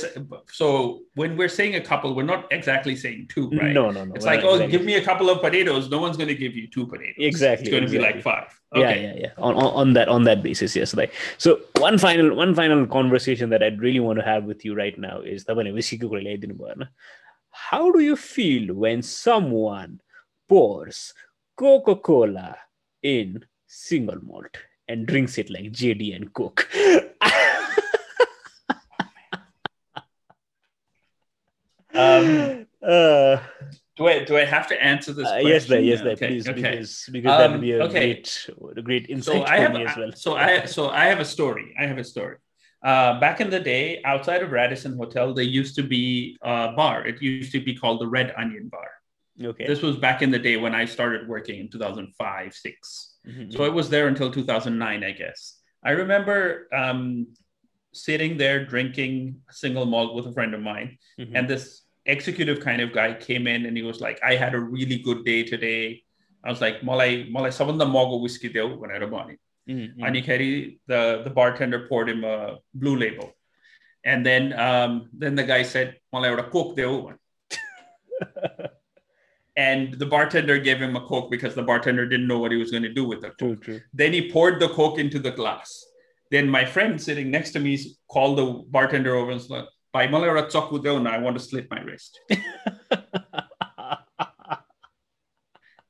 so 0.49 1.01
when 1.15 1.35
we're 1.35 1.49
saying 1.49 1.75
a 1.75 1.81
couple 1.81 2.15
we're 2.15 2.23
not 2.23 2.47
exactly 2.51 2.95
saying 2.95 3.27
two 3.29 3.49
right 3.49 3.73
no 3.73 3.91
no 3.91 4.05
no 4.05 4.13
it's 4.13 4.25
like 4.25 4.41
oh 4.43 4.53
exactly. 4.53 4.71
give 4.71 4.85
me 4.85 4.95
a 4.95 5.03
couple 5.03 5.29
of 5.29 5.41
potatoes 5.41 5.89
no 5.89 5.99
one's 5.99 6.15
going 6.15 6.29
to 6.29 6.35
give 6.35 6.55
you 6.55 6.67
two 6.67 6.87
potatoes 6.87 7.15
exactly 7.17 7.63
it's 7.63 7.71
going 7.71 7.83
exactly. 7.83 8.07
to 8.07 8.13
be 8.13 8.13
like 8.13 8.23
five 8.23 8.59
okay. 8.73 9.03
yeah 9.03 9.13
yeah 9.13 9.19
yeah 9.19 9.31
on, 9.37 9.53
on, 9.55 9.73
on 9.73 9.93
that 9.93 10.07
on 10.07 10.23
that 10.23 10.41
basis 10.41 10.75
yes 10.75 10.93
like 10.93 11.13
so 11.37 11.59
one 11.77 11.97
final 11.97 12.33
one 12.35 12.55
final 12.55 12.87
conversation 12.87 13.49
that 13.49 13.61
i'd 13.61 13.81
really 13.81 13.99
want 13.99 14.17
to 14.17 14.23
have 14.23 14.45
with 14.45 14.63
you 14.63 14.73
right 14.73 14.97
now 14.97 15.19
is 15.19 15.43
the 15.43 15.53
one. 15.53 16.89
how 17.51 17.91
do 17.91 17.99
you 17.99 18.15
feel 18.15 18.73
when 18.73 19.01
someone 19.01 19.99
pours 20.47 21.13
coca-cola 21.57 22.57
in 23.03 23.43
single 23.67 24.19
malt 24.23 24.57
and 24.87 25.05
drinks 25.05 25.37
it 25.37 25.49
like 25.49 25.71
jd 25.71 26.15
and 26.15 26.33
coke 26.33 26.69
Um, 31.95 32.65
uh, 32.87 33.37
do 33.95 34.07
I 34.07 34.23
do 34.23 34.37
I 34.37 34.45
have 34.45 34.67
to 34.67 34.81
answer 34.81 35.13
this? 35.13 35.27
Uh, 35.27 35.37
yes, 35.37 35.65
there, 35.67 35.79
yes, 35.79 36.01
there, 36.01 36.11
okay, 36.11 36.27
please, 36.27 36.47
okay. 36.47 36.61
because 36.61 37.09
because 37.11 37.31
um, 37.31 37.37
that 37.37 37.51
would 37.51 37.61
be 37.61 37.71
a 37.71 37.83
um, 37.83 37.89
okay. 37.89 38.13
great, 38.13 38.49
a 38.77 38.81
great 38.81 39.09
insight 39.09 39.35
so 39.35 39.45
I 39.45 39.57
have, 39.59 39.73
me 39.73 39.85
as 39.85 39.97
well. 39.97 40.11
So 40.13 40.35
I 40.35 40.65
so 40.65 40.89
I 40.89 41.05
have 41.05 41.19
a 41.19 41.25
story. 41.25 41.73
I 41.79 41.85
have 41.85 41.97
a 41.97 42.03
story. 42.03 42.37
Uh, 42.83 43.19
back 43.19 43.41
in 43.41 43.49
the 43.49 43.59
day, 43.59 44.01
outside 44.03 44.43
of 44.43 44.51
Radisson 44.51 44.95
Hotel, 44.95 45.33
there 45.33 45.43
used 45.43 45.75
to 45.75 45.83
be 45.83 46.37
a 46.43 46.73
bar. 46.75 47.07
It 47.07 47.21
used 47.21 47.51
to 47.53 47.59
be 47.59 47.75
called 47.75 47.99
the 47.99 48.07
Red 48.07 48.33
Onion 48.37 48.69
Bar. 48.69 48.89
Okay. 49.43 49.65
This 49.65 49.81
was 49.81 49.97
back 49.97 50.21
in 50.21 50.29
the 50.29 50.39
day 50.39 50.57
when 50.57 50.75
I 50.75 50.85
started 50.85 51.27
working 51.27 51.59
in 51.59 51.69
2005, 51.69 52.53
6. 52.53 53.15
Mm-hmm. 53.27 53.51
So 53.51 53.63
it 53.63 53.73
was 53.73 53.89
there 53.89 54.07
until 54.07 54.31
2009, 54.31 55.03
I 55.03 55.11
guess. 55.11 55.59
I 55.83 55.91
remember 55.91 56.67
um, 56.71 57.27
sitting 57.91 58.37
there 58.37 58.65
drinking 58.65 59.41
a 59.49 59.53
single 59.53 59.85
malt 59.85 60.15
with 60.15 60.27
a 60.27 60.33
friend 60.33 60.53
of 60.53 60.61
mine, 60.61 60.97
Mhm. 61.19 61.31
and 61.33 61.47
this 61.47 61.84
executive 62.05 62.59
kind 62.59 62.81
of 62.81 62.93
guy 62.93 63.13
came 63.13 63.47
in 63.47 63.65
and 63.65 63.75
he 63.75 63.83
was 63.83 64.01
like, 64.01 64.19
I 64.23 64.35
had 64.35 64.53
a 64.53 64.59
really 64.59 64.99
good 64.99 65.25
day 65.25 65.43
today. 65.43 66.03
I 66.43 66.49
was 66.49 66.61
like, 66.61 66.81
Malai, 66.81 67.31
Malai, 67.31 67.49
sabanda 67.49 67.85
mogo 67.85 68.21
whiskey 68.21 68.49
deu 68.49 68.77
when. 68.77 68.91
Mhm. 69.67 69.93
And 69.99 70.15
he 70.15 70.79
the, 70.87 71.21
the 71.23 71.29
bartender 71.31 71.87
poured 71.87 72.09
him 72.09 72.23
a 72.23 72.57
blue 72.73 72.95
label. 72.95 73.33
And 74.03 74.23
then 74.23 74.53
um, 74.53 75.09
then 75.13 75.35
the 75.35 75.43
guy 75.43 75.63
said, 75.63 75.97
Malai, 76.13 76.37
a 76.37 76.43
coke 76.43 76.77
deu. 76.77 77.15
and 79.57 79.93
the 79.95 80.05
bartender 80.05 80.59
gave 80.59 80.79
him 80.79 80.95
a 80.95 81.01
coke 81.01 81.31
because 81.31 81.55
the 81.55 81.63
bartender 81.63 82.07
didn't 82.07 82.27
know 82.27 82.37
what 82.37 82.51
he 82.51 82.57
was 82.57 82.69
going 82.69 82.83
to 82.83 82.93
do 82.93 83.05
with 83.05 83.21
the 83.21 83.29
coke. 83.29 83.37
True, 83.37 83.55
true. 83.55 83.81
Then 83.93 84.13
he 84.13 84.31
poured 84.31 84.59
the 84.59 84.69
coke 84.69 84.99
into 84.99 85.17
the 85.17 85.31
glass. 85.31 85.83
Then 86.29 86.49
my 86.49 86.65
friend 86.65 87.01
sitting 87.01 87.31
next 87.31 87.51
to 87.51 87.59
me 87.59 87.79
called 88.07 88.37
the 88.37 88.63
bartender 88.69 89.15
over 89.15 89.31
and 89.31 89.41
was 89.49 89.67
by 89.95 90.07
Molera 90.07 90.43
Tsokudona, 90.51 91.09
I 91.09 91.19
want 91.19 91.37
to 91.37 91.41
slit 91.41 91.71
my 91.71 91.79
wrist. 91.79 92.19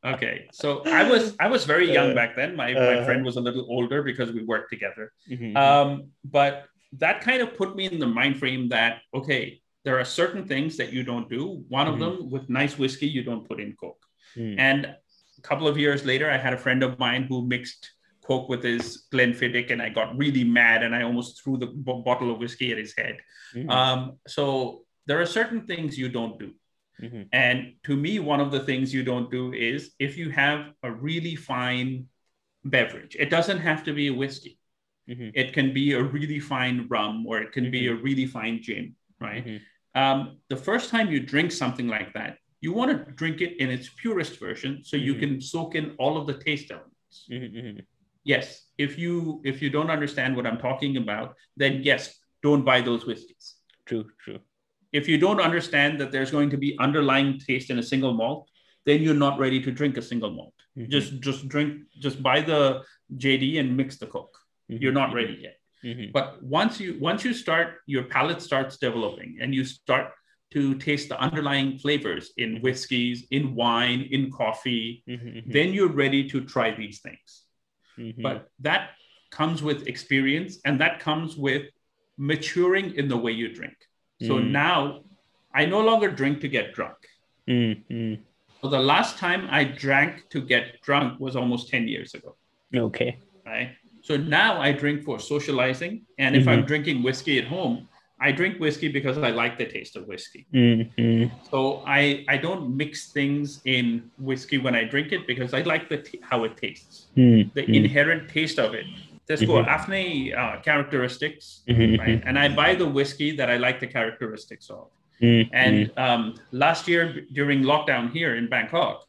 okay, 0.06 0.48
so 0.52 0.84
I 0.86 1.10
was 1.10 1.36
I 1.40 1.48
was 1.48 1.66
very 1.66 1.92
young 1.92 2.12
uh, 2.12 2.14
back 2.14 2.36
then. 2.36 2.56
My, 2.56 2.72
uh-huh. 2.72 2.98
my 2.98 3.04
friend 3.04 3.26
was 3.26 3.36
a 3.36 3.42
little 3.42 3.66
older 3.68 4.04
because 4.04 4.32
we 4.32 4.44
worked 4.44 4.70
together. 4.70 5.12
Mm-hmm, 5.28 5.46
mm-hmm. 5.46 5.58
Um, 5.58 6.10
but 6.24 6.66
that 7.00 7.22
kind 7.22 7.42
of 7.42 7.58
put 7.58 7.76
me 7.76 7.88
in 7.88 7.98
the 7.98 8.06
mind 8.06 8.38
frame 8.38 8.70
that 8.70 9.02
okay, 9.12 9.60
there 9.86 9.98
are 10.00 10.06
certain 10.06 10.46
things 10.46 10.78
that 10.78 10.94
you 10.94 11.02
don't 11.02 11.28
do. 11.28 11.64
One 11.68 11.88
of 11.88 11.96
mm-hmm. 11.96 12.04
them, 12.04 12.30
with 12.30 12.48
nice 12.48 12.78
whiskey, 12.78 13.08
you 13.08 13.24
don't 13.24 13.50
put 13.50 13.60
in 13.60 13.74
coke. 13.74 14.06
Mm. 14.38 14.60
And 14.60 14.86
a 14.86 15.42
couple 15.42 15.68
of 15.68 15.80
years 15.80 16.06
later, 16.06 16.30
I 16.30 16.38
had 16.38 16.54
a 16.54 16.62
friend 16.66 16.84
of 16.84 17.00
mine 17.00 17.24
who 17.28 17.42
mixed 17.42 17.90
Coke 18.26 18.50
with 18.50 18.64
his 18.64 19.06
Glenfiddich, 19.14 19.72
and 19.72 19.82
I 19.82 19.90
got 19.90 20.18
really 20.18 20.44
mad 20.44 20.84
and 20.84 20.96
I 20.96 21.04
almost 21.04 21.42
threw 21.44 21.58
the 21.58 21.68
b- 21.68 22.02
bottle 22.06 22.32
of 22.32 22.40
whiskey 22.40 22.72
at 22.72 22.78
his 22.78 22.94
head. 22.98 23.18
Mhm. 23.54 23.70
Um, 23.70 24.00
so 24.28 24.84
there 25.06 25.20
are 25.22 25.26
certain 25.40 25.62
things 25.68 25.98
you 25.98 26.10
don't 26.10 26.40
do. 26.40 26.50
Mhm. 27.02 27.28
And 27.32 27.58
to 27.84 27.96
me, 27.96 28.20
one 28.20 28.40
of 28.46 28.52
the 28.52 28.62
things 28.70 28.94
you 28.94 29.04
don't 29.04 29.30
do 29.30 29.54
is 29.54 29.94
if 30.00 30.18
you 30.18 30.30
have 30.32 30.74
a 30.82 30.92
really 30.92 31.36
fine 31.36 32.08
beverage, 32.64 33.16
it 33.20 33.30
doesn't 33.30 33.60
have 33.60 33.84
to 33.84 33.94
be 33.94 34.08
a 34.08 34.14
whiskey. 34.14 34.58
Mhm. 35.08 35.32
It 35.36 35.54
can 35.54 35.68
be 35.74 35.92
a 35.94 36.02
really 36.02 36.40
fine 36.40 36.88
rum 36.88 37.26
or 37.28 37.36
it 37.40 37.52
can 37.52 37.70
be 37.70 37.88
a 37.88 37.96
really 38.08 38.26
fine 38.26 38.62
gin, 38.62 38.96
right? 39.20 39.46
Mhm. 39.46 39.62
um, 40.04 40.20
the 40.50 40.58
first 40.58 40.90
time 40.90 41.10
you 41.10 41.22
drink 41.22 41.50
something 41.54 41.88
like 41.88 42.12
that, 42.18 42.38
you 42.60 42.74
want 42.74 42.90
to 42.92 42.98
drink 43.14 43.40
it 43.40 43.54
in 43.64 43.70
its 43.70 43.88
purest 44.02 44.34
version 44.42 44.84
so 44.84 44.98
you 44.98 45.14
Mhm. 45.16 45.20
can 45.22 45.34
soak 45.42 45.74
in 45.74 45.86
all 46.02 46.18
of 46.20 46.28
the 46.28 46.38
taste 46.48 46.70
elements. 46.70 47.26
Yes, 48.26 48.66
if 48.78 48.98
you 48.98 49.42
if 49.46 49.62
you 49.62 49.70
don't 49.70 49.92
understand 49.92 50.36
what 50.36 50.46
I'm 50.48 50.58
talking 50.58 50.98
about, 50.98 51.36
then 51.56 51.82
yes, 51.84 52.20
don't 52.44 52.66
buy 52.66 52.82
those 52.82 53.06
whiskeys. 53.06 53.56
True, 53.86 54.06
true. 54.20 54.40
If 54.92 55.08
you 55.08 55.18
don't 55.18 55.40
understand 55.40 56.00
that 56.00 56.12
there's 56.12 56.32
going 56.32 56.50
to 56.50 56.58
be 56.58 56.76
underlying 56.80 57.40
taste 57.40 57.70
in 57.70 57.80
a 57.80 57.84
single 57.84 58.14
malt, 58.14 58.50
then 58.86 59.02
you're 59.02 59.14
not 59.28 59.40
ready 59.40 59.62
to 59.62 59.72
drink 59.72 59.98
a 59.98 60.02
single 60.02 60.32
malt. 60.32 60.54
Mhm. 60.78 60.90
Just 60.90 61.20
just 61.22 61.48
drink, 61.48 61.84
just 62.00 62.22
buy 62.24 62.42
the 62.42 62.84
JD 63.16 63.60
and 63.60 63.78
mix 63.78 63.98
the 63.98 64.08
Coke. 64.08 64.38
Mhm. 64.72 64.82
You're 64.82 65.00
not 65.02 65.14
ready 65.14 65.38
yet. 65.48 65.58
Mhm. 65.84 66.12
But 66.12 66.42
once 66.42 66.80
you 66.80 66.98
once 67.00 67.24
you 67.24 67.34
start, 67.34 67.78
your 67.86 68.06
palate 68.06 68.42
starts 68.42 68.78
developing, 68.78 69.38
and 69.42 69.54
you 69.54 69.64
start 69.66 70.12
to 70.52 70.76
taste 70.76 71.10
the 71.10 71.20
underlying 71.20 71.78
flavors 71.78 72.32
in 72.38 72.62
whiskeys, 72.62 73.28
in 73.30 73.56
wine, 73.56 74.02
in 74.12 74.32
coffee. 74.32 75.04
Mhm. 75.08 75.20
Mhm. 75.36 75.54
Then 75.54 75.74
you're 75.74 75.92
ready 76.04 76.28
to 76.30 76.44
try 76.46 76.72
these 76.72 77.02
things. 77.02 77.45
Mhm. 77.98 78.22
But 78.22 78.50
that 78.60 78.92
comes 79.32 79.62
with 79.62 79.88
experience, 79.88 80.60
and 80.66 80.80
that 80.80 81.00
comes 81.00 81.36
with 81.36 81.64
maturing 82.18 82.96
in 82.96 83.08
the 83.08 83.18
way 83.18 83.32
you 83.32 83.50
drink. 83.54 83.76
So 84.22 84.40
Mm. 84.40 84.52
now, 84.52 85.04
I 85.54 85.66
no 85.66 85.82
longer 85.82 86.10
drink 86.10 86.42
to 86.42 86.48
get 86.48 86.74
drunk. 86.74 86.98
Mm, 87.48 87.84
mm. 87.90 88.20
So 88.62 88.70
the 88.70 88.80
last 88.80 89.18
time 89.18 89.48
I 89.52 89.64
drank 89.64 90.30
to 90.30 90.42
get 90.42 90.82
drunk 90.82 91.20
was 91.20 91.36
almost 91.36 91.70
ten 91.70 91.88
years 91.88 92.14
ago. 92.14 92.36
Okay. 92.74 93.20
right? 93.46 93.76
So 94.02 94.18
now 94.18 94.60
I 94.60 94.72
drink 94.72 95.04
for 95.04 95.20
socializing. 95.20 96.06
And 96.18 96.36
if 96.36 96.48
I'm 96.48 96.66
drinking 96.66 97.04
whiskey 97.04 97.38
at 97.38 97.46
home, 97.46 97.88
I 98.23 98.33
drink 98.33 98.61
whiskey 98.61 98.89
because 98.89 99.17
I 99.17 99.31
like 99.31 99.57
the 99.57 99.65
taste 99.65 99.97
of 99.97 100.07
whiskey. 100.07 100.47
Mm, 100.53 100.91
mm. 100.99 101.31
So 101.51 101.83
I, 101.87 102.25
I 102.29 102.37
don't 102.37 102.77
mix 102.77 103.13
things 103.13 103.63
in 103.65 104.11
whiskey 104.19 104.59
when 104.59 104.75
I 104.75 104.85
drink 104.85 105.13
it 105.13 105.27
because 105.27 105.55
I 105.55 105.63
like 105.63 105.89
the 105.89 105.99
t- 105.99 106.21
how 106.31 106.45
it 106.45 106.57
tastes, 106.59 107.07
Mm, 107.17 107.53
the 107.55 107.63
mm. 107.63 107.75
inherent 107.75 108.29
taste 108.29 108.59
of 108.59 108.75
it. 108.75 108.85
त्यसको 109.31 109.57
आफ्नै 109.77 110.05
uh, 110.43 110.61
characteristics, 110.67 111.63
Mhm, 111.69 111.99
right? 112.03 112.21
And 112.27 112.37
I 112.39 112.49
buy 112.49 112.75
the 112.75 112.87
whiskey 112.99 113.31
that 113.39 113.49
I 113.49 113.57
like 113.67 113.79
the 113.81 113.87
characteristics 113.87 114.69
of. 114.69 114.89
mm, 115.23 115.49
And 115.53 115.93
um, 115.97 116.23
last 116.51 116.89
year 116.89 117.05
during 117.33 117.63
lockdown 117.63 118.11
here 118.13 118.33
in 118.41 118.49
Bangkok, 118.55 119.07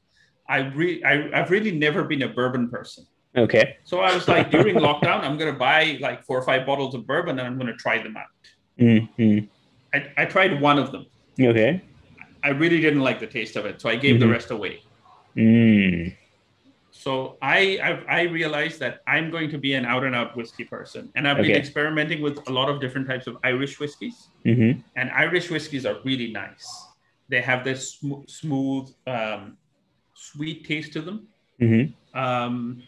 I 0.47 0.59
re- 0.81 1.01
I, 1.03 1.13
I've 1.37 1.49
really 1.55 1.71
never 1.85 2.03
been 2.11 2.21
a 2.21 2.29
bourbon 2.39 2.69
person. 2.69 3.03
mm. 3.35 3.43
Okay. 3.45 3.65
So 3.83 3.99
I 4.07 4.13
was 4.13 4.27
like, 4.27 4.51
during 4.51 4.75
lockdown, 4.87 5.19
I'm 5.25 5.37
going 5.41 5.51
to 5.51 5.57
buy 5.57 5.97
like 6.07 6.23
four 6.27 6.37
or 6.37 6.45
five 6.51 6.65
bottles 6.69 6.93
of 6.95 7.07
bourbon 7.11 7.39
and 7.39 7.45
I'm 7.47 7.57
going 7.57 7.71
to 7.75 7.79
try 7.85 7.97
them 8.05 8.15
out. 8.23 8.31
Mm, 8.78 9.08
mm. 9.18 9.48
I, 9.94 10.12
I 10.16 10.24
tried 10.26 10.60
one 10.60 10.78
of 10.78 10.92
them. 10.92 11.06
Okay. 11.40 11.82
I 12.42 12.50
really 12.50 12.80
didn't 12.80 13.00
like 13.00 13.18
the 13.20 13.26
taste 13.26 13.56
of 13.56 13.66
it. 13.66 13.80
So 13.80 13.88
I 13.88 13.96
gave 13.96 14.20
the 14.20 14.26
Mhm. 14.26 14.32
rest 14.32 14.50
away. 14.50 14.82
Mm. 15.36 16.14
So 16.90 17.36
I, 17.42 17.78
I, 17.82 18.20
I 18.20 18.22
realized 18.22 18.80
that 18.80 19.00
I'm 19.06 19.30
going 19.30 19.50
to 19.50 19.58
be 19.58 19.74
an 19.74 19.84
out 19.84 20.04
and 20.04 20.14
out 20.14 20.36
whiskey 20.36 20.64
person. 20.64 21.10
And 21.14 21.28
I've 21.28 21.36
been 21.36 21.50
experimenting 21.56 22.22
with 22.22 22.46
a 22.48 22.52
lot 22.52 22.68
of 22.68 22.80
different 22.80 23.06
types 23.06 23.26
of 23.26 23.36
Irish 23.44 23.78
whiskeys. 23.78 24.28
Mhm. 24.44 24.82
And 24.96 25.10
Irish 25.10 25.50
whiskeys 25.50 25.84
are 25.86 25.98
really 26.04 26.32
nice. 26.32 26.66
They 27.28 27.40
have 27.42 27.64
this 27.64 27.94
sm- 27.94 28.24
smooth, 28.26 28.88
um, 29.06 29.56
sweet 30.14 30.64
taste 30.66 30.92
to 30.94 31.02
them. 31.02 31.28
Mhm. 31.60 31.92
Um, 32.14 32.82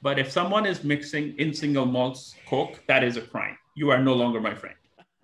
but 0.00 0.18
if 0.18 0.30
someone 0.30 0.64
is 0.64 0.84
mixing 0.84 1.36
in 1.38 1.52
single 1.52 1.84
malts 1.84 2.34
Coke, 2.48 2.82
that 2.86 3.02
is 3.04 3.16
a 3.16 3.22
crime. 3.22 3.58
You 3.74 3.90
are 3.90 4.02
no 4.02 4.14
longer 4.14 4.40
my 4.40 4.54
friend. 4.54 4.76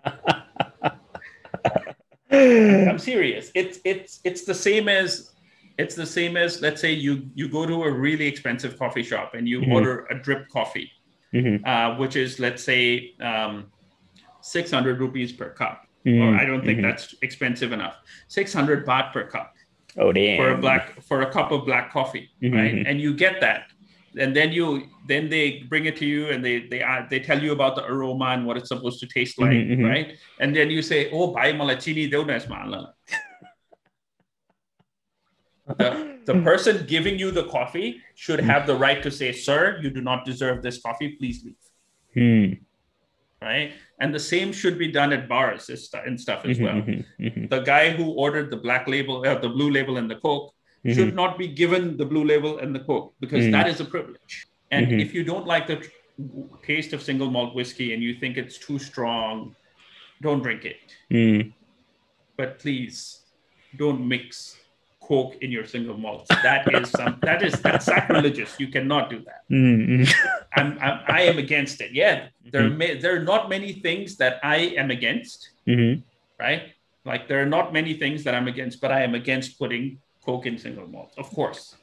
I'm 2.31 2.99
serious. 2.99 3.51
It's 3.55 3.79
it's 3.85 4.19
it's 4.23 4.43
the 4.45 4.53
same 4.53 4.87
as 4.89 5.31
it's 5.77 5.95
the 5.95 6.05
same 6.05 6.37
as 6.37 6.61
let's 6.61 6.81
say 6.81 6.93
you 6.93 7.29
you 7.33 7.47
go 7.49 7.65
to 7.65 7.83
a 7.83 7.91
really 7.91 8.27
expensive 8.27 8.77
coffee 8.79 9.03
shop 9.03 9.33
and 9.35 9.47
you 9.47 9.61
Mhm. 9.61 9.71
order 9.73 10.05
a 10.09 10.15
drip 10.15 10.47
coffee, 10.49 10.91
Mhm. 11.33 11.65
uh, 11.65 11.97
which 11.97 12.15
is 12.15 12.39
let's 12.39 12.63
say 12.63 13.13
um, 13.21 13.71
600 14.41 14.99
rupees 14.99 15.31
per 15.33 15.49
cup. 15.49 15.81
Mm, 16.05 16.21
Or 16.21 16.35
I 16.35 16.45
don't 16.45 16.63
think 16.63 16.79
mhm. 16.79 16.83
that's 16.83 17.15
expensive 17.21 17.71
enough. 17.71 17.97
600 18.27 18.85
baht 18.85 19.11
per 19.11 19.23
cup 19.27 19.53
Oh 19.97 20.11
damn. 20.11 20.37
for 20.37 20.51
a 20.51 20.57
black 20.57 21.01
for 21.03 21.21
a 21.21 21.31
cup 21.31 21.51
of 21.51 21.65
black 21.65 21.91
coffee, 21.91 22.29
Mhm, 22.43 22.53
right? 22.53 22.87
And 22.87 23.01
you 23.01 23.13
get 23.13 23.41
that, 23.41 23.71
and 24.17 24.35
then 24.35 24.51
you 24.51 24.87
then 25.07 25.29
they 25.29 25.63
bring 25.69 25.85
it 25.85 25.95
to 25.97 26.05
you 26.05 26.27
and 26.29 26.43
they 26.43 26.67
they 26.67 26.81
uh, 26.81 27.03
they 27.09 27.19
tell 27.19 27.41
you 27.41 27.51
about 27.51 27.75
the 27.75 27.83
aroma 27.85 28.25
and 28.35 28.45
what 28.45 28.57
it's 28.57 28.69
supposed 28.69 28.99
to 28.99 29.07
taste 29.07 29.39
like, 29.39 29.51
Mhm, 29.51 29.77
mhm. 29.77 29.89
right? 29.89 30.17
And 30.39 30.55
then 30.55 30.69
you 30.69 30.81
say, 30.81 31.09
"Oh, 31.11 31.33
buy 31.33 31.51
malachini 31.53 32.09
donuts, 32.09 32.47
man." 32.47 32.87
The, 35.67 36.19
the 36.25 36.41
person 36.43 36.85
giving 36.85 37.17
you 37.17 37.31
the 37.31 37.45
coffee 37.45 37.99
should 38.13 38.39
have 38.39 38.67
the 38.67 38.75
right 38.75 39.01
to 39.01 39.09
say, 39.11 39.31
"Sir, 39.31 39.79
you 39.81 39.89
do 39.89 40.01
not 40.01 40.23
deserve 40.25 40.61
this 40.61 40.79
coffee. 40.81 41.09
Please 41.19 41.43
leave." 41.43 41.55
Mm. 42.15 42.59
Right? 43.41 43.73
And 43.99 44.13
the 44.13 44.19
same 44.19 44.53
should 44.53 44.77
be 44.79 44.91
done 44.91 45.11
at 45.13 45.27
bars 45.27 45.69
and 45.69 46.19
stuff 46.19 46.45
as 46.45 46.57
Mhm, 46.57 46.63
well. 46.63 46.75
mhm, 46.81 47.05
mhm, 47.19 47.49
The 47.49 47.59
guy 47.61 47.89
who 47.91 48.11
ordered 48.13 48.49
the 48.49 48.57
black 48.57 48.87
label, 48.87 49.25
uh, 49.27 49.37
the 49.37 49.49
blue 49.49 49.69
label, 49.69 49.97
and 49.97 50.09
the 50.09 50.15
Coke 50.15 50.54
mhm. 50.85 50.95
should 50.95 51.15
not 51.15 51.37
be 51.37 51.47
given 51.47 51.97
the 51.97 52.05
blue 52.05 52.23
label 52.23 52.59
and 52.59 52.73
the 52.75 52.79
coke 52.79 53.13
because 53.19 53.43
Mm. 53.45 53.51
that 53.51 53.67
is 53.67 53.79
a 53.81 53.85
privilege. 53.85 54.47
And 54.71 54.87
Mhm. 54.87 55.01
if 55.01 55.13
you 55.13 55.23
don't 55.23 55.45
like 55.47 55.65
the 55.67 55.79
taste 56.63 56.93
of 56.93 57.01
single 57.01 57.29
malt 57.29 57.55
whiskey 57.55 57.93
and 57.93 58.01
you 58.03 58.13
think 58.21 58.37
it's 58.37 58.57
too 58.57 58.79
strong, 58.79 59.55
don't 60.21 60.41
drink 60.41 60.63
it. 60.65 60.77
Mm. 61.11 61.53
But 62.37 62.59
please 62.59 63.21
don't 63.77 64.07
mix 64.07 64.57
coke 65.01 65.35
in 65.41 65.51
your 65.51 65.65
single 65.65 65.97
malts. 65.97 66.29
That 66.41 66.65
is 66.73 66.89
some 66.89 67.19
that 67.21 67.43
is 67.43 67.61
that's 67.61 67.85
sacrilegious. 67.85 68.59
You 68.59 68.69
cannot 68.69 69.09
do 69.09 69.19
that. 69.29 69.41
Mm, 69.51 69.87
mm. 69.87 70.13
I'm, 70.57 70.69
I'm 70.81 70.97
I 71.07 71.21
am 71.29 71.37
against 71.37 71.79
it. 71.81 71.91
Yeah, 71.93 72.29
there 72.51 72.63
Mhm. 72.69 72.77
may, 72.77 72.89
there 72.97 73.15
are 73.15 73.23
not 73.23 73.49
many 73.49 73.73
things 73.85 74.17
that 74.17 74.39
I 74.41 74.57
am 74.81 74.89
against, 74.89 75.51
Mhm. 75.67 76.01
right? 76.39 76.73
Like 77.05 77.27
there 77.27 77.39
are 77.43 77.45
not 77.57 77.71
many 77.71 77.93
things 77.93 78.23
that 78.23 78.33
I'm 78.33 78.47
against, 78.47 78.81
but 78.81 78.91
I 78.91 79.03
am 79.03 79.13
against 79.13 79.59
putting 79.59 79.99
coke 80.25 80.45
in 80.45 80.57
single 80.57 80.87
malt. 80.87 81.13
Of 81.17 81.29
course, 81.29 81.75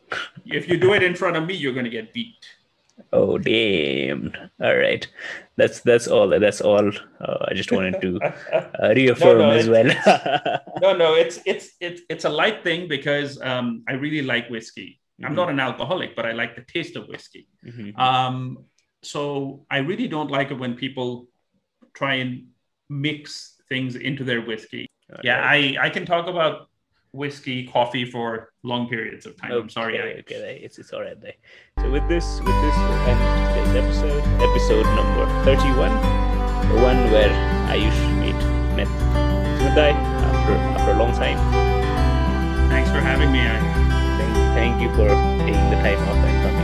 if 0.47 0.69
you 0.69 0.77
do 0.77 0.93
it 0.95 1.03
in 1.03 1.15
front 1.15 1.37
of 1.37 1.47
me, 1.47 1.55
you're 1.55 1.73
going 1.73 1.85
to 1.85 1.91
get 1.91 2.13
beat. 2.13 2.45
Oh 3.13 3.39
damn! 3.39 4.33
All 4.61 4.77
right, 4.77 5.07
that's 5.57 5.81
that's 5.81 6.07
all. 6.07 6.29
That's 6.29 6.61
all. 6.61 6.89
Uh, 7.21 7.39
I 7.49 7.55
just 7.55 7.73
wanted 7.73 8.01
to 8.03 8.21
uh, 8.53 8.93
reaffirm 8.95 9.39
No, 9.39 9.49
no, 9.49 9.51
as 9.51 9.69
well. 9.69 9.89
no, 10.83 10.97
no, 10.97 11.15
it's 11.15 11.41
it's 11.47 11.71
it's 11.81 12.03
it's 12.11 12.25
a 12.25 12.29
light 12.29 12.63
thing 12.63 12.89
because 12.89 13.41
um, 13.43 13.83
I 13.89 13.95
really 13.95 14.23
like 14.23 14.49
whiskey. 14.51 15.01
I'm 15.25 15.33
Mhm. 15.33 15.37
not 15.37 15.51
an 15.51 15.61
alcoholic, 15.61 16.15
but 16.17 16.27
I 16.27 16.33
like 16.33 16.55
the 16.57 16.63
taste 16.63 16.97
of 16.97 17.09
whiskey. 17.09 17.49
Mhm. 17.65 17.97
Um, 17.99 18.65
so 19.03 19.65
I 19.71 19.79
really 19.79 20.09
don't 20.09 20.31
like 20.31 20.51
it 20.51 20.59
when 20.59 20.75
people 20.75 21.29
try 21.95 22.15
and 22.17 22.49
mix 22.89 23.57
things 23.69 23.97
into 23.97 24.23
their 24.25 24.43
whiskey. 24.43 24.87
All 25.11 25.21
Yeah, 25.25 25.41
right. 25.41 25.77
I, 25.79 25.87
I 25.87 25.91
can 25.91 26.05
talk 26.07 26.27
about 26.29 26.69
whiskey, 27.13 27.67
coffee 27.67 28.05
for 28.05 28.53
long 28.63 28.89
periods 28.89 29.27
of 29.27 29.37
time. 29.37 29.53
I'm 29.53 29.69
sorry. 29.69 29.99
Okay, 29.99 30.17
I, 30.17 30.21
okay, 30.21 30.61
it's 30.63 30.79
it's 30.79 30.93
all 30.93 31.03
right 31.03 31.21
there. 31.21 31.35
So 31.81 31.91
with 31.91 32.07
this, 32.09 32.25
with 32.41 32.59
this, 32.63 32.77
we'll 32.77 33.07
end 33.09 33.21
today's 33.55 33.75
episode, 33.85 34.23
episode 34.43 34.87
number 34.97 35.27
thirty-one, 35.45 35.95
the 36.69 36.83
one 36.83 37.11
where 37.11 37.31
Ayush 37.69 38.01
meet 38.21 38.37
met 38.77 38.89
Sumudai 39.59 39.93
after 39.93 40.55
after 40.55 40.93
a 40.93 40.99
long 40.99 41.13
time. 41.13 41.39
Thanks 42.69 42.91
for 42.91 43.01
having 43.01 43.31
me. 43.31 43.41
I, 43.41 43.83
Thank, 44.13 44.35
thank 44.55 44.83
you 44.83 44.89
for 44.91 45.09
taking 45.45 45.71
the 45.71 45.77
time 45.77 45.99
off 46.09 46.62